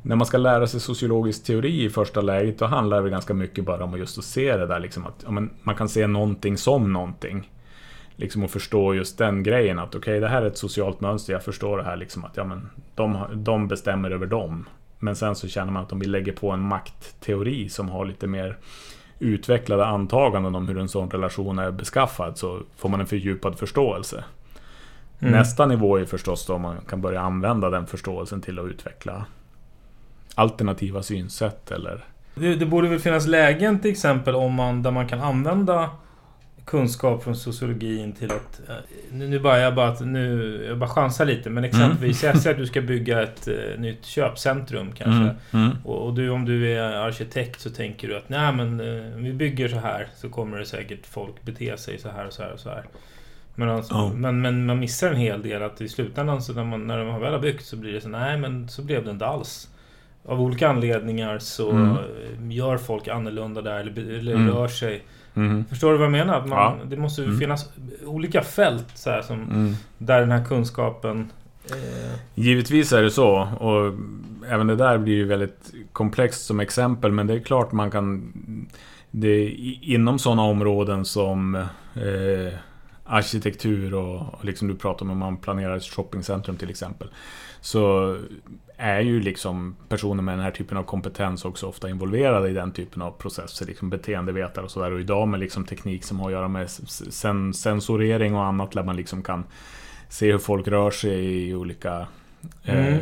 när 0.03 0.17
man 0.17 0.27
ska 0.27 0.39
lära 0.39 0.67
sig 0.67 0.81
sociologisk 0.81 1.45
teori 1.45 1.85
i 1.85 1.91
första 1.91 2.21
läget, 2.21 2.59
då 2.59 2.65
handlar 2.65 3.03
det 3.03 3.11
ganska 3.11 3.35
mycket 3.35 3.65
bara 3.65 3.85
om 3.85 3.95
att 3.95 3.99
just 3.99 4.19
att 4.19 4.25
se 4.25 4.57
det 4.57 4.67
där 4.67 4.81
liksom 4.81 5.07
att 5.07 5.23
ja, 5.25 5.31
men 5.31 5.51
man 5.63 5.75
kan 5.75 5.89
se 5.89 6.07
någonting 6.07 6.57
som 6.57 6.93
någonting. 6.93 7.51
Liksom 8.17 8.45
att 8.45 8.51
förstå 8.51 8.95
just 8.95 9.19
den 9.19 9.43
grejen 9.43 9.79
att 9.79 9.89
okej, 9.89 9.99
okay, 9.99 10.21
det 10.21 10.29
här 10.29 10.43
är 10.43 10.47
ett 10.47 10.59
socialt 10.59 11.01
mönster, 11.01 11.33
jag 11.33 11.45
förstår 11.45 11.79
det 11.79 11.85
här 11.85 11.97
liksom 11.97 12.25
att 12.25 12.37
ja, 12.37 12.45
men 12.45 12.69
de, 12.95 13.19
de 13.35 13.69
bestämmer 13.69 14.11
över 14.11 14.27
dem. 14.27 14.69
Men 14.99 15.17
sen 15.17 15.35
så 15.35 15.49
känner 15.49 15.73
man 15.73 15.83
att 15.83 15.93
om 15.93 15.99
vi 15.99 16.07
lägger 16.07 16.33
på 16.33 16.51
en 16.51 16.61
maktteori 16.61 17.69
som 17.69 17.89
har 17.89 18.05
lite 18.05 18.27
mer 18.27 18.59
utvecklade 19.19 19.87
antaganden 19.87 20.55
om 20.55 20.69
hur 20.69 20.79
en 20.79 20.89
sån 20.89 21.11
relation 21.11 21.59
är 21.59 21.71
beskaffad 21.71 22.39
så 22.39 22.61
får 22.77 22.89
man 22.89 23.01
en 23.01 23.07
fördjupad 23.07 23.59
förståelse. 23.59 24.25
Mm. 25.23 25.33
Nästa 25.33 25.67
nivå 25.67 25.97
är 25.99 26.05
förstås 26.05 26.47
då 26.47 26.59
man 26.59 26.77
kan 26.89 27.01
börja 27.01 27.21
använda 27.21 27.71
den 27.71 27.87
förståelsen 27.87 28.41
till 28.41 28.59
att 28.59 28.67
utveckla 28.67 29.27
alternativa 30.35 31.03
synsätt 31.03 31.71
eller... 31.71 32.05
Det, 32.35 32.55
det 32.55 32.67
borde 32.67 32.89
väl 32.89 32.99
finnas 32.99 33.27
lägen 33.27 33.81
till 33.81 33.91
exempel 33.91 34.35
om 34.35 34.55
man, 34.55 34.83
där 34.83 34.91
man 34.91 35.09
kan 35.09 35.21
använda 35.21 35.91
kunskap 36.65 37.25
från 37.25 37.37
sociologin 37.37 38.13
till 38.13 38.31
att... 38.31 38.61
Eh, 38.69 38.75
nu, 39.13 39.29
nu 39.29 39.39
bara 39.39 39.59
jag 39.59 39.75
bara, 39.75 40.01
nu, 40.01 40.65
jag 40.69 40.79
bara 40.79 40.91
chansar 40.91 41.25
lite 41.25 41.51
men 41.51 41.65
exempelvis 41.65 42.25
mm. 42.25 42.37
säg 42.37 42.53
att 42.53 42.59
du 42.59 42.67
ska 42.67 42.81
bygga 42.81 43.23
ett 43.23 43.49
uh, 43.49 43.81
nytt 43.81 44.05
köpcentrum 44.05 44.93
kanske. 44.93 45.23
Mm. 45.23 45.37
Mm. 45.67 45.77
Och, 45.85 46.07
och, 46.07 46.15
du 46.15 46.31
om 46.31 46.45
du 46.45 46.73
är 46.73 46.83
arkitekt 46.83 47.61
så 47.61 47.71
tänker 47.71 48.09
du 48.09 48.17
att 48.17 48.29
nej 48.29 48.53
men 48.53 48.81
uh, 48.81 49.17
vi 49.17 49.33
bygger 49.33 49.69
så 49.69 49.79
här 49.79 50.07
så 50.17 50.29
kommer 50.29 50.59
det 50.59 50.67
säkert 50.67 51.07
folk 51.07 51.43
bete 51.43 51.77
sig 51.77 51.99
så 51.99 52.09
här 52.09 52.27
och 52.27 52.33
så 52.33 52.43
här 52.43 52.53
och 52.53 52.61
så 52.61 52.69
här. 52.69 52.85
Men, 53.55 53.69
alltså, 53.69 53.95
oh. 53.95 54.15
men, 54.15 54.41
men 54.41 54.67
man 54.67 54.79
missar 54.79 55.11
en 55.11 55.17
hel 55.17 55.43
del 55.43 55.63
att 55.63 55.81
i 55.81 55.89
slutändan 55.89 56.43
så 56.43 56.53
när 56.53 56.65
man, 56.65 56.87
när 56.87 57.05
man 57.05 57.21
väl 57.21 57.33
har 57.33 57.41
byggt 57.41 57.65
så 57.65 57.77
blir 57.77 57.93
det 57.93 58.01
så 58.01 58.09
nej 58.09 58.39
men 58.39 58.69
så 58.69 58.83
blev 58.83 59.05
det 59.05 59.11
inte 59.11 59.27
alls. 59.27 59.69
Av 60.25 60.41
olika 60.41 60.69
anledningar 60.69 61.39
så 61.39 61.71
mm. 61.71 62.51
gör 62.51 62.79
folk 62.79 63.09
annorlunda 63.09 63.63
där 63.63 63.81
eller, 63.81 64.19
eller 64.19 64.35
mm. 64.35 64.51
rör 64.51 64.69
sig 64.69 65.03
Mm. 65.35 65.65
Förstår 65.65 65.93
du 65.93 65.99
vad 65.99 66.05
jag 66.05 66.13
menar? 66.13 66.47
Man, 66.47 66.59
ja. 66.59 66.77
Det 66.85 66.97
måste 66.97 67.25
mm. 67.25 67.39
finnas 67.39 67.71
olika 68.05 68.43
fält 68.43 68.87
så 68.95 69.11
här, 69.11 69.23
som, 69.23 69.43
mm. 69.43 69.75
där 69.99 70.21
den 70.21 70.31
här 70.31 70.45
kunskapen... 70.45 71.31
Eh... 71.71 72.13
Givetvis 72.35 72.93
är 72.93 73.03
det 73.03 73.11
så. 73.11 73.49
Och 73.61 73.95
även 74.49 74.67
det 74.67 74.77
där 74.77 74.99
blir 74.99 75.15
ju 75.15 75.25
väldigt 75.25 75.73
komplext 75.93 76.47
som 76.47 76.61
exempel. 76.61 77.13
Men 77.13 77.27
det 77.27 77.35
är 77.35 77.41
klart 77.41 77.73
man 77.73 77.91
kan... 77.91 78.33
Det, 79.11 79.49
inom 79.83 80.19
sådana 80.19 80.43
områden 80.43 81.05
som 81.05 81.55
eh, 81.95 82.53
arkitektur 83.13 83.95
och, 83.95 84.35
och 84.35 84.45
liksom 84.45 84.69
du 84.69 84.75
pratar 84.75 85.05
om 85.07 85.11
om 85.11 85.19
man 85.19 85.37
planerar 85.37 85.77
ett 85.77 85.83
shoppingcentrum 85.83 86.57
till 86.57 86.71
exempel. 86.71 87.09
Så 87.61 88.17
är 88.77 89.01
ju 89.01 89.21
liksom 89.21 89.77
personer 89.89 90.23
med 90.23 90.35
den 90.35 90.45
här 90.45 90.51
typen 90.51 90.79
av 90.79 90.83
kompetens 90.83 91.45
också 91.45 91.67
ofta 91.67 91.91
involverade 91.91 92.49
i 92.49 92.53
den 92.53 92.73
typen 92.73 93.03
av 93.03 93.11
processer, 93.11 93.67
liksom 93.67 93.91
beteendevetare 93.91 94.65
och 94.65 94.71
sådär. 94.71 94.93
Och 94.93 95.01
idag 95.01 95.29
med 95.29 95.41
liksom 95.41 95.65
teknik 95.65 96.05
som 96.05 96.21
har 96.21 96.27
att 96.27 96.33
göra 96.33 96.49
med 96.49 96.71
sen 96.71 97.55
sensorering 97.55 98.35
och 98.35 98.45
annat, 98.45 98.73
där 98.73 98.83
man 98.83 98.97
liksom 98.97 99.23
kan 99.23 99.45
se 100.09 100.33
hur 100.33 100.39
folk 100.39 100.69
rör 100.69 100.91
sig 100.91 101.49
i 101.49 101.55
olika 101.55 102.07
mm. 102.65 102.95
eh, 102.95 103.01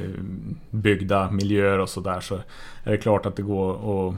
byggda 0.71 1.31
miljöer 1.31 1.79
och 1.79 1.89
sådär, 1.89 2.21
så 2.21 2.35
är 2.85 2.91
det 2.91 2.99
klart 2.99 3.27
att 3.27 3.37
det 3.37 3.43
går 3.43 4.09
att 4.09 4.15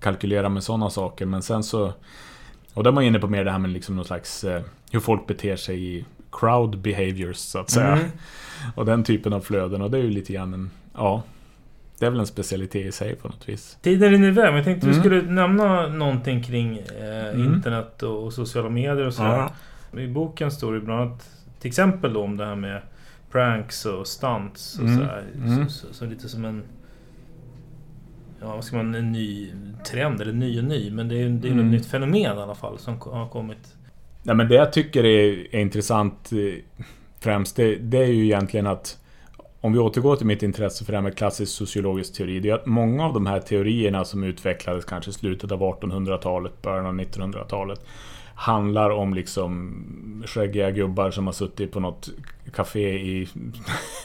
kalkylera 0.00 0.48
med 0.48 0.62
sådana 0.62 0.90
saker. 0.90 1.26
Men 1.26 1.42
sen 1.42 1.62
så... 1.62 1.92
Och 2.76 2.82
där 2.82 2.90
är 2.90 2.94
man 2.94 3.04
inne 3.04 3.18
på 3.18 3.28
mer 3.28 3.44
det 3.44 3.50
här 3.50 3.58
med 3.58 3.70
liksom 3.70 3.96
någon 3.96 4.04
slags 4.04 4.44
eh, 4.44 4.62
hur 4.90 5.00
folk 5.00 5.26
beter 5.26 5.56
sig 5.56 5.96
i 5.96 6.04
crowd 6.32 6.78
behaviors 6.78 7.36
så 7.36 7.58
att 7.58 7.70
säga. 7.70 7.92
Mm. 7.92 8.10
Och 8.74 8.86
den 8.86 9.04
typen 9.04 9.32
av 9.32 9.40
flöden 9.40 9.82
och 9.82 9.90
det 9.90 9.98
är 9.98 10.02
ju 10.02 10.10
lite 10.10 10.32
grann 10.32 10.54
en 10.54 10.70
ja, 10.94 11.22
det 11.98 12.06
är 12.06 12.10
väl 12.10 12.20
en 12.20 12.26
specialitet 12.26 12.86
i 12.86 12.92
sig 12.92 13.16
på 13.16 13.28
något 13.28 13.48
vis. 13.48 13.78
Tiden 13.82 14.10
rinner 14.10 14.28
iväg, 14.28 14.44
men 14.44 14.56
jag 14.56 14.64
tänkte 14.64 14.86
mm. 14.86 14.96
vi 14.96 15.00
skulle 15.00 15.22
nämna 15.22 15.88
någonting 15.88 16.42
kring 16.42 16.78
eh, 16.78 17.28
mm. 17.28 17.54
internet 17.54 18.02
och, 18.02 18.32
sociala 18.32 18.68
medier 18.68 19.06
och 19.06 19.14
så. 19.14 19.22
Ja. 19.22 19.52
I 20.00 20.06
boken 20.06 20.50
står 20.50 20.74
det 20.74 20.80
bland 20.80 21.00
annat 21.00 21.30
till 21.60 21.68
exempel 21.68 22.12
då 22.12 22.22
om 22.22 22.36
det 22.36 22.44
här 22.44 22.56
med 22.56 22.82
pranks 23.30 23.84
och 23.84 24.06
stunts 24.06 24.78
och 24.78 24.84
mm. 24.84 24.98
så, 24.98 25.04
här, 25.04 25.24
mm. 25.34 25.68
så, 25.68 25.86
så, 25.86 25.94
så, 25.94 26.04
lite 26.04 26.28
som 26.28 26.44
en 26.44 26.62
Ja, 28.46 28.54
vad 28.54 28.64
ska 28.64 28.76
man, 28.76 28.94
en 28.94 29.12
ny 29.12 29.52
trend, 29.90 30.20
eller 30.20 30.32
ny 30.32 30.58
och 30.58 30.64
ny, 30.64 30.90
men 30.90 31.08
det 31.08 31.22
är, 31.22 31.28
det 31.28 31.48
är 31.48 31.52
mm. 31.52 31.66
ett 31.66 31.72
nytt 31.72 31.86
fenomen 31.86 32.16
i 32.16 32.26
alla 32.26 32.54
fall 32.54 32.78
som 32.78 33.00
har 33.00 33.28
kommit. 33.28 33.74
Nej, 34.22 34.36
men 34.36 34.48
det 34.48 34.54
jag 34.54 34.72
tycker 34.72 35.04
är, 35.04 35.54
är 35.54 35.60
intressant 35.60 36.32
eh, 36.32 36.38
främst, 37.20 37.56
det, 37.56 37.76
det 37.76 37.98
är 37.98 38.06
ju 38.06 38.24
egentligen 38.24 38.66
att 38.66 38.98
om 39.60 39.72
vi 39.72 39.78
återgår 39.78 40.16
till 40.16 40.26
mitt 40.26 40.42
intresse 40.42 40.84
för 40.84 40.92
det 40.92 40.96
här 40.96 41.02
med 41.02 41.16
klassisk 41.16 41.52
sociologisk 41.52 42.14
teori, 42.14 42.40
det 42.40 42.50
är 42.50 42.54
att 42.54 42.66
många 42.66 43.06
av 43.06 43.14
de 43.14 43.26
här 43.26 43.40
teorierna 43.40 44.04
som 44.04 44.24
utvecklades 44.24 44.84
kanske 44.84 45.10
i 45.10 45.14
slutet 45.14 45.52
av 45.52 45.60
1800-talet, 45.60 46.62
början 46.62 46.86
av 46.86 46.94
1900-talet, 46.94 47.80
handlar 48.36 48.90
om 48.90 49.14
liksom 49.14 50.22
skäggiga 50.26 50.70
gubbar 50.70 51.10
som 51.10 51.26
har 51.26 51.32
suttit 51.32 51.72
på 51.72 51.80
något 51.80 52.08
café 52.54 52.88
i 52.88 53.28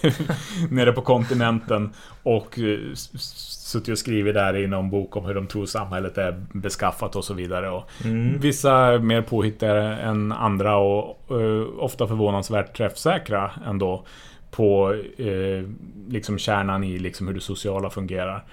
nere 0.69 0.91
på 0.91 1.01
kontinenten 1.01 1.89
och 2.23 2.59
eh, 2.59 2.79
suttit 2.93 3.91
och 3.91 3.97
skrivit 3.97 4.33
där 4.33 4.57
i 4.57 4.67
någon 4.67 4.89
bok 4.89 5.15
om 5.15 5.25
hur 5.25 5.33
de 5.33 5.47
tror 5.47 5.65
samhället 5.65 6.17
är 6.17 6.45
beskaffat 6.53 7.15
och 7.15 7.25
så 7.25 7.33
vidare. 7.33 7.69
Och 7.69 7.89
mm. 8.03 8.39
Vissa 8.39 8.77
är 8.77 8.99
mer 8.99 9.21
påhittade 9.21 9.81
än 9.81 10.31
andra 10.31 10.77
och 10.77 11.17
uh, 11.31 11.67
ofta 11.77 12.07
förvånansvärt 12.07 12.77
träffsäkra 12.77 13.51
ändå 13.65 14.05
på 14.51 14.95
eh, 15.17 15.69
liksom 16.07 16.37
kärnan 16.37 16.83
i 16.83 16.99
liksom 16.99 17.27
hur 17.27 17.33
det 17.33 17.41
sociala 17.41 17.89
fungerar. 17.89 18.43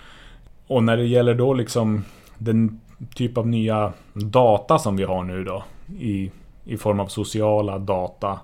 Och 0.66 0.82
när 0.82 0.96
det 0.96 1.06
gäller 1.06 1.34
då 1.34 1.54
liksom 1.54 2.04
den 2.38 2.80
typ 3.14 3.38
av 3.38 3.46
nya 3.46 3.92
data 4.12 4.78
som 4.78 4.96
vi 4.96 5.04
har 5.04 5.24
nu 5.24 5.44
då 5.44 5.64
i, 5.98 6.30
i 6.64 6.76
form 6.76 7.00
av 7.00 7.06
sociala 7.06 7.78
data 7.78 8.40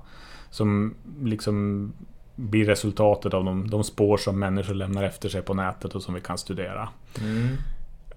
som 0.50 0.94
liksom 1.22 1.92
blir 2.36 2.64
resultatet 2.64 3.34
av 3.34 3.44
de, 3.44 3.70
de 3.70 3.84
spår 3.84 4.16
som 4.16 4.38
människor 4.38 4.74
lämnar 4.74 5.02
efter 5.02 5.28
sig 5.28 5.42
på 5.42 5.54
nätet 5.54 5.94
och 5.94 6.02
som 6.02 6.14
vi 6.14 6.20
kan 6.20 6.38
studera. 6.38 6.88
Mm. 7.20 7.56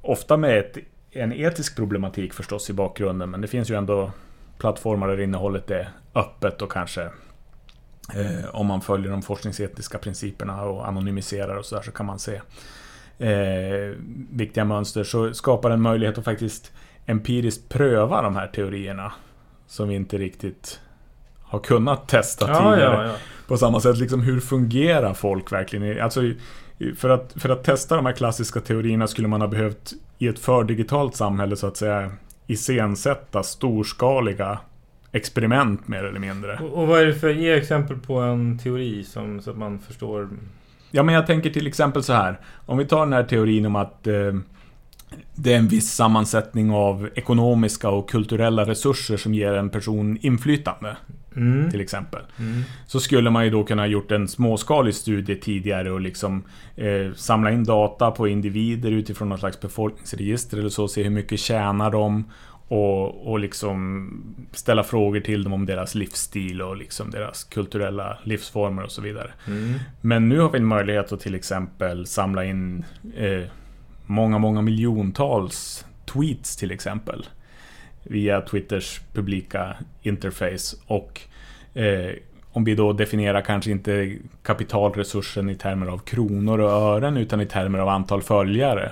Ofta 0.02 0.38
med 0.38 0.58
ett, 0.58 0.78
en 1.12 1.34
etisk 1.34 1.76
problematik 1.76 2.34
förstås 2.34 2.70
i 2.70 2.74
bakgrunden 2.74 3.30
men 3.30 3.42
det 3.42 3.48
finns 3.48 3.70
ju 3.70 3.76
ändå 3.76 4.12
plattformar 4.58 5.08
där 5.08 5.20
innehållet 5.20 5.72
är 5.72 5.90
öppet 6.16 6.62
och 6.62 6.72
kanske 6.72 7.10
Eh, 8.14 8.56
om 8.56 8.68
man 8.68 8.82
följer 8.82 9.12
de 9.12 9.22
forskningsetiska 9.22 9.98
principerna 9.98 10.64
och 10.64 10.88
anonymiserar 10.88 11.56
och 11.56 11.66
sådär 11.66 11.82
så 11.82 11.92
kan 11.92 12.06
man 12.06 12.20
se 12.20 12.42
eh, 13.20 13.96
viktiga 14.32 14.66
mönster. 14.66 15.04
Så 15.04 15.34
skapar 15.34 15.72
en 15.72 15.82
möjlighet 15.82 16.18
att 16.18 16.26
faktiskt 16.26 16.72
empiriskt 17.06 17.70
pröva 17.70 18.22
de 18.22 18.36
här 18.36 18.48
teorierna. 18.48 19.12
Som 19.68 19.90
vi 19.90 19.96
inte 19.96 20.18
riktigt 20.18 20.80
har 21.42 21.60
kunnat 21.60 22.08
testa 22.08 22.50
ja, 22.50 22.72
tidigare. 22.72 22.96
Ja, 22.96 23.08
ja. 23.08 23.14
På 23.48 23.58
samma 23.58 23.80
sätt, 23.80 23.98
liksom, 23.98 24.22
hur 24.22 24.40
fungerar 24.40 25.14
folk 25.14 25.52
verkligen? 25.52 26.02
Alltså, 26.02 26.22
för, 26.98 27.10
att, 27.10 27.34
för 27.36 27.50
att 27.50 27.64
testa 27.64 27.96
de 27.96 28.06
här 28.06 28.14
klassiska 28.14 28.60
teorierna 28.60 29.08
skulle 29.08 29.28
man 29.28 29.42
ha 29.42 29.48
behövt 29.48 29.94
i 30.18 30.28
ett 30.28 30.40
fördigitalt 30.40 31.16
samhälle 31.16 31.56
så 31.56 31.68
att 31.68 31.78
säga 31.78 32.12
iscensätta 32.48 33.44
storskaliga 33.44 34.60
experiment 35.12 35.88
mer 35.88 36.04
eller 36.04 36.20
mindre. 36.20 36.60
Och, 36.64 36.82
och 36.82 36.88
vad 36.88 37.02
är 37.02 37.06
det 37.06 37.14
för, 37.14 37.30
ge 37.30 37.54
exempel 37.54 37.98
på 37.98 38.20
en 38.20 38.60
teori 38.60 39.04
som, 39.04 39.42
så 39.42 39.52
att 39.52 39.58
man 39.58 39.80
förstår. 39.80 40.30
Ja 40.92 41.04
men 41.04 41.16
jag 41.16 41.28
tänker 41.28 41.50
till 41.50 41.68
exempel 41.68 42.04
så 42.04 42.14
här. 42.14 42.40
Om 42.66 42.78
vi 42.78 42.86
tar 42.86 43.00
den 43.00 43.14
här 43.14 43.24
teorin 43.24 43.66
om 43.66 43.76
att 43.76 44.08
eh, 44.08 44.34
det 45.36 45.54
är 45.54 45.58
en 45.58 45.68
viss 45.68 45.92
sammansättning 45.92 46.72
av 46.72 47.10
ekonomiska 47.16 47.90
och 47.90 48.10
kulturella 48.10 48.66
resurser 48.66 49.18
som 49.18 49.34
ger 49.34 49.54
en 49.54 49.70
person 49.70 50.18
inflytande. 50.22 50.98
Mm. 51.36 51.72
Till 51.72 51.82
exempel. 51.82 52.22
Mm. 52.40 52.64
Så 52.86 53.00
skulle 53.00 53.30
man 53.30 53.46
ju 53.46 53.50
då 53.50 53.64
kunna 53.64 53.82
ha 53.82 53.88
gjort 53.88 54.12
en 54.12 54.28
småskalig 54.28 54.96
studie 54.96 55.36
tidigare 55.36 55.92
och 55.92 56.02
liksom 56.02 56.44
eh, 56.76 57.14
samla 57.16 57.52
in 57.52 57.64
data 57.64 58.12
på 58.12 58.28
individer 58.28 58.92
utifrån 58.92 59.30
något 59.30 59.40
slags 59.40 59.60
befolkningsregister 59.60 60.58
eller 60.58 60.70
så. 60.70 60.88
Se 60.88 61.04
hur 61.04 61.10
mycket 61.10 61.40
tjänar 61.40 61.92
de 61.92 62.26
och, 62.68 63.32
och 63.32 63.40
liksom 63.40 64.10
ställa 64.52 64.84
frågor 64.84 65.20
till 65.20 65.44
dem 65.44 65.54
om 65.54 65.66
deras 65.66 65.96
livsstil 65.96 66.62
och 66.62 66.78
liksom 66.78 67.12
deras 67.12 67.44
kulturella 67.44 68.18
livsformer 68.24 68.84
och 68.84 68.92
så 68.92 69.02
vidare. 69.02 69.32
Mm. 69.48 69.80
Men 70.02 70.30
nu 70.30 70.40
har 70.40 70.50
vi 70.50 70.58
en 70.58 70.66
möjlighet 70.66 71.12
att 71.12 71.20
till 71.20 71.36
exempel 71.36 72.06
samla 72.06 72.46
in 72.46 72.86
eh, 73.18 73.44
många, 74.06 74.38
många 74.38 74.62
miljontals 74.62 75.86
tweets 76.06 76.58
till 76.58 76.72
exempel. 76.72 77.26
Via 78.04 78.42
Twitters 78.42 79.02
publika 79.14 79.76
interface. 80.02 80.78
Och 80.88 81.22
eh, 81.74 82.12
om 82.52 82.64
vi 82.64 82.76
då 82.76 82.94
definierar 82.94 83.42
kanske 83.42 83.72
inte 83.72 84.18
kapitalresursen 84.44 85.50
i 85.50 85.56
termer 85.56 85.88
av 85.88 85.98
kronor 85.98 86.60
och 86.60 86.72
ören 86.72 87.18
utan 87.18 87.42
i 87.42 87.46
termer 87.46 87.80
av 87.80 87.90
antal 87.90 88.22
följare. 88.22 88.92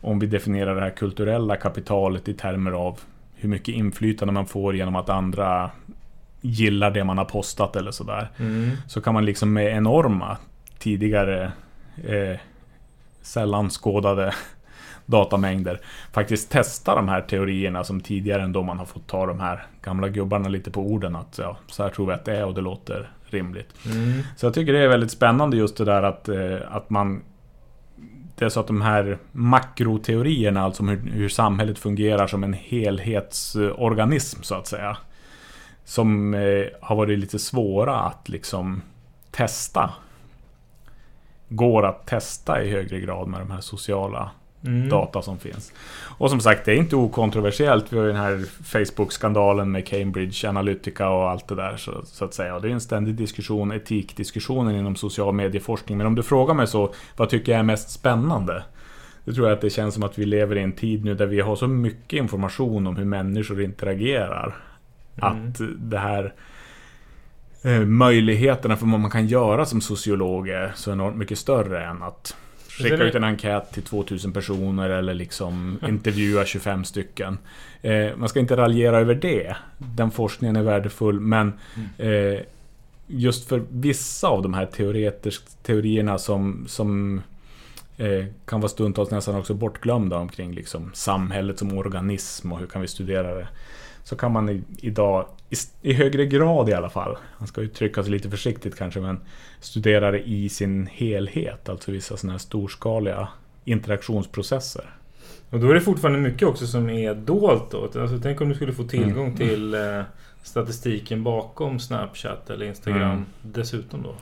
Om 0.00 0.18
vi 0.18 0.26
definierar 0.26 0.74
det 0.74 0.80
här 0.80 0.90
kulturella 0.90 1.56
kapitalet 1.56 2.28
i 2.28 2.34
termer 2.34 2.72
av 2.72 3.00
hur 3.34 3.48
mycket 3.48 3.74
inflytande 3.74 4.32
man 4.32 4.46
får 4.46 4.76
genom 4.76 4.96
att 4.96 5.08
andra 5.08 5.70
gillar 6.40 6.90
det 6.90 7.04
man 7.04 7.18
har 7.18 7.24
postat 7.24 7.76
eller 7.76 7.90
sådär. 7.90 8.28
Mm. 8.38 8.70
Så 8.86 9.00
kan 9.00 9.14
man 9.14 9.24
liksom 9.24 9.52
med 9.52 9.76
enorma 9.76 10.36
tidigare 10.78 11.52
eh, 12.04 12.38
sällan 13.22 13.70
skådade 13.70 14.34
datamängder 15.06 15.80
faktiskt 16.12 16.50
testa 16.50 16.94
de 16.94 17.08
här 17.08 17.20
teorierna 17.20 17.84
som 17.84 18.00
tidigare 18.00 18.42
ändå 18.42 18.62
man 18.62 18.78
har 18.78 18.86
fått 18.86 19.06
ta 19.06 19.26
de 19.26 19.40
här 19.40 19.66
gamla 19.82 20.08
gubbarna 20.08 20.48
lite 20.48 20.70
på 20.70 20.80
orden 20.80 21.16
att 21.16 21.38
ja, 21.38 21.56
så 21.66 21.82
här 21.82 21.90
tror 21.90 22.06
vi 22.06 22.12
att 22.12 22.24
det 22.24 22.36
är 22.36 22.44
och 22.44 22.54
det 22.54 22.60
låter 22.60 23.10
rimligt. 23.24 23.68
Mm. 23.86 24.22
Så 24.36 24.46
jag 24.46 24.54
tycker 24.54 24.72
det 24.72 24.78
är 24.78 24.88
väldigt 24.88 25.10
spännande 25.10 25.56
just 25.56 25.76
det 25.76 25.84
där 25.84 26.02
att, 26.02 26.28
eh, 26.28 26.56
att 26.70 26.90
man 26.90 27.22
det 28.40 28.46
är 28.46 28.48
så 28.48 28.60
att 28.60 28.66
de 28.66 28.82
här 28.82 29.18
makroteorierna, 29.32 30.62
alltså 30.62 30.82
om 30.82 30.88
hur, 30.88 31.10
hur 31.10 31.28
samhället 31.28 31.78
fungerar 31.78 32.26
som 32.26 32.44
en 32.44 32.52
helhetsorganism 32.52 34.42
så 34.42 34.54
att 34.54 34.66
säga. 34.66 34.96
Som 35.84 36.34
eh, 36.34 36.64
har 36.80 36.96
varit 36.96 37.18
lite 37.18 37.38
svåra 37.38 38.00
att 38.00 38.28
liksom 38.28 38.82
testa. 39.30 39.90
Går 41.48 41.86
att 41.86 42.06
testa 42.06 42.62
i 42.62 42.70
högre 42.70 43.00
grad 43.00 43.28
med 43.28 43.40
de 43.40 43.50
här 43.50 43.60
sociala 43.60 44.30
Mm. 44.66 44.88
data 44.88 45.22
som 45.22 45.38
finns. 45.38 45.72
Och 46.18 46.30
som 46.30 46.40
sagt, 46.40 46.64
det 46.64 46.72
är 46.72 46.76
inte 46.76 46.96
okontroversiellt. 46.96 47.92
Vi 47.92 47.98
har 47.98 48.04
ju 48.04 48.12
den 48.12 48.20
här 48.20 48.44
Facebook-skandalen 48.64 49.72
med 49.72 49.86
Cambridge 49.86 50.48
Analytica 50.48 51.08
och 51.08 51.30
allt 51.30 51.48
det 51.48 51.54
där. 51.54 51.76
Så, 51.76 52.02
så 52.04 52.24
att 52.24 52.34
säga. 52.34 52.54
Och 52.54 52.62
det 52.62 52.68
är 52.68 52.72
en 52.72 52.80
ständig 52.80 53.14
diskussion, 53.14 53.72
etikdiskussionen 53.72 54.76
inom 54.76 54.96
social 54.96 55.34
medieforskning. 55.34 55.98
Men 55.98 56.06
om 56.06 56.14
du 56.14 56.22
frågar 56.22 56.54
mig 56.54 56.66
så, 56.66 56.94
vad 57.16 57.28
tycker 57.28 57.52
jag 57.52 57.58
är 57.58 57.62
mest 57.62 57.90
spännande? 57.90 58.62
Det 59.24 59.32
tror 59.32 59.48
jag 59.48 59.54
att 59.54 59.60
det 59.60 59.70
känns 59.70 59.94
som 59.94 60.02
att 60.02 60.18
vi 60.18 60.24
lever 60.24 60.58
i 60.58 60.62
en 60.62 60.72
tid 60.72 61.04
nu 61.04 61.14
där 61.14 61.26
vi 61.26 61.40
har 61.40 61.56
så 61.56 61.66
mycket 61.66 62.18
information 62.18 62.86
om 62.86 62.96
hur 62.96 63.04
människor 63.04 63.62
interagerar. 63.62 64.56
Mm. 65.22 65.48
Att 65.48 65.60
det 65.78 65.98
här 65.98 66.34
eh, 67.62 67.80
möjligheterna 67.80 68.76
för 68.76 68.86
vad 68.86 69.00
man 69.00 69.10
kan 69.10 69.26
göra 69.26 69.66
som 69.66 69.80
sociolog 69.80 70.48
är 70.48 70.72
så 70.74 70.92
enormt 70.92 71.16
mycket 71.16 71.38
större 71.38 71.84
än 71.84 72.02
att 72.02 72.36
skicka 72.82 73.04
ut 73.04 73.14
en 73.14 73.24
enkät 73.24 73.72
till 73.72 73.82
2000 73.82 74.32
personer 74.32 74.90
eller 74.90 75.14
liksom 75.14 75.78
intervjua 75.88 76.44
25 76.44 76.84
stycken. 76.84 77.38
Eh, 77.82 78.16
man 78.16 78.28
ska 78.28 78.40
inte 78.40 78.56
raljera 78.56 78.98
över 78.98 79.14
det. 79.14 79.56
Den 79.78 80.10
forskningen 80.10 80.56
är 80.56 80.62
värdefull 80.62 81.20
men 81.20 81.52
eh, 81.98 82.40
just 83.06 83.48
för 83.48 83.62
vissa 83.70 84.28
av 84.28 84.42
de 84.42 84.54
här 84.54 84.66
teorierna 85.62 86.18
som, 86.18 86.64
som 86.68 87.22
eh, 87.96 88.24
kan 88.44 88.60
vara 88.60 88.68
stundtals 88.68 89.10
nästan 89.10 89.34
också 89.34 89.54
bortglömda 89.54 90.16
omkring 90.16 90.52
liksom 90.52 90.90
samhället 90.94 91.58
som 91.58 91.78
organism 91.78 92.52
och 92.52 92.58
hur 92.58 92.66
kan 92.66 92.82
vi 92.82 92.88
studera 92.88 93.34
det. 93.34 93.48
Så 94.02 94.16
kan 94.16 94.32
man 94.32 94.64
idag, 94.78 95.26
i, 95.50 95.56
i 95.90 95.92
högre 95.92 96.26
grad 96.26 96.68
i 96.68 96.72
alla 96.72 96.90
fall, 96.90 97.16
man 97.38 97.48
ska 97.48 97.60
uttrycka 97.60 98.02
sig 98.02 98.12
lite 98.12 98.30
försiktigt 98.30 98.76
kanske, 98.76 99.00
men 99.00 99.20
studera 99.60 100.10
det 100.10 100.28
i 100.28 100.48
sin 100.48 100.86
helhet. 100.86 101.68
Alltså 101.68 101.92
vissa 101.92 102.16
sådana 102.16 102.32
här 102.32 102.38
storskaliga 102.38 103.28
interaktionsprocesser. 103.64 104.84
Och 105.50 105.60
då 105.60 105.70
är 105.70 105.74
det 105.74 105.80
fortfarande 105.80 106.18
mycket 106.20 106.48
också 106.48 106.66
som 106.66 106.90
är 106.90 107.14
dolt 107.14 107.70
då. 107.70 107.82
Alltså, 107.84 108.18
tänk 108.22 108.40
om 108.40 108.48
du 108.48 108.54
skulle 108.54 108.72
få 108.72 108.84
tillgång 108.84 109.26
Mm. 109.26 109.36
till 109.36 109.74
eh, 109.74 110.02
statistiken 110.42 111.22
bakom 111.22 111.78
Snapchat 111.80 112.50
eller 112.50 112.66
Instagram 112.66 113.02
Mm. 113.10 113.24
dessutom 113.42 114.02
då. 114.02 114.14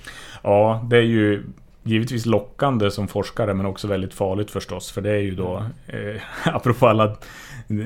Ja, 0.42 0.86
det 0.90 0.96
är 0.96 1.02
ju 1.02 1.44
givetvis 1.88 2.26
lockande 2.26 2.90
som 2.90 3.08
forskare 3.08 3.54
men 3.54 3.66
också 3.66 3.88
väldigt 3.88 4.14
farligt 4.14 4.50
förstås. 4.50 4.90
För 4.90 5.00
det 5.00 5.10
är 5.10 5.20
ju 5.20 5.34
då, 5.34 5.64
eh, 5.86 6.20
apropå 6.54 6.88
alla, 6.88 7.16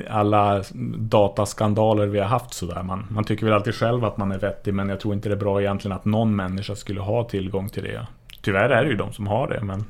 alla 0.09 0.63
dataskandaler 0.97 2.07
vi 2.07 2.19
har 2.19 2.27
haft 2.27 2.53
sådär. 2.53 2.83
Man, 2.83 3.07
man 3.09 3.23
tycker 3.23 3.45
väl 3.45 3.53
alltid 3.53 3.75
själv 3.75 4.05
att 4.05 4.17
man 4.17 4.31
är 4.31 4.39
vettig 4.39 4.73
men 4.73 4.89
jag 4.89 4.99
tror 4.99 5.13
inte 5.13 5.29
det 5.29 5.35
är 5.35 5.39
bra 5.39 5.61
egentligen 5.61 5.97
att 5.97 6.05
någon 6.05 6.35
människa 6.35 6.75
skulle 6.75 7.01
ha 7.01 7.23
tillgång 7.23 7.69
till 7.69 7.83
det. 7.83 8.07
Tyvärr 8.41 8.69
är 8.69 8.83
det 8.83 8.89
ju 8.89 8.95
de 8.95 9.13
som 9.13 9.27
har 9.27 9.47
det. 9.47 9.63
Men 9.63 9.85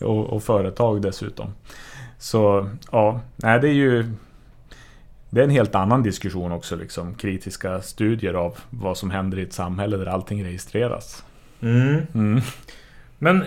och, 0.00 0.26
och 0.26 0.42
företag 0.42 1.02
dessutom. 1.02 1.54
Så 2.18 2.70
ja, 2.92 3.20
nej 3.36 3.60
det 3.60 3.68
är 3.68 3.72
ju 3.72 4.12
det 5.30 5.40
är 5.40 5.44
en 5.44 5.50
helt 5.50 5.74
annan 5.74 6.02
diskussion 6.02 6.52
också, 6.52 6.76
liksom 6.76 7.14
kritiska 7.14 7.82
studier 7.82 8.34
av 8.34 8.58
vad 8.70 8.96
som 8.96 9.10
händer 9.10 9.38
i 9.38 9.42
ett 9.42 9.52
samhälle 9.52 9.96
där 9.96 10.06
allting 10.06 10.44
registreras. 10.44 11.24
Mm. 11.60 12.06
Mm. 12.14 12.40
Men 13.18 13.44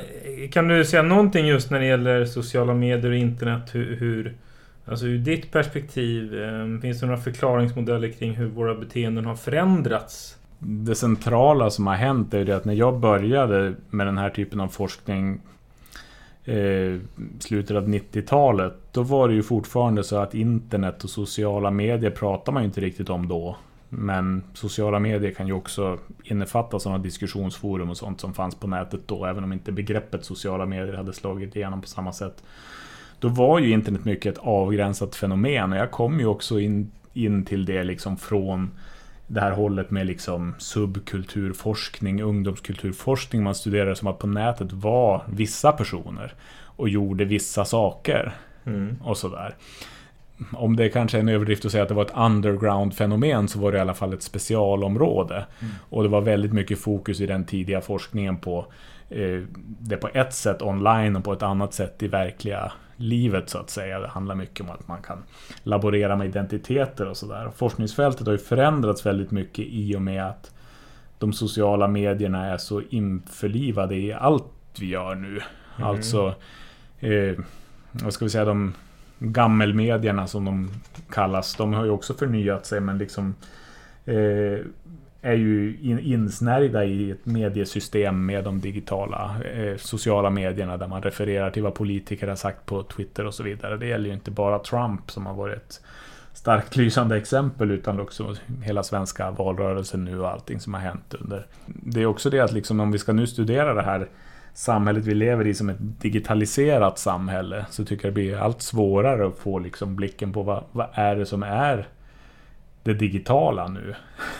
kan 0.51 0.67
du 0.67 0.85
säga 0.85 1.03
någonting 1.03 1.47
just 1.47 1.71
när 1.71 1.79
det 1.79 1.85
gäller 1.85 2.25
sociala 2.25 2.73
medier 2.73 3.11
och 3.11 3.17
internet? 3.17 3.69
Hur, 3.71 3.95
hur 3.95 4.35
alltså 4.85 5.05
ur 5.05 5.17
ditt 5.17 5.51
perspektiv, 5.51 6.43
ehm, 6.43 6.81
finns 6.81 6.99
det 6.99 7.05
några 7.05 7.19
förklaringsmodeller 7.19 8.09
kring 8.09 8.35
hur 8.35 8.47
våra 8.47 8.75
beteenden 8.75 9.25
har 9.25 9.35
förändrats? 9.35 10.37
Det 10.59 10.95
centrala 10.95 11.69
som 11.69 11.87
har 11.87 11.95
hänt 11.95 12.33
är 12.33 12.37
ju 12.37 12.45
det 12.45 12.55
att 12.55 12.65
när 12.65 12.73
jag 12.73 12.99
började 12.99 13.73
med 13.89 14.07
den 14.07 14.17
här 14.17 14.29
typen 14.29 14.59
av 14.59 14.67
forskning 14.67 15.41
eh, 16.45 16.97
slutet 17.39 17.77
av 17.77 17.87
90-talet, 17.87 18.73
då 18.91 19.03
var 19.03 19.27
det 19.27 19.33
ju 19.33 19.43
fortfarande 19.43 20.03
så 20.03 20.17
att 20.17 20.33
internet 20.33 21.03
och 21.03 21.09
sociala 21.09 21.71
medier 21.71 22.11
pratar 22.11 22.51
man 22.51 22.63
ju 22.63 22.67
inte 22.67 22.81
riktigt 22.81 23.09
om 23.09 23.27
då. 23.27 23.57
Men 23.89 24.43
sociala 24.53 24.99
medier 24.99 25.31
kan 25.31 25.47
ju 25.47 25.53
också 25.53 25.99
innefatta 26.23 26.79
sådana 26.79 27.03
diskussionsforum 27.03 27.89
och 27.89 27.97
sånt 27.97 28.21
som 28.21 28.33
fanns 28.33 28.55
på 28.55 28.67
nätet 28.67 29.01
då, 29.05 29.25
även 29.25 29.43
om 29.43 29.53
inte 29.53 29.71
begreppet 29.71 30.25
sociala 30.25 30.65
medier 30.65 30.93
hade 30.93 31.13
slagit 31.13 31.55
igenom 31.55 31.81
på 31.81 31.87
samma 31.87 32.13
sätt. 32.13 32.43
Då 33.19 33.27
var 33.27 33.59
ju 33.59 33.71
internet 33.71 34.05
mycket 34.05 34.33
ett 34.33 34.43
avgränsat 34.43 35.15
fenomen 35.15 35.71
och 35.71 35.77
jag 35.77 35.91
kom 35.91 36.19
ju 36.19 36.25
också 36.25 36.59
in, 36.59 36.91
in 37.13 37.45
till 37.45 37.65
det 37.65 37.83
liksom 37.83 38.17
från 38.17 38.71
det 39.27 39.41
här 39.41 39.51
hållet 39.51 39.91
med 39.91 40.07
liksom 40.07 40.55
subkulturforskning, 40.57 42.21
ungdomskulturforskning. 42.21 43.43
Man 43.43 43.55
studerade 43.55 43.95
som 43.95 44.07
att 44.07 44.19
på 44.19 44.27
nätet 44.27 44.71
var 44.71 45.23
vissa 45.27 45.71
personer 45.71 46.33
och 46.63 46.89
gjorde 46.89 47.25
vissa 47.25 47.65
saker 47.65 48.33
Mm. 48.65 48.97
och 49.03 49.17
sådär. 49.17 49.55
Om 50.53 50.75
det 50.75 50.89
kanske 50.89 51.17
är 51.17 51.21
en 51.21 51.29
överdrift 51.29 51.65
att 51.65 51.71
säga 51.71 51.83
att 51.83 51.89
det 51.89 51.95
var 51.95 52.05
ett 52.05 52.15
underground-fenomen 52.15 53.47
så 53.47 53.59
var 53.59 53.71
det 53.71 53.77
i 53.77 53.81
alla 53.81 53.93
fall 53.93 54.13
ett 54.13 54.23
specialområde. 54.23 55.45
Och 55.89 56.03
det 56.03 56.09
var 56.09 56.21
väldigt 56.21 56.53
mycket 56.53 56.79
fokus 56.79 57.21
i 57.21 57.25
den 57.25 57.45
tidiga 57.45 57.81
forskningen 57.81 58.37
på 58.37 58.65
eh, 59.09 59.41
det 59.79 59.97
på 59.97 60.09
ett 60.13 60.33
sätt 60.33 60.61
online 60.61 61.15
och 61.15 61.23
på 61.23 61.33
ett 61.33 61.43
annat 61.43 61.73
sätt 61.73 62.03
i 62.03 62.07
verkliga 62.07 62.71
livet 62.95 63.49
så 63.49 63.57
att 63.57 63.69
säga. 63.69 63.99
Det 63.99 64.07
handlar 64.07 64.35
mycket 64.35 64.61
om 64.61 64.69
att 64.69 64.87
man 64.87 65.01
kan 65.01 65.23
laborera 65.63 66.15
med 66.15 66.27
identiteter 66.27 67.07
och 67.07 67.17
sådär. 67.17 67.51
Forskningsfältet 67.55 68.27
har 68.27 68.33
ju 68.33 68.39
förändrats 68.39 69.05
väldigt 69.05 69.31
mycket 69.31 69.65
i 69.67 69.95
och 69.95 70.01
med 70.01 70.25
att 70.25 70.51
de 71.17 71.33
sociala 71.33 71.87
medierna 71.87 72.45
är 72.45 72.57
så 72.57 72.81
införlivade 72.89 73.95
i 73.95 74.13
allt 74.13 74.45
vi 74.79 74.85
gör 74.85 75.15
nu. 75.15 75.27
Mm. 75.27 75.89
Alltså, 75.89 76.33
eh, 76.99 77.39
vad 77.91 78.13
ska 78.13 78.25
vi 78.25 78.31
säga, 78.31 78.45
de 78.45 78.73
gammelmedierna 79.19 80.27
som 80.27 80.45
de 80.45 80.69
kallas, 81.09 81.55
de 81.55 81.73
har 81.73 81.85
ju 81.85 81.91
också 81.91 82.13
förnyat 82.13 82.65
sig 82.65 82.79
men 82.79 82.97
liksom 82.97 83.35
eh, 84.05 84.65
är 85.21 85.33
ju 85.33 85.77
in, 85.81 85.99
insnärjda 85.99 86.85
i 86.85 87.11
ett 87.11 87.25
mediesystem 87.25 88.25
med 88.25 88.43
de 88.43 88.61
digitala 88.61 89.35
eh, 89.53 89.77
sociala 89.77 90.29
medierna 90.29 90.77
där 90.77 90.87
man 90.87 91.01
refererar 91.01 91.51
till 91.51 91.63
vad 91.63 91.73
politiker 91.73 92.27
har 92.27 92.35
sagt 92.35 92.65
på 92.65 92.83
Twitter 92.83 93.25
och 93.25 93.33
så 93.33 93.43
vidare. 93.43 93.77
Det 93.77 93.87
gäller 93.87 94.07
ju 94.07 94.13
inte 94.13 94.31
bara 94.31 94.59
Trump 94.59 95.11
som 95.11 95.25
har 95.25 95.33
varit 95.33 95.57
ett 95.57 95.81
starkt 96.33 96.75
lysande 96.75 97.17
exempel 97.17 97.71
utan 97.71 97.99
också 97.99 98.35
hela 98.63 98.83
svenska 98.83 99.31
valrörelsen 99.31 100.05
nu 100.05 100.19
och 100.19 100.29
allting 100.29 100.59
som 100.59 100.73
har 100.73 100.81
hänt 100.81 101.13
under. 101.19 101.45
Det 101.65 102.01
är 102.01 102.05
också 102.05 102.29
det 102.29 102.39
att 102.39 102.51
liksom 102.51 102.79
om 102.79 102.91
vi 102.91 102.99
ska 102.99 103.13
nu 103.13 103.27
studera 103.27 103.73
det 103.73 103.81
här 103.81 104.07
samhället 104.59 105.05
vi 105.05 105.15
lever 105.15 105.47
i 105.47 105.53
som 105.53 105.69
ett 105.69 105.77
digitaliserat 105.79 106.99
samhälle 106.99 107.65
så 107.69 107.85
tycker 107.85 108.05
jag 108.05 108.13
det 108.13 108.21
blir 108.21 108.37
allt 108.37 108.61
svårare 108.61 109.27
att 109.27 109.37
få 109.37 109.59
liksom 109.59 109.95
blicken 109.95 110.33
på 110.33 110.43
vad, 110.43 110.63
vad 110.71 110.87
är 110.93 111.15
det 111.15 111.25
som 111.25 111.43
är 111.43 111.87
det 112.83 112.93
digitala 112.93 113.67
nu. 113.67 113.95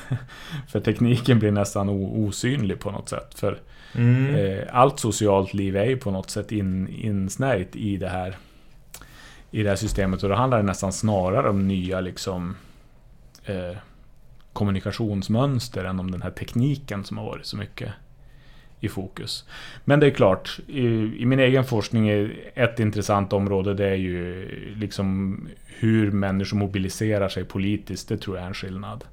för 0.68 0.80
tekniken 0.80 1.40
blir 1.40 1.52
nästan 1.52 1.90
osynlig 1.90 2.80
på 2.80 2.92
något 2.92 3.10
sätt. 3.10 3.40
För 3.40 3.60
Mm. 3.96 4.36
eh, 4.36 4.64
allt 4.72 5.00
socialt 5.00 5.54
liv 5.54 5.76
är 5.78 5.86
ju 5.86 5.98
på 5.98 6.12
något 6.12 6.30
sätt 6.30 6.52
in, 6.52 6.88
insnärjt 6.88 7.76
i 7.76 7.98
det 7.98 8.10
här 8.10 8.38
i 9.52 9.64
det 9.64 9.70
här 9.70 9.76
systemet 9.76 10.24
och 10.24 10.30
då 10.30 10.36
handlar 10.36 10.58
det 10.58 10.64
nästan 10.64 10.94
snarare 10.94 11.50
om 11.50 11.68
nya 11.68 12.02
liksom 12.02 12.56
eh, 13.46 13.78
kommunikationsmönster 14.54 15.84
än 15.84 16.00
om 16.00 16.12
den 16.12 16.22
här 16.22 16.32
tekniken 16.32 17.04
som 17.04 17.18
har 17.18 17.26
varit 17.26 17.46
så 17.46 17.58
mycket 17.58 17.94
i 18.80 18.90
fokus. 18.90 19.46
Men 19.86 20.00
det 20.00 20.08
är 20.08 20.12
klart, 20.12 20.60
i, 20.68 20.88
i, 21.20 21.26
min 21.26 21.40
egen 21.40 21.64
forskning 21.64 22.10
är 22.10 22.52
ett 22.56 22.80
intressant 22.80 23.34
område 23.34 23.74
det 23.74 23.90
är 23.90 23.96
ju 23.96 24.48
liksom 24.76 25.40
hur 25.66 26.12
människor 26.12 26.58
mobiliserar 26.58 27.30
sig 27.30 27.46
politiskt. 27.46 28.10
Det 28.10 28.18
tror 28.18 28.36
jag 28.36 28.44
är 28.44 28.48
en 28.48 28.54
skillnad. 28.54 29.04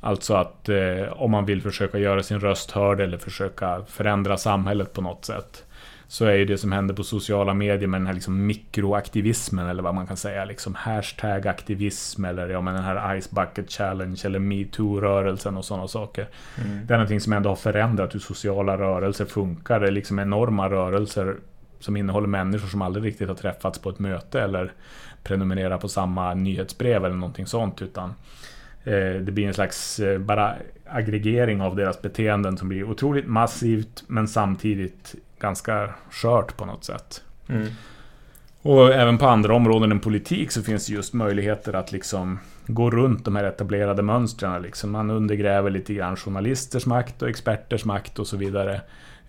Alltså 0.00 0.34
att 0.34 0.68
eh, 0.68 1.12
om 1.12 1.30
man 1.30 1.44
vill 1.44 1.62
försöka 1.62 1.98
göra 1.98 2.22
sin 2.22 2.40
röst 2.40 2.70
hörd 2.70 3.00
eller 3.00 3.18
försöka 3.18 3.84
förändra 3.88 4.36
samhället 4.36 4.92
på 4.92 5.02
något 5.02 5.24
sätt 5.24 5.64
så 6.10 6.24
är 6.24 6.34
ju 6.34 6.44
det 6.44 6.58
som 6.58 6.72
händer 6.72 6.94
på 6.94 7.04
sociala 7.04 7.54
medier 7.54 7.88
med 7.88 8.00
den 8.00 8.06
här 8.06 8.14
liksom 8.14 8.46
mikroaktivismen 8.46 9.66
eller 9.66 9.82
vad 9.82 9.94
man 9.94 10.06
kan 10.06 10.16
säga. 10.16 10.44
Liksom 10.44 10.74
hashtag 10.74 11.46
aktivism 11.46 12.24
eller 12.24 12.48
ja, 12.48 12.60
men 12.60 12.74
den 12.74 12.84
här 12.84 13.20
Ice 13.20 13.30
Bucket 13.30 13.70
Challenge 13.70 14.20
eller 14.24 14.38
metoo-rörelsen 14.38 15.56
och 15.56 15.64
sådana 15.64 15.88
saker. 15.88 16.28
Mm. 16.64 16.86
Det 16.86 16.94
är 16.94 16.98
någonting 16.98 17.20
som 17.20 17.32
ändå 17.32 17.48
har 17.48 17.56
förändrat 17.56 18.14
hur 18.14 18.20
sociala 18.20 18.78
rörelser 18.78 19.24
funkar. 19.24 19.80
Det 19.80 19.86
är 19.86 19.90
liksom 19.90 20.18
enorma 20.18 20.70
rörelser 20.70 21.36
som 21.80 21.96
innehåller 21.96 22.28
människor 22.28 22.68
som 22.68 22.82
aldrig 22.82 23.04
riktigt 23.04 23.28
har 23.28 23.34
träffats 23.34 23.78
på 23.78 23.90
ett 23.90 23.98
möte 23.98 24.40
eller 24.40 24.72
prenumererar 25.22 25.78
på 25.78 25.88
samma 25.88 26.34
nyhetsbrev 26.34 27.04
eller 27.04 27.16
någonting 27.16 27.46
sånt. 27.46 27.82
Utan 27.82 28.14
eh, 28.84 29.20
det 29.20 29.32
blir 29.32 29.46
en 29.46 29.54
slags 29.54 30.00
eh, 30.00 30.18
bara 30.18 30.54
aggregering 30.86 31.60
av 31.60 31.76
deras 31.76 32.02
beteenden 32.02 32.56
som 32.56 32.68
blir 32.68 32.84
otroligt 32.84 33.26
massivt 33.26 34.04
men 34.06 34.28
samtidigt 34.28 35.14
ganska 35.38 35.94
skört 36.10 36.56
på 36.56 36.64
något 36.64 36.84
sätt. 36.84 37.22
Mm. 37.48 37.68
Och 38.62 38.94
även 38.94 39.18
på 39.18 39.26
andra 39.26 39.54
områden 39.54 39.92
än 39.92 40.00
politik 40.00 40.50
så 40.50 40.62
finns 40.62 40.86
det 40.86 40.92
just 40.92 41.14
möjligheter 41.14 41.72
att 41.72 41.92
liksom 41.92 42.38
gå 42.66 42.90
runt 42.90 43.24
de 43.24 43.36
här 43.36 43.44
etablerade 43.44 44.02
mönstren. 44.02 44.62
Liksom. 44.62 44.90
Man 44.90 45.10
undergräver 45.10 45.70
lite 45.70 45.94
grann 45.94 46.16
journalisters 46.16 46.86
makt 46.86 47.22
och 47.22 47.28
experters 47.28 47.84
makt 47.84 48.18
och 48.18 48.26
så 48.26 48.36
vidare. 48.36 48.80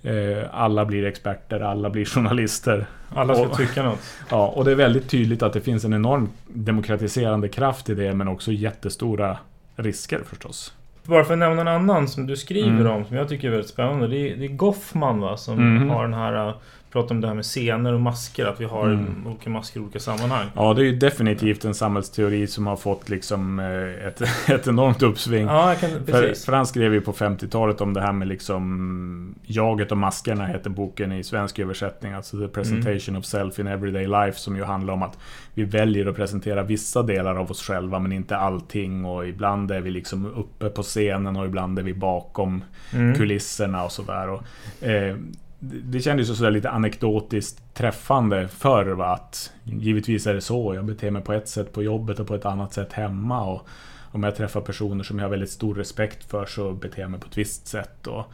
Eh, 0.03 0.43
alla 0.51 0.86
blir 0.86 1.05
experter, 1.05 1.60
alla 1.60 1.89
blir 1.89 2.05
journalister. 2.16 2.86
Alla 3.16 3.36
ska 3.36 3.43
och, 3.43 3.57
tycka 3.57 3.84
något. 3.84 3.99
Ja, 4.30 4.47
och 4.47 4.66
det 4.66 4.72
är 4.72 4.76
väldigt 4.76 5.10
tydligt 5.10 5.43
att 5.43 5.53
det 5.53 5.62
finns 5.62 5.86
en 5.86 5.93
enorm 5.93 6.30
demokratiserande 6.47 7.49
kraft 7.49 7.89
i 7.89 7.95
det, 7.95 8.14
men 8.14 8.28
också 8.28 8.51
jättestora 8.51 9.38
risker 9.76 10.22
förstås. 10.26 10.74
Bara 11.10 11.24
för 11.24 11.34
att 11.34 11.39
nämna 11.39 11.62
en 11.62 11.68
annan 11.68 12.07
som 12.07 12.28
du 12.28 12.36
skriver 12.36 12.80
mm. 12.80 12.91
om, 12.91 13.05
som 13.05 13.18
jag 13.18 13.30
tycker 13.30 13.47
är 13.47 13.51
väldigt 13.51 13.70
spännande. 13.70 14.07
Det 14.07 14.18
är, 14.18 14.36
det 14.36 14.45
är 14.45 14.49
Goffman 14.49 15.20
va, 15.20 15.38
som 15.38 15.60
mm. 15.60 15.89
har 15.89 16.03
den 16.03 16.14
här 16.14 16.53
pratar 16.91 17.15
om 17.15 17.21
det 17.21 17.27
här 17.27 17.35
med 17.35 17.45
scener 17.45 17.93
och 17.93 17.99
masker, 17.99 18.45
att 18.45 18.61
vi 18.61 18.65
har 18.65 18.85
mm. 18.85 19.27
olika 19.27 19.49
masker 19.49 19.79
i 19.79 19.83
olika 19.83 19.99
sammanhang. 19.99 20.47
Ja, 20.55 20.73
det 20.73 20.81
är 20.81 20.85
ju 20.85 20.95
definitivt 20.95 21.65
en 21.65 21.73
samhällsteori 21.73 22.47
som 22.47 22.67
har 22.67 22.75
fått 22.75 23.09
liksom 23.09 23.59
eh, 23.59 24.07
ett, 24.07 24.21
ett 24.49 24.67
enormt 24.67 25.03
uppsving. 25.03 25.47
Ja, 25.47 25.75
kan, 25.79 25.89
för, 25.89 26.45
för 26.45 26.53
han 26.53 26.67
skrev 26.67 26.93
ju 26.93 27.01
på 27.01 27.13
50-talet 27.13 27.81
om 27.81 27.93
det 27.93 28.01
här 28.01 28.13
med 28.13 28.27
liksom 28.27 29.35
Jaget 29.45 29.91
och 29.91 29.97
maskerna 29.97 30.45
heter 30.45 30.69
boken 30.69 31.11
i 31.11 31.23
svensk 31.23 31.59
översättning. 31.59 32.13
Alltså 32.13 32.39
The 32.39 32.47
Presentation 32.47 33.09
mm. 33.09 33.19
of 33.19 33.25
Self 33.25 33.59
in 33.59 33.67
Everyday 33.67 34.07
Life 34.07 34.39
som 34.39 34.55
ju 34.55 34.63
handlar 34.63 34.93
om 34.93 35.03
att 35.03 35.17
vi 35.53 35.63
väljer 35.63 36.05
att 36.05 36.15
presentera 36.15 36.63
vissa 36.63 37.03
delar 37.03 37.35
av 37.35 37.51
oss 37.51 37.61
själva 37.61 37.99
men 37.99 38.11
inte 38.11 38.37
allting 38.37 39.05
och 39.05 39.27
ibland 39.27 39.71
är 39.71 39.81
vi 39.81 39.91
liksom 39.91 40.25
uppe 40.25 40.69
på 40.69 40.83
scenen 40.83 41.35
och 41.35 41.45
ibland 41.45 41.79
är 41.79 41.83
vi 41.83 41.93
bakom 41.93 42.63
mm. 42.93 43.15
kulisserna 43.15 43.83
och 43.83 43.91
sådär. 43.91 44.39
Eh, 44.81 45.15
det 45.60 45.99
kändes 45.99 46.30
ju 46.30 46.36
sådär 46.36 46.51
lite 46.51 46.70
anekdotiskt 46.70 47.74
träffande 47.74 48.47
förr. 48.47 49.14
Att 49.14 49.53
givetvis 49.64 50.28
är 50.28 50.34
det 50.34 50.41
så. 50.41 50.76
Jag 50.76 50.86
beter 50.86 51.12
mig 51.12 51.22
på 51.22 51.34
ett 51.34 51.47
sätt 51.47 51.74
på 51.74 51.84
jobbet 51.84 52.20
och 52.20 52.28
på 52.28 52.36
ett 52.36 52.45
annat 52.45 52.74
sätt 52.74 52.93
hemma. 52.93 53.43
Och 53.43 53.68
om 54.12 54.24
jag 54.24 54.36
träffar 54.36 54.62
personer 54.62 55.03
som 55.03 55.20
jag 55.20 55.26
har 55.26 55.30
väldigt 55.30 55.49
stor 55.49 55.76
respekt 55.76 56.32
för 56.32 56.45
så 56.45 56.72
beter 56.72 57.01
jag 57.01 57.12
mig 57.12 57.20
på 57.20 57.28
ett 57.28 57.38
visst 57.38 57.68
sätt. 57.68 58.07
Och, 58.07 58.26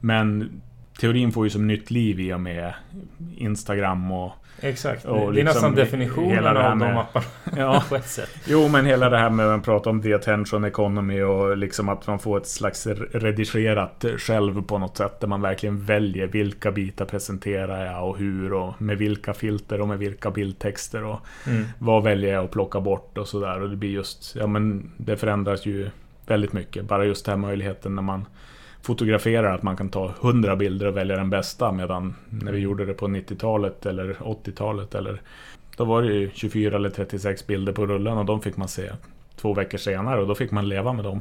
men 0.00 0.50
teorin 1.00 1.32
får 1.32 1.46
ju 1.46 1.50
som 1.50 1.66
nytt 1.66 1.90
liv 1.90 2.20
i 2.20 2.32
och 2.32 2.40
med 2.40 2.74
Instagram 3.36 4.12
och 4.12 4.32
Exakt, 4.60 5.04
och 5.04 5.16
det 5.16 5.22
är 5.22 5.32
liksom 5.32 5.44
nästan 5.44 5.74
definitionen 5.74 6.46
av 6.46 6.54
de 6.54 6.96
apparna 6.96 7.26
ja. 7.56 7.84
på 7.88 7.96
ett 7.96 8.06
sätt. 8.06 8.30
Jo, 8.46 8.68
men 8.68 8.86
hela 8.86 9.08
det 9.08 9.18
här 9.18 9.30
med 9.30 9.46
att 9.46 9.64
prata 9.64 9.90
om 9.90 10.02
the 10.02 10.14
attention 10.14 10.64
economy 10.64 11.22
och 11.22 11.56
liksom 11.56 11.88
att 11.88 12.06
man 12.06 12.18
får 12.18 12.36
ett 12.38 12.46
slags 12.46 12.86
redigerat 12.86 14.04
själv 14.18 14.62
på 14.62 14.78
något 14.78 14.96
sätt 14.96 15.20
där 15.20 15.28
man 15.28 15.40
verkligen 15.40 15.84
väljer 15.84 16.26
vilka 16.26 16.72
bitar 16.72 17.04
presenterar 17.04 17.86
jag 17.86 18.08
och 18.08 18.18
hur 18.18 18.52
och 18.52 18.82
med 18.82 18.98
vilka 18.98 19.34
filter 19.34 19.80
och 19.80 19.88
med 19.88 19.98
vilka 19.98 20.30
bildtexter 20.30 21.04
och 21.04 21.20
mm. 21.46 21.64
vad 21.78 22.02
väljer 22.02 22.32
jag 22.32 22.44
att 22.44 22.50
plocka 22.50 22.80
bort 22.80 23.18
och 23.18 23.28
sådär 23.28 23.60
och 23.60 23.70
det 23.70 23.76
blir 23.76 23.90
just, 23.90 24.36
ja 24.36 24.46
men 24.46 24.92
det 24.96 25.16
förändras 25.16 25.66
ju 25.66 25.90
väldigt 26.26 26.52
mycket. 26.52 26.84
Bara 26.84 27.04
just 27.04 27.26
den 27.26 27.32
här 27.32 27.48
möjligheten 27.48 27.94
när 27.94 28.02
man 28.02 28.26
fotograferar 28.84 29.54
att 29.54 29.62
man 29.62 29.76
kan 29.76 29.88
ta 29.88 30.14
100 30.22 30.56
bilder 30.56 30.86
och 30.86 30.96
välja 30.96 31.16
den 31.16 31.30
bästa 31.30 31.72
medan 31.72 32.14
när 32.28 32.52
vi 32.52 32.58
gjorde 32.58 32.84
det 32.84 32.94
på 32.94 33.06
90-talet 33.06 33.86
eller 33.86 34.14
80-talet 34.14 34.94
eller 34.94 35.20
då 35.76 35.84
var 35.84 36.02
det 36.02 36.12
ju 36.12 36.30
24 36.34 36.76
eller 36.76 36.90
36 36.90 37.46
bilder 37.46 37.72
på 37.72 37.86
rullen 37.86 38.18
och 38.18 38.24
de 38.24 38.40
fick 38.40 38.56
man 38.56 38.68
se 38.68 38.90
två 39.36 39.54
veckor 39.54 39.78
senare 39.78 40.20
och 40.20 40.28
då 40.28 40.34
fick 40.34 40.50
man 40.50 40.68
leva 40.68 40.92
med 40.92 41.04
dem. 41.04 41.20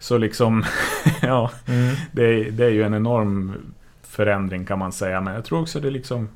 Så 0.00 0.18
liksom, 0.18 0.64
ja, 1.22 1.50
mm. 1.68 1.94
det, 2.12 2.50
det, 2.50 2.64
är 2.64 2.70
ju 2.70 2.82
en 2.82 2.94
enorm 2.94 3.52
förändring 4.02 4.64
kan 4.64 4.78
man 4.78 4.92
säga. 4.92 5.20
Men 5.20 5.34
jag 5.34 5.44
tror 5.44 5.60
också 5.60 5.80
det 5.80 5.90
liksom 5.90 6.28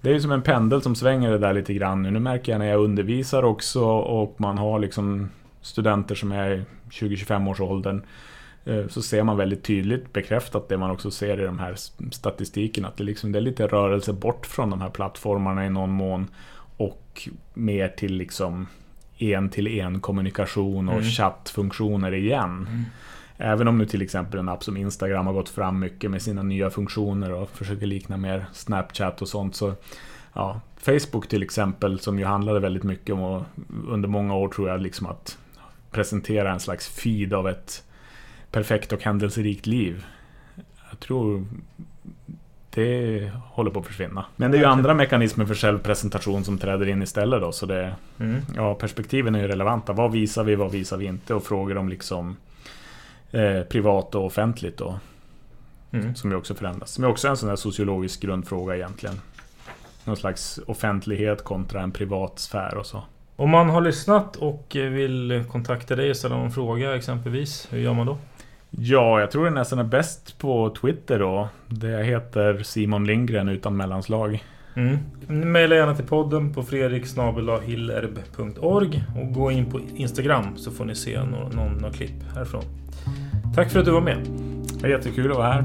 det 0.00 0.10
är 0.10 0.14
ju 0.14 0.20
som 0.20 0.32
en 0.32 0.42
pendel 0.42 0.82
som 0.82 0.94
svänger 0.94 1.30
det 1.30 1.38
där 1.38 1.54
lite 1.54 1.74
grann 1.74 2.02
nu. 2.02 2.10
Nu 2.10 2.20
märker 2.20 2.52
jag 2.52 2.58
när 2.58 2.66
jag 2.66 2.80
undervisar 2.80 3.42
också 3.42 3.84
och 3.88 4.34
man 4.40 4.58
har 4.58 4.78
liksom 4.78 5.30
studenter 5.60 6.14
som 6.14 6.32
är 6.32 6.50
i 6.50 6.64
20-25 6.90 7.50
års 7.50 7.60
åldern 7.60 8.02
så 8.88 9.02
ser 9.02 9.22
man 9.22 9.36
väldigt 9.36 9.62
tydligt 9.62 10.12
bekräftat 10.12 10.68
det 10.68 10.78
man 10.78 10.90
också 10.90 11.10
ser 11.10 11.40
i 11.40 11.44
de 11.44 11.58
här 11.58 11.74
statistiken 12.12 12.84
att 12.84 12.96
det, 12.96 13.04
liksom, 13.04 13.32
det 13.32 13.38
är 13.38 13.40
lite 13.40 13.66
rörelse 13.66 14.12
bort 14.12 14.46
från 14.46 14.70
de 14.70 14.80
här 14.80 14.90
plattformarna 14.90 15.66
i 15.66 15.70
någon 15.70 15.90
mån 15.90 16.26
och 16.76 17.28
mer 17.54 17.88
till 17.88 18.14
liksom 18.14 18.66
en 19.18 19.48
till 19.48 19.66
en 19.66 20.00
kommunikation 20.00 20.88
och 20.88 20.94
mm. 20.94 21.04
chattfunktioner 21.04 22.14
igen. 22.14 22.66
Mm. 22.70 22.84
Även 23.36 23.68
om 23.68 23.78
nu 23.78 23.86
till 23.86 24.02
exempel 24.02 24.40
en 24.40 24.48
app 24.48 24.64
som 24.64 24.76
Instagram 24.76 25.26
har 25.26 25.32
gått 25.32 25.48
fram 25.48 25.78
mycket 25.78 26.10
med 26.10 26.22
sina 26.22 26.42
nya 26.42 26.70
funktioner 26.70 27.32
och 27.32 27.50
försöker 27.50 27.86
likna 27.86 28.16
mer 28.16 28.46
Snapchat 28.52 29.22
och 29.22 29.28
sånt 29.28 29.56
så 29.56 29.74
ja, 30.32 30.60
Facebook 30.76 31.28
till 31.28 31.42
exempel 31.42 32.00
som 32.00 32.18
ju 32.18 32.24
handlade 32.24 32.60
väldigt 32.60 32.82
mycket 32.82 33.14
om 33.14 33.20
och 33.20 33.42
under 33.88 34.08
många 34.08 34.34
år 34.34 34.48
tror 34.48 34.68
jag 34.68 34.80
liksom 34.80 35.06
att 35.06 35.38
presentera 35.90 36.52
en 36.52 36.60
slags 36.60 36.88
feed 36.88 37.34
av 37.34 37.48
ett 37.48 37.84
perfekt 38.50 38.92
och 38.92 39.02
händelserikt 39.02 39.66
liv. 39.66 40.04
Jag 40.90 41.00
tror 41.00 41.46
det 42.70 43.30
håller 43.50 43.70
på 43.70 43.80
att 43.80 43.86
försvinna. 43.86 44.24
Men 44.36 44.50
det 44.50 44.56
är 44.56 44.60
ju 44.60 44.66
andra 44.66 44.94
mekanismer 44.94 45.46
för 45.46 45.54
självpresentation 45.54 46.44
som 46.44 46.58
träder 46.58 46.88
in 46.88 47.02
istället 47.02 47.40
då. 47.40 47.52
Så 47.52 47.66
det, 47.66 47.94
mm. 48.18 48.40
ja, 48.56 48.74
perspektiven 48.74 49.34
är 49.34 49.40
ju 49.40 49.48
relevanta. 49.48 49.92
Vad 49.92 50.12
visar 50.12 50.44
vi, 50.44 50.54
vad 50.54 50.72
visar 50.72 50.96
vi 50.96 51.06
inte? 51.06 51.34
Och 51.34 51.44
frågor 51.44 51.76
om 51.76 51.88
liksom 51.88 52.36
eh, 53.30 53.62
privat 53.62 54.14
och 54.14 54.24
offentligt 54.24 54.76
då. 54.76 54.98
Mm. 55.92 56.14
Som 56.14 56.30
ju 56.30 56.36
också 56.36 56.54
förändras. 56.54 56.90
Som 56.90 57.04
är 57.04 57.08
också 57.08 57.28
en 57.28 57.36
sån 57.36 57.48
här 57.48 57.56
sociologisk 57.56 58.20
grundfråga 58.20 58.76
egentligen. 58.76 59.20
Någon 60.04 60.16
slags 60.16 60.60
offentlighet 60.66 61.44
kontra 61.44 61.82
en 61.82 61.90
privat 61.90 62.38
sfär 62.38 62.76
och 62.76 62.86
så. 62.86 63.02
Om 63.36 63.50
man 63.50 63.70
har 63.70 63.80
lyssnat 63.80 64.36
och 64.36 64.66
vill 64.74 65.44
kontakta 65.50 65.96
dig 65.96 66.10
och 66.10 66.16
ställa 66.16 66.36
någon 66.36 66.52
fråga 66.52 66.96
exempelvis, 66.96 67.68
hur 67.70 67.78
gör 67.78 67.94
man 67.94 68.06
då? 68.06 68.18
Ja, 68.70 69.20
jag 69.20 69.30
tror 69.30 69.44
det 69.44 69.50
nästan 69.50 69.78
är 69.78 69.84
bäst 69.84 70.38
på 70.38 70.74
Twitter 70.80 71.18
då. 71.18 71.48
Det 71.66 72.04
heter 72.04 72.62
Simon 72.62 73.06
Lindgren 73.06 73.48
utan 73.48 73.76
mellanslag. 73.76 74.44
Mm. 74.74 74.98
Maila 75.52 75.74
gärna 75.74 75.94
till 75.94 76.06
podden 76.06 76.54
på 76.54 76.62
fredriksnabelahillerb.org 76.62 79.04
och 79.20 79.32
gå 79.32 79.50
in 79.50 79.70
på 79.70 79.80
Instagram 79.96 80.56
så 80.56 80.70
får 80.70 80.84
ni 80.84 80.94
se 80.94 81.24
någon, 81.24 81.56
någon, 81.56 81.72
någon 81.72 81.92
klipp 81.92 82.22
härifrån. 82.34 82.62
Tack 83.54 83.70
för 83.70 83.78
att 83.78 83.84
du 83.84 83.90
var 83.90 84.00
med. 84.00 84.18
Det 84.80 84.86
är 84.86 84.90
jättekul 84.90 85.30
att 85.30 85.36
vara 85.36 85.52
här. 85.52 85.64